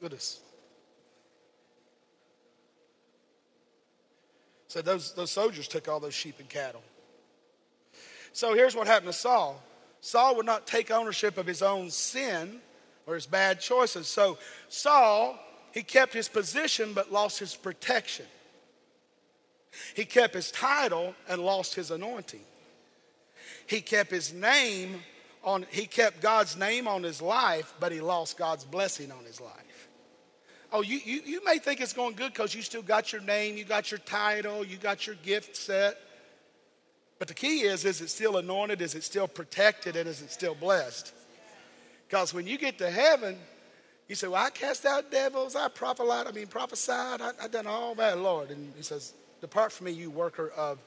Goodness. 0.01 0.41
So 4.69 4.81
those, 4.81 5.13
those 5.15 5.31
soldiers 5.31 5.67
took 5.67 5.89
all 5.89 6.01
those 6.01 6.15
sheep 6.15 6.37
and 6.39 6.49
cattle. 6.49 6.83
So 8.33 8.55
here's 8.55 8.77
what 8.77 8.87
happened 8.87 9.13
to 9.13 9.19
Saul 9.19 9.61
Saul 10.01 10.37
would 10.37 10.47
not 10.47 10.67
take 10.67 10.91
ownership 10.91 11.37
of 11.39 11.47
his 11.47 11.63
own 11.63 11.91
sin 11.91 12.61
or 13.07 13.15
his 13.15 13.27
bad 13.27 13.61
choices. 13.61 14.07
So 14.07 14.39
Saul, 14.69 15.39
he 15.73 15.83
kept 15.83 16.13
his 16.13 16.29
position 16.29 16.93
but 16.95 17.13
lost 17.13 17.39
his 17.39 17.55
protection. 17.55 18.27
He 19.95 20.05
kept 20.05 20.35
his 20.35 20.51
title 20.51 21.15
and 21.29 21.43
lost 21.43 21.75
his 21.75 21.91
anointing. 21.91 22.45
He 23.67 23.81
kept 23.81 24.11
his 24.11 24.33
name 24.33 25.03
on, 25.45 25.65
he 25.71 25.87
kept 25.87 26.21
God's 26.21 26.57
name 26.57 26.89
on 26.89 27.03
his 27.03 27.23
life, 27.23 27.73
but 27.79 27.93
he 27.93 28.01
lost 28.01 28.37
God's 28.37 28.65
blessing 28.65 29.13
on 29.13 29.25
his 29.25 29.41
life. 29.41 29.89
Oh, 30.73 30.83
you, 30.83 31.01
you, 31.05 31.21
you 31.25 31.45
may 31.45 31.59
think 31.59 31.81
it's 31.81 31.93
going 31.93 32.15
good 32.15 32.33
because 32.33 32.55
you 32.55 32.63
still 32.63 32.83
got 32.83 33.13
your 33.13 33.23
name, 33.23 33.57
you 33.57 33.65
got 33.65 33.91
your 33.91 33.99
title, 33.99 34.65
you 34.65 34.77
got 34.77 35.07
your 35.07 35.17
gift 35.17 35.57
set. 35.57 35.97
But 37.21 37.29
the 37.29 37.35
key 37.35 37.61
is, 37.61 37.85
is 37.85 38.01
it 38.01 38.09
still 38.09 38.39
anointed? 38.39 38.81
Is 38.81 38.95
it 38.95 39.05
still 39.05 39.29
protected? 39.29 39.95
And 39.95 40.09
is 40.09 40.23
it 40.23 40.31
still 40.31 40.55
blessed? 40.55 41.13
Because 42.09 42.33
when 42.33 42.47
you 42.47 42.57
get 42.57 42.79
to 42.79 42.91
heaven, 42.91 43.37
you 44.09 44.15
say, 44.15 44.27
Well, 44.27 44.43
I 44.43 44.49
cast 44.49 44.87
out 44.87 45.13
devils, 45.13 45.55
I 45.55 45.69
prophesied, 45.69 46.27
I 46.27 46.33
mean 46.33 46.47
prophesied, 46.47 47.21
I, 47.21 47.47
done 47.49 47.67
all 47.67 47.95
that, 47.97 48.19
Lord. 48.19 48.51
And 48.51 48.73
he 48.75 48.83
says, 48.83 49.13
Depart 49.43 49.71
from 49.71 49.85
me, 49.85 49.93
you 49.93 50.11
worker 50.11 50.51
of 50.57 50.79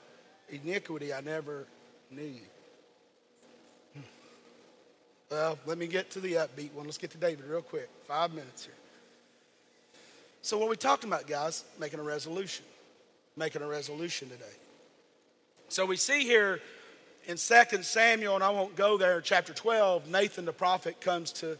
iniquity, 0.50 1.14
I 1.14 1.22
never 1.22 1.68
knew 2.10 2.24
you. 2.24 2.48
Hmm. 3.94 4.02
Well, 5.30 5.60
let 5.68 5.78
me 5.78 5.86
get 5.86 6.10
to 6.12 6.20
the 6.20 6.34
upbeat 6.34 6.74
one. 6.74 6.86
Let's 6.86 6.98
get 6.98 7.12
to 7.12 7.18
David 7.20 7.46
real 7.46 7.62
quick. 7.62 7.90
Five 8.08 8.34
minutes 8.34 8.66
here. 8.66 8.74
So, 10.42 10.58
what 10.58 10.68
we 10.68 10.78
talking 10.78 11.12
about, 11.12 11.28
guys, 11.28 11.64
making 11.80 12.00
a 12.00 12.04
resolution. 12.04 12.66
Making 13.38 13.62
a 13.62 13.68
resolution 13.68 14.30
today. 14.30 14.46
So, 15.74 15.88
we 15.88 15.95
see 15.95 16.21
here 16.21 16.61
in 17.26 17.38
2 17.38 17.82
Samuel, 17.82 18.36
and 18.36 18.43
I 18.43 18.51
won't 18.51 18.76
go 18.76 18.95
there, 18.95 19.19
chapter 19.21 19.53
12, 19.53 20.07
Nathan 20.07 20.45
the 20.45 20.53
prophet 20.53 21.01
comes 21.01 21.32
to, 21.32 21.57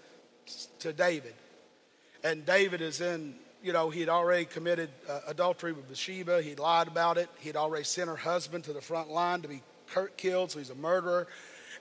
to 0.78 0.93
David. 0.93 1.34
And 2.24 2.45
David 2.45 2.80
is 2.82 3.01
in, 3.01 3.34
you 3.64 3.74
know, 3.74 3.89
he 3.89 4.01
had 4.01 4.09
already 4.09 4.45
committed 4.45 4.91
uh, 5.09 5.22
adultery 5.26 5.72
with 5.72 5.88
Bathsheba. 5.88 6.43
He'd 6.43 6.59
lied 6.59 6.88
about 6.88 7.18
it. 7.18 7.28
He'd 7.39 7.55
already 7.55 7.86
sent 7.86 8.07
her 8.07 8.16
husband 8.16 8.66
to 8.66 8.74
the 8.74 8.82
front 8.82 9.09
line 9.09 9.41
to 9.41 9.47
be 9.47 9.64
killed, 10.16 10.51
so 10.51 10.59
he's 10.59 10.70
a 10.70 10.76
murderer. 10.76 11.26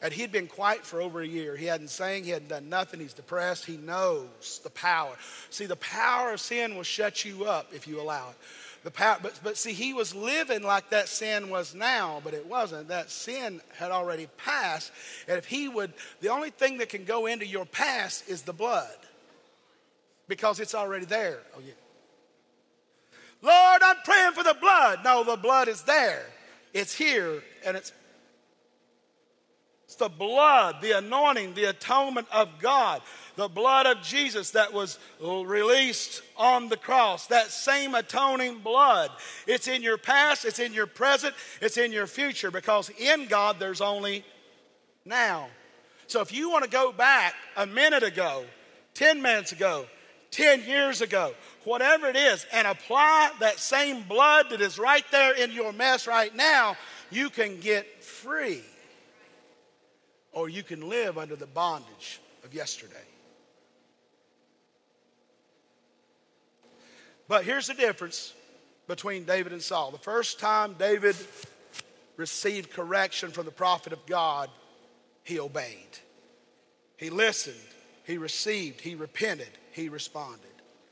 And 0.00 0.10
he'd 0.10 0.32
been 0.32 0.46
quiet 0.46 0.86
for 0.86 1.02
over 1.02 1.20
a 1.20 1.26
year. 1.26 1.54
He 1.54 1.66
hadn't 1.66 1.88
sang, 1.88 2.24
he 2.24 2.30
hadn't 2.30 2.48
done 2.48 2.70
nothing. 2.70 2.98
He's 2.98 3.12
depressed. 3.12 3.66
He 3.66 3.76
knows 3.76 4.58
the 4.64 4.70
power. 4.70 5.16
See, 5.50 5.66
the 5.66 5.76
power 5.76 6.32
of 6.32 6.40
sin 6.40 6.76
will 6.76 6.82
shut 6.82 7.26
you 7.26 7.44
up 7.44 7.74
if 7.74 7.86
you 7.86 8.00
allow 8.00 8.30
it. 8.30 8.36
The 8.84 8.90
power, 8.90 9.18
but, 9.22 9.38
but 9.44 9.56
see, 9.56 9.72
he 9.72 9.94
was 9.94 10.14
living 10.14 10.62
like 10.62 10.90
that 10.90 11.08
sin 11.08 11.50
was 11.50 11.74
now, 11.74 12.20
but 12.24 12.34
it 12.34 12.46
wasn't. 12.46 12.88
That 12.88 13.10
sin 13.10 13.60
had 13.76 13.92
already 13.92 14.28
passed. 14.38 14.90
And 15.28 15.38
if 15.38 15.46
he 15.46 15.68
would, 15.68 15.92
the 16.20 16.30
only 16.30 16.50
thing 16.50 16.78
that 16.78 16.88
can 16.88 17.04
go 17.04 17.26
into 17.26 17.46
your 17.46 17.64
past 17.64 18.28
is 18.28 18.42
the 18.42 18.52
blood 18.52 18.96
because 20.26 20.58
it's 20.58 20.74
already 20.74 21.04
there. 21.04 21.38
Oh, 21.56 21.60
yeah. 21.64 21.74
Lord, 23.40 23.82
I'm 23.82 24.02
praying 24.04 24.32
for 24.32 24.42
the 24.42 24.56
blood. 24.60 25.00
No, 25.04 25.22
the 25.22 25.36
blood 25.36 25.68
is 25.68 25.82
there. 25.82 26.24
It's 26.72 26.94
here 26.94 27.42
and 27.64 27.76
it's 27.76 27.92
it's 29.92 29.98
the 29.98 30.08
blood, 30.08 30.76
the 30.80 30.92
anointing, 30.92 31.52
the 31.52 31.64
atonement 31.64 32.26
of 32.32 32.48
God, 32.60 33.02
the 33.36 33.46
blood 33.48 33.84
of 33.84 34.00
Jesus 34.00 34.52
that 34.52 34.72
was 34.72 34.98
released 35.20 36.22
on 36.38 36.70
the 36.70 36.78
cross. 36.78 37.26
That 37.26 37.50
same 37.50 37.94
atoning 37.94 38.60
blood. 38.60 39.10
It's 39.46 39.68
in 39.68 39.82
your 39.82 39.98
past, 39.98 40.46
it's 40.46 40.60
in 40.60 40.72
your 40.72 40.86
present, 40.86 41.34
it's 41.60 41.76
in 41.76 41.92
your 41.92 42.06
future 42.06 42.50
because 42.50 42.88
in 42.98 43.26
God 43.26 43.56
there's 43.58 43.82
only 43.82 44.24
now. 45.04 45.48
So 46.06 46.22
if 46.22 46.32
you 46.32 46.48
want 46.48 46.64
to 46.64 46.70
go 46.70 46.90
back 46.90 47.34
a 47.58 47.66
minute 47.66 48.02
ago, 48.02 48.46
10 48.94 49.20
minutes 49.20 49.52
ago, 49.52 49.84
10 50.30 50.62
years 50.62 51.02
ago, 51.02 51.34
whatever 51.64 52.06
it 52.06 52.16
is, 52.16 52.46
and 52.50 52.66
apply 52.66 53.30
that 53.40 53.58
same 53.58 54.04
blood 54.04 54.46
that 54.48 54.62
is 54.62 54.78
right 54.78 55.04
there 55.10 55.36
in 55.36 55.52
your 55.52 55.70
mess 55.70 56.06
right 56.06 56.34
now, 56.34 56.78
you 57.10 57.28
can 57.28 57.60
get 57.60 58.02
free 58.02 58.62
or 60.32 60.48
you 60.48 60.62
can 60.62 60.88
live 60.88 61.18
under 61.18 61.36
the 61.36 61.46
bondage 61.46 62.20
of 62.44 62.54
yesterday. 62.54 62.94
But 67.28 67.44
here's 67.44 67.66
the 67.66 67.74
difference 67.74 68.34
between 68.86 69.24
David 69.24 69.52
and 69.52 69.62
Saul. 69.62 69.90
The 69.90 69.98
first 69.98 70.38
time 70.38 70.74
David 70.78 71.16
received 72.16 72.70
correction 72.70 73.30
from 73.30 73.46
the 73.46 73.50
prophet 73.50 73.92
of 73.92 74.04
God, 74.06 74.50
he 75.22 75.38
obeyed. 75.38 75.98
He 76.96 77.10
listened, 77.10 77.56
he 78.04 78.18
received, 78.18 78.80
he 78.80 78.94
repented, 78.94 79.48
he 79.72 79.88
responded 79.88 80.40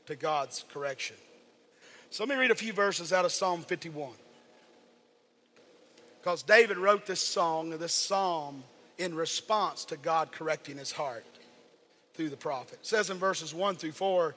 to 0.07 0.15
God's 0.15 0.65
correction. 0.73 1.15
So 2.09 2.23
let 2.23 2.29
me 2.29 2.41
read 2.41 2.51
a 2.51 2.55
few 2.55 2.73
verses 2.73 3.13
out 3.13 3.23
of 3.23 3.31
Psalm 3.31 3.61
51. 3.61 4.11
Because 6.19 6.43
David 6.43 6.77
wrote 6.77 7.05
this 7.05 7.21
song, 7.21 7.69
this 7.71 7.93
psalm, 7.93 8.63
in 9.01 9.15
response 9.15 9.85
to 9.85 9.97
God 9.97 10.31
correcting 10.31 10.77
his 10.77 10.91
heart 10.91 11.25
through 12.13 12.29
the 12.29 12.37
prophet. 12.37 12.79
It 12.81 12.85
says 12.85 13.09
in 13.09 13.17
verses 13.17 13.53
1 13.53 13.75
through 13.75 13.93
4 13.93 14.35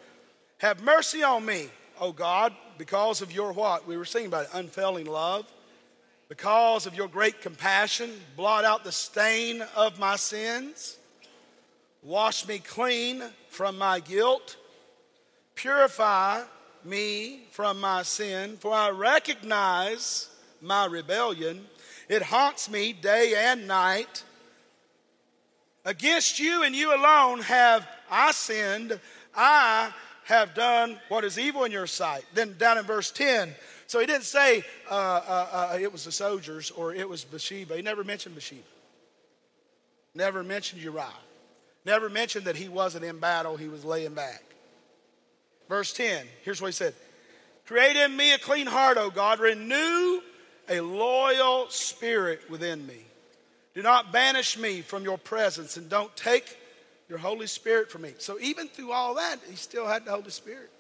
Have 0.59 0.83
mercy 0.83 1.23
on 1.23 1.45
me, 1.45 1.69
O 2.01 2.13
God, 2.13 2.53
because 2.79 3.21
of 3.21 3.33
your 3.33 3.53
what? 3.53 3.87
We 3.87 3.97
were 3.97 4.05
singing 4.05 4.29
about 4.29 4.45
it, 4.45 4.51
unfailing 4.55 5.07
love. 5.07 5.47
Because 6.29 6.87
of 6.87 6.95
your 6.95 7.07
great 7.07 7.43
compassion, 7.43 8.11
blot 8.37 8.65
out 8.65 8.83
the 8.83 8.93
stain 8.93 9.63
of 9.77 9.99
my 9.99 10.17
sins. 10.17 10.99
Wash 12.03 12.49
me 12.49 12.59
clean 12.59 13.23
from 13.51 13.77
my 13.77 14.01
guilt. 14.01 14.57
Purify 15.55 16.43
me 16.85 17.45
from 17.51 17.81
my 17.81 18.03
sin, 18.03 18.57
for 18.57 18.73
I 18.73 18.91
recognize 18.91 20.31
my 20.61 20.87
rebellion. 20.87 21.67
It 22.09 22.23
haunts 22.23 22.71
me 22.71 22.93
day 22.93 23.35
and 23.37 23.69
night. 23.69 24.25
Against 25.85 26.39
you 26.39 26.63
and 26.63 26.75
you 26.75 26.95
alone 26.95 27.41
have 27.41 27.87
I 28.11 28.33
sinned. 28.33 28.99
I 29.37 29.93
have 30.25 30.55
done 30.55 30.99
what 31.09 31.25
is 31.25 31.39
evil 31.39 31.65
in 31.65 31.73
your 31.73 31.87
sight. 31.87 32.25
Then 32.33 32.57
down 32.59 32.79
in 32.79 32.85
verse 32.85 33.11
10, 33.11 33.55
so 33.87 34.01
he 34.01 34.07
didn't 34.07 34.25
say 34.25 34.65
uh, 34.91 34.95
uh, 34.95 35.71
uh, 35.73 35.79
it 35.79 35.93
was 35.93 36.05
the 36.05 36.13
soldiers 36.13 36.71
or 36.71 36.95
it 36.95 37.09
was 37.09 37.25
Bathsheba. 37.25 37.77
He 37.77 37.83
never 37.83 38.03
mentioned 38.05 38.35
Bathsheba. 38.35 38.63
Never 40.15 40.43
mentioned 40.43 40.81
Uriah. 40.81 41.09
Never 41.85 42.09
mentioned 42.09 42.47
that 42.47 42.57
he 42.57 42.69
wasn't 42.69 43.05
in 43.05 43.19
battle, 43.19 43.57
he 43.57 43.69
was 43.69 43.85
laying 43.85 44.15
back. 44.15 44.43
Verse 45.69 45.93
10, 45.93 46.27
here's 46.43 46.63
what 46.63 46.69
he 46.69 46.73
said 46.73 46.95
Create 47.67 47.97
in 47.97 48.17
me 48.17 48.33
a 48.33 48.39
clean 48.39 48.67
heart, 48.67 48.97
O 48.97 49.11
God. 49.11 49.41
Renew 49.41 50.21
a 50.69 50.81
loyal 50.81 51.69
spirit 51.69 52.41
within 52.51 52.87
me. 52.87 53.05
Do 53.75 53.83
not 53.83 54.13
banish 54.13 54.57
me 54.57 54.81
from 54.83 55.03
your 55.03 55.19
presence 55.19 55.77
and 55.77 55.89
don't 55.89 56.15
take 56.17 56.57
your 57.09 57.19
Holy 57.19 57.47
Spirit 57.47 57.91
from 57.91 58.03
me. 58.03 58.15
So 58.19 58.39
even 58.41 58.69
through 58.69 58.93
all 58.93 59.15
that, 59.17 59.37
he 59.49 59.57
still 59.57 59.87
had 59.87 60.05
the 60.05 60.13
Holy 60.13 60.31
Spirit. 60.31 60.71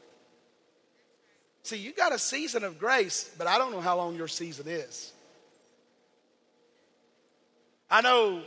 See, 1.64 1.78
you 1.78 1.92
got 1.92 2.12
a 2.12 2.18
season 2.18 2.62
of 2.62 2.78
grace, 2.78 3.34
but 3.36 3.46
I 3.46 3.58
don't 3.58 3.72
know 3.72 3.80
how 3.80 3.96
long 3.96 4.16
your 4.16 4.28
season 4.28 4.66
is. 4.68 5.12
I 7.90 8.00
know 8.00 8.42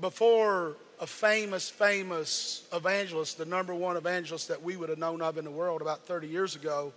before 0.00 0.76
a 1.00 1.06
famous, 1.06 1.68
famous 1.68 2.66
evangelist, 2.72 3.38
the 3.38 3.44
number 3.44 3.74
one 3.74 3.96
evangelist 3.96 4.48
that 4.48 4.62
we 4.62 4.76
would 4.76 4.88
have 4.88 4.98
known 4.98 5.20
of 5.20 5.38
in 5.38 5.44
the 5.44 5.50
world 5.50 5.82
about 5.82 6.06
30 6.06 6.26
years 6.26 6.56
ago, 6.56 6.92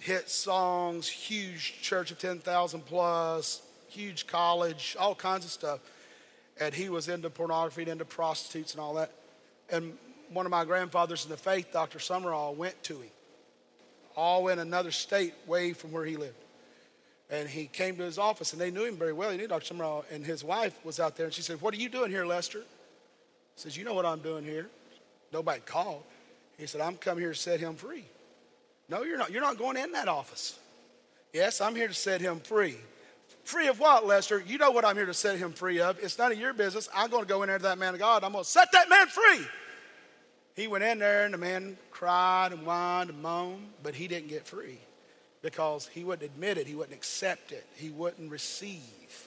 hit 0.00 0.28
songs, 0.28 1.08
huge 1.08 1.80
church 1.82 2.10
of 2.10 2.18
10,000 2.18 2.84
plus, 2.86 3.62
huge 3.90 4.26
college, 4.26 4.96
all 4.98 5.14
kinds 5.14 5.44
of 5.44 5.50
stuff. 5.50 5.80
And 6.60 6.74
he 6.74 6.88
was 6.88 7.08
into 7.08 7.30
pornography 7.30 7.82
and 7.82 7.92
into 7.92 8.04
prostitutes 8.04 8.72
and 8.72 8.80
all 8.80 8.94
that. 8.94 9.12
And 9.70 9.96
one 10.32 10.46
of 10.46 10.50
my 10.50 10.64
grandfathers 10.64 11.24
in 11.24 11.30
the 11.30 11.36
faith, 11.36 11.72
Dr. 11.72 11.98
Sumrall, 11.98 12.56
went 12.56 12.80
to 12.84 12.94
him, 12.94 13.10
all 14.16 14.48
in 14.48 14.58
another 14.58 14.90
state, 14.90 15.34
way 15.46 15.72
from 15.72 15.92
where 15.92 16.04
he 16.04 16.16
lived. 16.16 16.34
And 17.30 17.48
he 17.48 17.66
came 17.66 17.96
to 17.96 18.02
his 18.02 18.18
office, 18.18 18.52
and 18.52 18.60
they 18.60 18.70
knew 18.70 18.84
him 18.84 18.96
very 18.96 19.12
well. 19.12 19.30
He 19.30 19.36
knew 19.36 19.46
Dr. 19.46 19.74
Sumrall, 19.74 20.04
and 20.10 20.24
his 20.24 20.42
wife 20.42 20.78
was 20.84 20.98
out 20.98 21.16
there, 21.16 21.26
and 21.26 21.34
she 21.34 21.42
said, 21.42 21.60
What 21.60 21.72
are 21.74 21.78
you 21.78 21.88
doing 21.88 22.10
here, 22.10 22.26
Lester? 22.26 22.58
He 22.58 22.64
says, 23.56 23.76
You 23.76 23.84
know 23.84 23.94
what 23.94 24.06
I'm 24.06 24.20
doing 24.20 24.44
here. 24.44 24.68
Nobody 25.32 25.60
called. 25.60 26.02
He 26.58 26.66
said, 26.66 26.80
I'm 26.80 26.96
come 26.96 27.18
here 27.18 27.32
to 27.32 27.38
set 27.38 27.60
him 27.60 27.76
free. 27.76 28.04
No, 28.88 29.04
you're 29.04 29.16
not. 29.16 29.30
You're 29.30 29.42
not 29.42 29.56
going 29.56 29.76
in 29.76 29.92
that 29.92 30.08
office. 30.08 30.58
Yes, 31.32 31.60
I'm 31.60 31.76
here 31.76 31.88
to 31.88 31.94
set 31.94 32.20
him 32.20 32.40
free. 32.40 32.76
Free 33.50 33.66
of 33.66 33.80
what, 33.80 34.06
Lester? 34.06 34.40
You 34.46 34.58
know 34.58 34.70
what 34.70 34.84
I'm 34.84 34.94
here 34.94 35.06
to 35.06 35.12
set 35.12 35.36
him 35.36 35.52
free 35.52 35.80
of. 35.80 35.98
It's 35.98 36.16
none 36.16 36.30
of 36.30 36.38
your 36.38 36.52
business. 36.52 36.88
I'm 36.94 37.10
going 37.10 37.24
to 37.24 37.28
go 37.28 37.42
in 37.42 37.48
there 37.48 37.58
to 37.58 37.64
that 37.64 37.78
man 37.78 37.94
of 37.94 37.98
God. 37.98 38.22
I'm 38.22 38.30
going 38.30 38.44
to 38.44 38.48
set 38.48 38.70
that 38.70 38.88
man 38.88 39.08
free. 39.08 39.44
He 40.54 40.68
went 40.68 40.84
in 40.84 41.00
there 41.00 41.24
and 41.24 41.34
the 41.34 41.38
man 41.38 41.76
cried 41.90 42.52
and 42.52 42.62
whined 42.62 43.10
and 43.10 43.20
moaned, 43.20 43.66
but 43.82 43.96
he 43.96 44.06
didn't 44.06 44.28
get 44.28 44.46
free 44.46 44.78
because 45.42 45.88
he 45.88 46.04
wouldn't 46.04 46.30
admit 46.30 46.58
it, 46.58 46.68
he 46.68 46.76
wouldn't 46.76 46.94
accept 46.94 47.50
it, 47.50 47.66
he 47.74 47.90
wouldn't 47.90 48.30
receive. 48.30 49.26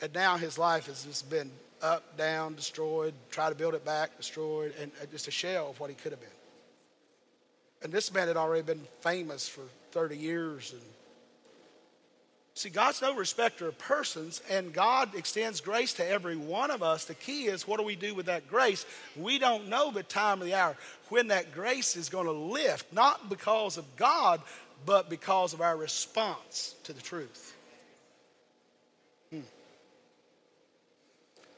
And 0.00 0.14
now 0.14 0.38
his 0.38 0.56
life 0.56 0.86
has 0.86 1.04
just 1.04 1.28
been 1.28 1.50
up, 1.82 2.16
down, 2.16 2.54
destroyed, 2.54 3.12
try 3.30 3.50
to 3.50 3.54
build 3.54 3.74
it 3.74 3.84
back, 3.84 4.16
destroyed, 4.16 4.72
and 4.80 4.90
uh, 5.02 5.06
just 5.10 5.28
a 5.28 5.30
shell 5.30 5.68
of 5.68 5.80
what 5.80 5.90
he 5.90 5.96
could 5.96 6.12
have 6.12 6.20
been. 6.20 6.30
And 7.82 7.92
this 7.92 8.10
man 8.14 8.26
had 8.26 8.38
already 8.38 8.62
been 8.62 8.86
famous 9.02 9.46
for 9.46 9.64
30 9.92 10.16
years. 10.16 10.72
And 10.72 10.82
see, 12.54 12.70
God's 12.70 13.00
no 13.00 13.14
respecter 13.14 13.68
of 13.68 13.78
persons, 13.78 14.42
and 14.50 14.72
God 14.72 15.14
extends 15.14 15.60
grace 15.60 15.92
to 15.94 16.08
every 16.08 16.36
one 16.36 16.70
of 16.70 16.82
us. 16.82 17.04
The 17.04 17.14
key 17.14 17.46
is 17.46 17.66
what 17.66 17.78
do 17.78 17.84
we 17.84 17.96
do 17.96 18.14
with 18.14 18.26
that 18.26 18.48
grace? 18.48 18.86
We 19.16 19.38
don't 19.38 19.68
know 19.68 19.90
the 19.90 20.02
time 20.02 20.40
of 20.40 20.46
the 20.46 20.54
hour 20.54 20.76
when 21.08 21.28
that 21.28 21.52
grace 21.52 21.96
is 21.96 22.08
going 22.08 22.26
to 22.26 22.32
lift, 22.32 22.92
not 22.92 23.28
because 23.28 23.76
of 23.76 23.84
God, 23.96 24.40
but 24.86 25.10
because 25.10 25.52
of 25.52 25.60
our 25.60 25.76
response 25.76 26.74
to 26.84 26.92
the 26.92 27.02
truth. 27.02 27.54
Hmm. 29.30 29.40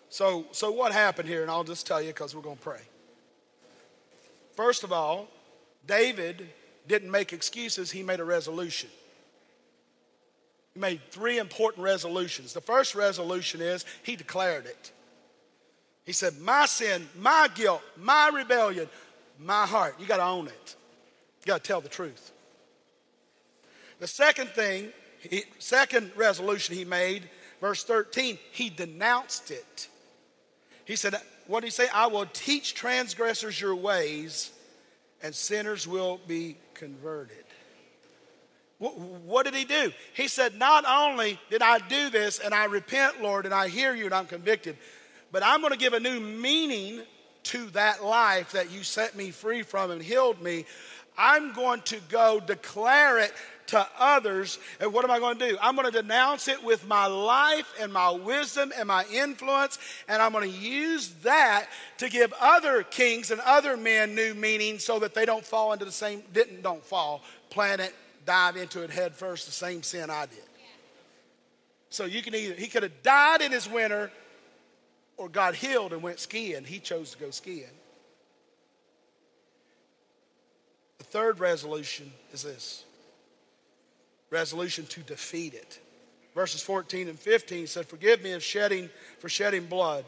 So, 0.08 0.46
so 0.52 0.72
what 0.72 0.92
happened 0.92 1.28
here? 1.28 1.42
And 1.42 1.50
I'll 1.50 1.64
just 1.64 1.86
tell 1.86 2.00
you 2.00 2.08
because 2.08 2.34
we're 2.34 2.42
going 2.42 2.56
to 2.56 2.62
pray. 2.62 2.80
First 4.54 4.84
of 4.84 4.92
all, 4.92 5.28
David 5.86 6.48
didn't 6.86 7.10
make 7.10 7.32
excuses, 7.32 7.90
he 7.90 8.02
made 8.02 8.20
a 8.20 8.24
resolution. 8.24 8.90
He 10.74 10.80
made 10.80 11.00
three 11.10 11.38
important 11.38 11.84
resolutions. 11.84 12.52
The 12.52 12.60
first 12.60 12.94
resolution 12.94 13.60
is 13.60 13.84
he 14.02 14.16
declared 14.16 14.66
it. 14.66 14.92
He 16.04 16.12
said, 16.12 16.38
My 16.38 16.66
sin, 16.66 17.08
my 17.18 17.48
guilt, 17.54 17.82
my 17.96 18.30
rebellion, 18.32 18.88
my 19.38 19.66
heart. 19.66 19.96
You 19.98 20.06
got 20.06 20.16
to 20.16 20.24
own 20.24 20.48
it. 20.48 20.76
You 21.40 21.46
got 21.46 21.62
to 21.62 21.68
tell 21.68 21.80
the 21.80 21.88
truth. 21.88 22.32
The 23.98 24.06
second 24.06 24.48
thing, 24.50 24.92
he, 25.20 25.44
second 25.58 26.12
resolution 26.16 26.74
he 26.74 26.84
made, 26.84 27.28
verse 27.60 27.84
13, 27.84 28.38
he 28.50 28.70
denounced 28.70 29.50
it. 29.50 29.88
He 30.84 30.96
said, 30.96 31.14
What 31.46 31.60
did 31.60 31.66
he 31.66 31.70
say? 31.70 31.88
I 31.92 32.06
will 32.06 32.26
teach 32.32 32.74
transgressors 32.74 33.60
your 33.60 33.76
ways, 33.76 34.50
and 35.22 35.34
sinners 35.34 35.86
will 35.86 36.18
be 36.26 36.56
converted. 36.74 37.41
What 38.82 39.44
did 39.44 39.54
he 39.54 39.64
do? 39.64 39.92
He 40.14 40.26
said, 40.26 40.58
Not 40.58 40.84
only 40.86 41.38
did 41.50 41.62
I 41.62 41.78
do 41.78 42.10
this 42.10 42.40
and 42.40 42.52
I 42.52 42.64
repent, 42.64 43.22
Lord, 43.22 43.44
and 43.44 43.54
I 43.54 43.68
hear 43.68 43.94
you 43.94 44.06
and 44.06 44.14
I'm 44.14 44.26
convicted, 44.26 44.76
but 45.30 45.44
I'm 45.44 45.60
going 45.60 45.72
to 45.72 45.78
give 45.78 45.92
a 45.92 46.00
new 46.00 46.18
meaning 46.18 47.02
to 47.44 47.66
that 47.70 48.04
life 48.04 48.52
that 48.52 48.70
you 48.72 48.82
set 48.82 49.16
me 49.16 49.30
free 49.30 49.62
from 49.62 49.90
and 49.92 50.02
healed 50.02 50.42
me. 50.42 50.64
I'm 51.16 51.52
going 51.52 51.82
to 51.82 52.00
go 52.08 52.40
declare 52.40 53.18
it 53.18 53.32
to 53.68 53.86
others. 53.98 54.58
And 54.80 54.92
what 54.92 55.04
am 55.04 55.10
I 55.10 55.18
going 55.18 55.38
to 55.38 55.50
do? 55.50 55.58
I'm 55.60 55.76
going 55.76 55.90
to 55.90 56.02
denounce 56.02 56.48
it 56.48 56.62
with 56.64 56.86
my 56.86 57.06
life 57.06 57.72
and 57.80 57.92
my 57.92 58.10
wisdom 58.10 58.72
and 58.76 58.88
my 58.88 59.04
influence. 59.12 59.78
And 60.08 60.20
I'm 60.20 60.32
going 60.32 60.50
to 60.50 60.58
use 60.58 61.10
that 61.22 61.66
to 61.98 62.08
give 62.08 62.32
other 62.40 62.82
kings 62.82 63.30
and 63.30 63.40
other 63.42 63.76
men 63.76 64.14
new 64.14 64.34
meaning 64.34 64.78
so 64.78 64.98
that 64.98 65.14
they 65.14 65.24
don't 65.24 65.44
fall 65.44 65.72
into 65.72 65.84
the 65.84 65.92
same, 65.92 66.22
didn't, 66.32 66.62
don't 66.62 66.84
fall, 66.84 67.22
planet, 67.50 67.94
dive 68.24 68.56
into 68.56 68.82
it 68.82 68.90
head 68.90 69.14
first, 69.14 69.46
the 69.46 69.52
same 69.52 69.82
sin 69.82 70.10
I 70.10 70.26
did. 70.26 70.38
So 71.90 72.06
you 72.06 72.22
can 72.22 72.34
either, 72.34 72.54
he 72.54 72.68
could 72.68 72.82
have 72.82 73.02
died 73.02 73.42
in 73.42 73.52
his 73.52 73.68
winter 73.68 74.10
or 75.16 75.28
got 75.28 75.54
healed 75.54 75.92
and 75.92 76.02
went 76.02 76.20
skiing. 76.20 76.64
He 76.64 76.78
chose 76.78 77.12
to 77.12 77.18
go 77.18 77.30
skiing. 77.30 77.66
The 80.98 81.04
third 81.04 81.38
resolution 81.38 82.10
is 82.32 82.42
this 82.42 82.84
resolution 84.30 84.86
to 84.86 85.00
defeat 85.00 85.52
it. 85.52 85.78
Verses 86.34 86.62
14 86.62 87.08
and 87.08 87.18
15 87.18 87.66
said, 87.66 87.86
Forgive 87.86 88.22
me 88.22 88.32
of 88.32 88.42
shedding 88.42 88.88
for 89.18 89.28
shedding 89.28 89.66
blood. 89.66 90.06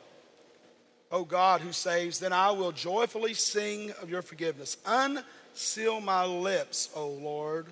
O 1.13 1.25
God 1.25 1.61
who 1.61 1.73
saves, 1.73 2.19
then 2.19 2.33
I 2.33 2.51
will 2.51 2.73
joyfully 2.73 3.35
sing 3.35 3.93
of 4.03 4.09
your 4.09 4.23
forgiveness. 4.23 4.79
Unseal 4.87 6.01
my 6.01 6.25
lips, 6.25 6.89
O 6.97 7.09
Lord, 7.09 7.67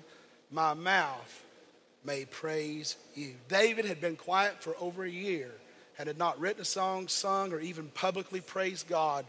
my 0.53 0.73
mouth 0.73 1.43
may 2.05 2.25
praise 2.25 2.95
you. 3.15 3.33
David 3.47 3.85
had 3.85 3.99
been 3.99 4.15
quiet 4.15 4.61
for 4.61 4.75
over 4.79 5.03
a 5.03 5.09
year 5.09 5.51
and 5.97 6.07
had 6.07 6.17
not 6.17 6.39
written 6.39 6.61
a 6.61 6.65
song, 6.65 7.07
sung, 7.07 7.53
or 7.53 7.59
even 7.59 7.87
publicly 7.89 8.41
praised 8.41 8.87
God 8.87 9.25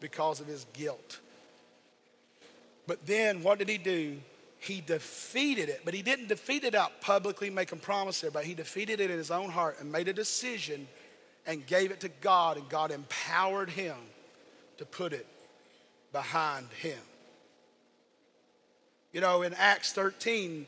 because 0.00 0.40
of 0.40 0.46
his 0.46 0.66
guilt. 0.72 1.20
But 2.86 3.06
then 3.06 3.42
what 3.42 3.58
did 3.58 3.68
he 3.68 3.78
do? 3.78 4.18
He 4.58 4.80
defeated 4.80 5.68
it, 5.68 5.82
but 5.84 5.94
he 5.94 6.02
didn't 6.02 6.28
defeat 6.28 6.64
it 6.64 6.74
out 6.74 7.00
publicly, 7.00 7.50
making 7.50 7.80
promises 7.80 8.22
there, 8.22 8.30
but 8.30 8.44
he 8.44 8.54
defeated 8.54 9.00
it 9.00 9.10
in 9.10 9.18
his 9.18 9.30
own 9.30 9.50
heart 9.50 9.76
and 9.80 9.92
made 9.92 10.08
a 10.08 10.12
decision 10.12 10.88
and 11.46 11.66
gave 11.66 11.90
it 11.90 12.00
to 12.00 12.08
God, 12.08 12.56
and 12.56 12.68
God 12.68 12.90
empowered 12.90 13.68
him 13.68 13.96
to 14.78 14.86
put 14.86 15.12
it 15.12 15.26
behind 16.12 16.68
him. 16.80 16.98
You 19.14 19.20
know, 19.20 19.42
in 19.42 19.54
Acts 19.54 19.92
13, 19.92 20.66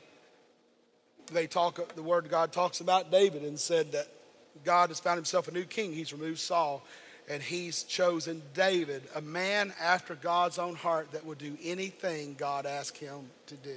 they 1.32 1.48
talk, 1.48 1.96
the 1.96 2.02
word 2.02 2.26
of 2.26 2.30
God 2.30 2.52
talks 2.52 2.80
about 2.80 3.10
David 3.10 3.42
and 3.42 3.58
said 3.58 3.90
that 3.90 4.06
God 4.64 4.90
has 4.90 5.00
found 5.00 5.16
himself 5.16 5.48
a 5.48 5.50
new 5.50 5.64
king. 5.64 5.92
He's 5.92 6.12
removed 6.12 6.38
Saul 6.38 6.84
and 7.28 7.42
he's 7.42 7.82
chosen 7.82 8.40
David, 8.54 9.02
a 9.16 9.20
man 9.20 9.74
after 9.82 10.14
God's 10.14 10.60
own 10.60 10.76
heart 10.76 11.10
that 11.10 11.26
would 11.26 11.38
do 11.38 11.58
anything 11.60 12.36
God 12.38 12.66
asked 12.66 12.98
him 12.98 13.30
to 13.46 13.56
do. 13.56 13.76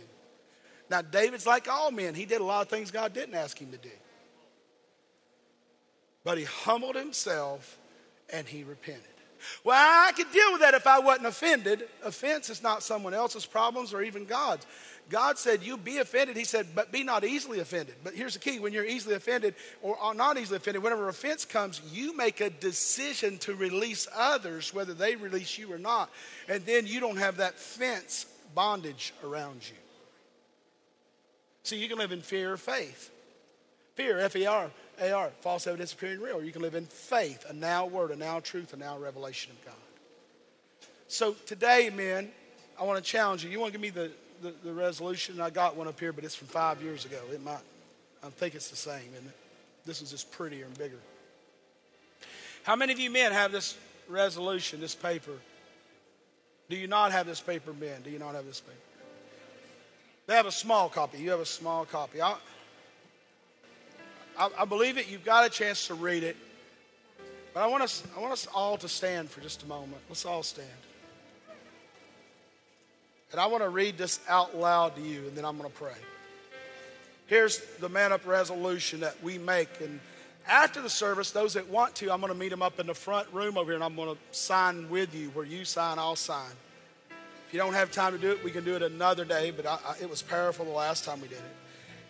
Now, 0.88 1.02
David's 1.02 1.48
like 1.48 1.68
all 1.68 1.90
men. 1.90 2.14
He 2.14 2.26
did 2.26 2.40
a 2.40 2.44
lot 2.44 2.62
of 2.62 2.70
things 2.70 2.92
God 2.92 3.12
didn't 3.12 3.34
ask 3.34 3.58
him 3.58 3.72
to 3.72 3.78
do. 3.78 3.90
But 6.24 6.38
he 6.38 6.44
humbled 6.44 6.96
himself 6.96 7.80
and 8.32 8.48
he 8.48 8.64
repented. 8.64 9.09
Well, 9.64 9.76
I 9.78 10.12
could 10.12 10.32
deal 10.32 10.52
with 10.52 10.62
that 10.62 10.74
if 10.74 10.88
I 10.88 11.00
wasn't 11.00 11.28
offended. 11.28 11.88
Offense 12.04 12.50
is 12.50 12.64
not 12.64 12.84
someone 12.84 13.14
else's 13.14 13.46
problems 13.46 13.94
or 13.94 14.02
even 14.02 14.26
God's. 14.26 14.66
God 15.10 15.38
said, 15.38 15.64
You 15.64 15.76
be 15.76 15.98
offended. 15.98 16.38
He 16.38 16.44
said, 16.44 16.68
But 16.76 16.92
be 16.92 17.04
not 17.04 17.24
easily 17.24 17.60
offended. 17.60 17.96
But 18.04 18.14
here's 18.14 18.34
the 18.34 18.40
key 18.40 18.60
when 18.60 18.74
you're 18.74 18.86
easily 18.86 19.16
offended 19.16 19.56
or 19.82 20.14
not 20.14 20.38
easily 20.38 20.58
offended, 20.58 20.84
whenever 20.84 21.10
offense 21.10 21.46
comes, 21.46 21.82
you 21.92 22.16
make 22.16 22.42
a 22.42 22.50
decision 22.50 23.38
to 23.40 23.56
release 23.56 24.08
others, 24.16 24.74
whether 24.74 24.94
they 24.94 25.16
release 25.16 25.58
you 25.58 25.72
or 25.74 25.80
not. 25.80 26.10
And 26.48 26.66
then 26.66 26.86
you 26.86 27.00
don't 27.00 27.18
have 27.18 27.38
that 27.38 27.56
fence 27.56 28.26
bondage 28.54 29.14
around 29.24 29.68
you. 29.68 29.76
So 31.64 31.76
you 31.76 31.88
can 31.88 31.98
live 31.98 32.12
in 32.12 32.22
fear 32.22 32.54
or 32.54 32.58
faith. 32.58 33.12
Fear, 33.96 34.20
F 34.20 34.36
E 34.36 34.46
R 34.46 34.72
A 35.02 35.12
R, 35.12 35.32
false 35.42 35.68
evidence 35.68 35.94
appearing 35.94 36.22
real. 36.22 36.38
Or 36.38 36.44
you 36.44 36.52
can 36.52 36.62
live 36.62 36.76
in 36.76 36.86
faith, 36.86 37.46
a 37.50 37.54
now 37.54 37.86
word, 37.86 38.12
a 38.12 38.16
now 38.16 38.40
truth, 38.40 38.74
a 38.74 38.78
now 38.78 38.98
revelation 38.98 39.52
of 39.52 39.66
God. 39.66 39.76
So 41.08 41.34
today, 41.46 41.90
men, 41.90 42.30
I 42.80 42.84
want 42.84 43.04
to 43.04 43.12
challenge 43.12 43.44
you. 43.44 43.50
You 43.50 43.60
want 43.60 43.74
to 43.74 43.80
give 43.80 43.82
me 43.82 43.90
the 43.90 44.12
the, 44.42 44.54
the 44.64 44.74
resolution. 44.74 45.42
I 45.42 45.50
got 45.50 45.76
one 45.76 45.88
up 45.88 46.00
here, 46.00 46.14
but 46.14 46.24
it's 46.24 46.36
from 46.36 46.48
five 46.48 46.82
years 46.82 47.06
ago. 47.06 47.20
It 47.34 47.44
might, 47.44 47.60
I 48.24 48.30
think 48.30 48.56
it's 48.56 48.70
the 48.70 48.76
same, 48.76 49.10
and 49.18 49.30
this 49.86 50.02
is 50.02 50.12
just 50.12 50.32
prettier 50.32 50.66
and 50.66 50.78
bigger. 50.78 51.00
How 52.64 52.76
many 52.76 52.94
of 52.94 53.00
you 53.00 53.12
men 53.12 53.32
have 53.32 53.52
this 53.52 53.78
resolution, 54.08 54.80
this 54.80 54.96
paper? 54.96 55.34
Do 56.70 56.76
you 56.76 56.88
not 56.88 57.12
have 57.12 57.26
this 57.26 57.42
paper, 57.42 57.74
men? 57.74 58.02
Do 58.04 58.10
you 58.12 58.20
not 58.20 58.36
have 58.36 58.46
this 58.46 58.60
paper? 58.60 58.78
They 60.28 60.36
have 60.36 60.46
a 60.46 60.52
small 60.52 60.90
copy. 60.90 61.18
You 61.18 61.32
have 61.32 61.40
a 61.40 61.46
small 61.46 61.86
copy. 61.86 62.22
I, 62.22 62.36
I, 64.38 64.50
I 64.60 64.66
believe 64.66 64.98
it. 64.98 65.10
You've 65.10 65.26
got 65.26 65.46
a 65.46 65.50
chance 65.50 65.88
to 65.88 65.94
read 65.94 66.24
it. 66.24 66.38
But 67.54 67.64
I 67.64 67.68
want 67.68 67.84
us, 67.84 68.04
I 68.16 68.20
want 68.20 68.34
us 68.34 68.48
all 68.54 68.78
to 68.78 68.88
stand 68.88 69.30
for 69.30 69.42
just 69.42 69.64
a 69.64 69.66
moment. 69.68 70.02
Let's 70.08 70.26
all 70.26 70.44
stand. 70.44 70.68
And 73.32 73.40
I 73.40 73.46
want 73.48 73.64
to 73.64 73.70
read 73.70 73.98
this 73.98 74.20
out 74.28 74.58
loud 74.58 74.96
to 74.96 75.02
you, 75.02 75.20
and 75.28 75.36
then 75.36 75.46
I'm 75.46 75.58
going 75.58 75.70
to 75.70 75.76
pray. 75.76 75.94
Here's 77.28 77.60
the 77.80 77.90
man 77.90 78.12
up 78.12 78.26
resolution 78.26 79.02
that 79.02 79.22
we 79.24 79.38
make. 79.38 79.70
And 79.82 80.00
after 80.48 80.82
the 80.82 80.90
service, 80.90 81.32
those 81.32 81.54
that 81.54 81.70
want 81.70 81.94
to, 81.96 82.12
I'm 82.12 82.22
going 82.22 82.34
to 82.34 82.40
meet 82.40 82.50
them 82.50 82.64
up 82.64 82.80
in 82.80 82.88
the 82.88 82.96
front 82.96 83.28
room 83.32 83.58
over 83.58 83.66
here, 83.66 83.76
and 83.76 83.84
I'm 83.84 83.96
going 83.96 84.16
to 84.16 84.22
sign 84.32 84.90
with 84.90 85.14
you. 85.14 85.30
Where 85.30 85.46
you 85.46 85.64
sign, 85.64 86.00
I'll 86.00 86.16
sign. 86.16 86.52
If 87.48 87.54
you 87.54 87.60
don't 87.60 87.74
have 87.74 87.92
time 87.92 88.14
to 88.14 88.20
do 88.20 88.32
it, 88.32 88.44
we 88.44 88.52
can 88.52 88.64
do 88.64 88.76
it 88.76 88.82
another 88.82 89.26
day, 89.26 89.52
but 89.52 89.66
I, 89.66 89.78
I, 89.86 89.96
it 90.02 90.10
was 90.10 90.22
powerful 90.22 90.66
the 90.66 90.72
last 90.72 91.04
time 91.04 91.22
we 91.22 91.28
did 91.28 91.38
it. 91.38 91.59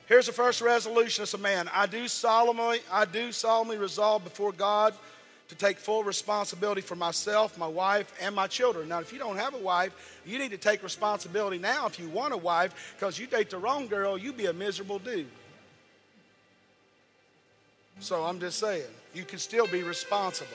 Here's 0.10 0.26
the 0.26 0.34
first 0.34 0.62
resolution 0.62 1.22
as 1.22 1.36
a 1.36 1.38
man. 1.38 1.70
I 1.72 1.86
do 1.86 2.08
solemnly, 2.08 2.80
I 2.92 3.06
do 3.06 3.32
solemnly 3.32 3.78
resolve 3.78 4.24
before 4.24 4.52
God 4.52 4.96
to 5.50 5.56
take 5.56 5.78
full 5.78 6.04
responsibility 6.04 6.82
for 6.82 6.96
myself, 6.96 7.56
my 7.60 7.68
wife, 7.68 8.12
and 8.20 8.34
my 8.34 8.48
children. 8.48 8.90
Now, 8.90 9.02
if 9.02 9.14
you 9.14 9.20
don't 9.20 9.38
have 9.38 9.54
a 9.54 9.60
wife, 9.60 10.20
you 10.26 10.40
need 10.40 10.50
to 10.50 10.58
take 10.58 10.82
responsibility 10.82 11.60
now 11.60 11.86
if 11.86 12.00
you 12.00 12.10
want 12.10 12.34
a 12.34 12.38
wife, 12.38 12.96
because 12.98 13.20
you 13.20 13.28
date 13.28 13.52
the 13.52 13.60
wrong 13.60 13.86
girl, 13.86 14.18
you 14.18 14.34
be 14.34 14.48
a 14.48 14.54
miserable 14.54 14.98
dude. 14.98 15.28
So 18.00 18.24
I'm 18.24 18.40
just 18.40 18.58
saying, 18.58 18.90
you 19.14 19.26
can 19.26 19.38
still 19.38 19.68
be 19.68 19.84
responsible. 19.84 20.50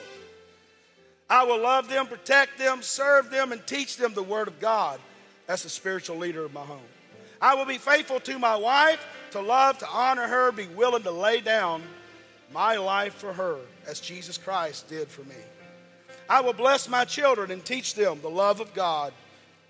I 1.29 1.43
will 1.43 1.61
love 1.61 1.87
them, 1.87 2.07
protect 2.07 2.57
them, 2.57 2.81
serve 2.81 3.29
them, 3.29 3.53
and 3.53 3.65
teach 3.65 3.95
them 3.95 4.13
the 4.13 4.23
Word 4.23 4.49
of 4.49 4.59
God 4.59 4.99
as 5.47 5.63
the 5.63 5.69
spiritual 5.69 6.17
leader 6.17 6.43
of 6.43 6.53
my 6.53 6.65
home. 6.65 6.79
I 7.41 7.55
will 7.55 7.65
be 7.65 7.77
faithful 7.77 8.19
to 8.21 8.39
my 8.39 8.55
wife, 8.55 9.05
to 9.31 9.41
love, 9.41 9.77
to 9.79 9.87
honor 9.87 10.27
her, 10.27 10.51
be 10.51 10.67
willing 10.67 11.03
to 11.03 11.11
lay 11.11 11.41
down 11.41 11.81
my 12.53 12.77
life 12.77 13.15
for 13.15 13.33
her 13.33 13.57
as 13.87 13.99
Jesus 13.99 14.37
Christ 14.37 14.87
did 14.87 15.07
for 15.07 15.23
me. 15.23 15.35
I 16.29 16.41
will 16.41 16.53
bless 16.53 16.89
my 16.89 17.05
children 17.05 17.51
and 17.51 17.63
teach 17.63 17.95
them 17.95 18.19
the 18.21 18.29
love 18.29 18.59
of 18.59 18.73
God 18.73 19.13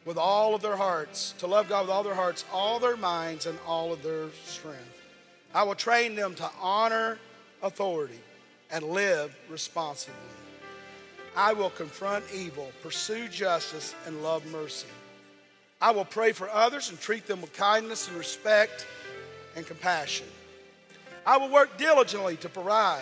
with 0.06 0.18
all 0.18 0.54
of 0.54 0.62
their 0.62 0.76
hearts, 0.76 1.34
to 1.40 1.48
love 1.48 1.68
God 1.68 1.82
with 1.82 1.90
all 1.90 2.04
their 2.04 2.14
hearts, 2.14 2.46
all 2.54 2.80
their 2.80 2.96
minds, 2.96 3.48
and 3.48 3.58
all 3.66 3.92
of 3.92 4.04
their 4.04 4.28
strength. 4.46 5.02
I 5.54 5.64
will 5.64 5.76
train 5.76 6.16
them 6.16 6.36
to 6.36 6.50
honor 6.62 7.18
authority 7.64 8.20
and 8.72 8.84
live 8.84 9.36
responsibly. 9.50 10.16
I 11.36 11.54
will 11.54 11.72
confront 11.72 12.24
evil, 12.34 12.72
pursue 12.82 13.28
justice, 13.28 13.96
and 14.06 14.24
love 14.24 14.46
mercy. 14.52 14.88
I 15.82 15.92
will 15.92 16.06
pray 16.06 16.32
for 16.32 16.50
others 16.50 16.90
and 16.90 17.00
treat 17.00 17.28
them 17.28 17.42
with 17.42 17.54
kindness 17.54 18.08
and 18.08 18.18
respect 18.18 18.86
and 19.56 19.66
compassion. 19.66 20.28
I 21.26 21.38
will 21.38 21.50
work 21.50 21.78
diligently 21.78 22.38
to 22.38 22.50
provide, 22.50 23.02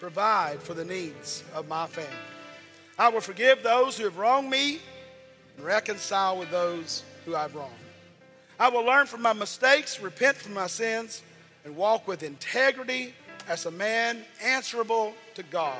provide 0.00 0.60
for 0.60 0.74
the 0.74 0.84
needs 0.84 1.44
of 1.54 1.68
my 1.68 1.86
family. 1.86 2.10
I 2.98 3.08
will 3.08 3.20
forgive 3.20 3.62
those 3.62 3.96
who 3.96 4.04
have 4.04 4.18
wronged 4.18 4.50
me 4.50 4.80
and 5.56 5.66
reconcile 5.66 6.38
with 6.38 6.50
those 6.50 7.04
who 7.24 7.36
I've 7.36 7.54
wronged. 7.54 7.72
I 8.58 8.68
will 8.68 8.84
learn 8.84 9.06
from 9.06 9.22
my 9.22 9.32
mistakes, 9.32 10.00
repent 10.00 10.36
from 10.36 10.54
my 10.54 10.66
sins, 10.66 11.22
and 11.64 11.76
walk 11.76 12.06
with 12.06 12.22
integrity 12.22 13.14
as 13.48 13.66
a 13.66 13.70
man 13.70 14.24
answerable 14.42 15.14
to 15.34 15.42
God. 15.44 15.78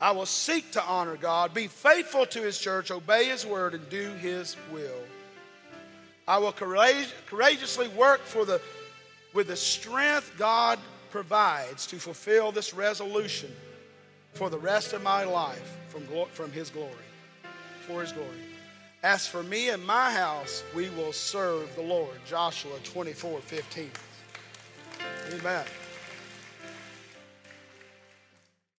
I 0.00 0.10
will 0.10 0.26
seek 0.26 0.72
to 0.72 0.82
honor 0.82 1.16
God, 1.16 1.54
be 1.54 1.66
faithful 1.66 2.26
to 2.26 2.42
His 2.42 2.58
church, 2.58 2.90
obey 2.90 3.26
His 3.26 3.46
word, 3.46 3.74
and 3.74 3.88
do 3.88 4.10
His 4.14 4.56
will. 4.72 5.02
I 6.26 6.38
will 6.38 6.52
courage, 6.52 7.08
courageously 7.26 7.88
work 7.88 8.20
for 8.20 8.44
the, 8.44 8.60
with 9.34 9.48
the 9.48 9.56
strength 9.56 10.32
God 10.38 10.78
provides 11.10 11.86
to 11.88 11.96
fulfill 11.96 12.52
this 12.52 12.72
resolution 12.72 13.50
for 14.32 14.48
the 14.48 14.58
rest 14.58 14.92
of 14.92 15.02
my 15.02 15.24
life 15.24 15.76
from, 15.88 16.02
from 16.32 16.50
His 16.52 16.70
glory, 16.70 16.90
for 17.86 18.00
His 18.00 18.12
glory. 18.12 18.30
As 19.02 19.26
for 19.26 19.42
me 19.42 19.68
and 19.68 19.84
my 19.84 20.10
house, 20.10 20.64
we 20.74 20.88
will 20.90 21.12
serve 21.12 21.68
the 21.76 21.82
Lord. 21.82 22.16
Joshua 22.24 22.78
24 22.84 23.40
15. 23.40 23.90
Amen. 25.34 25.64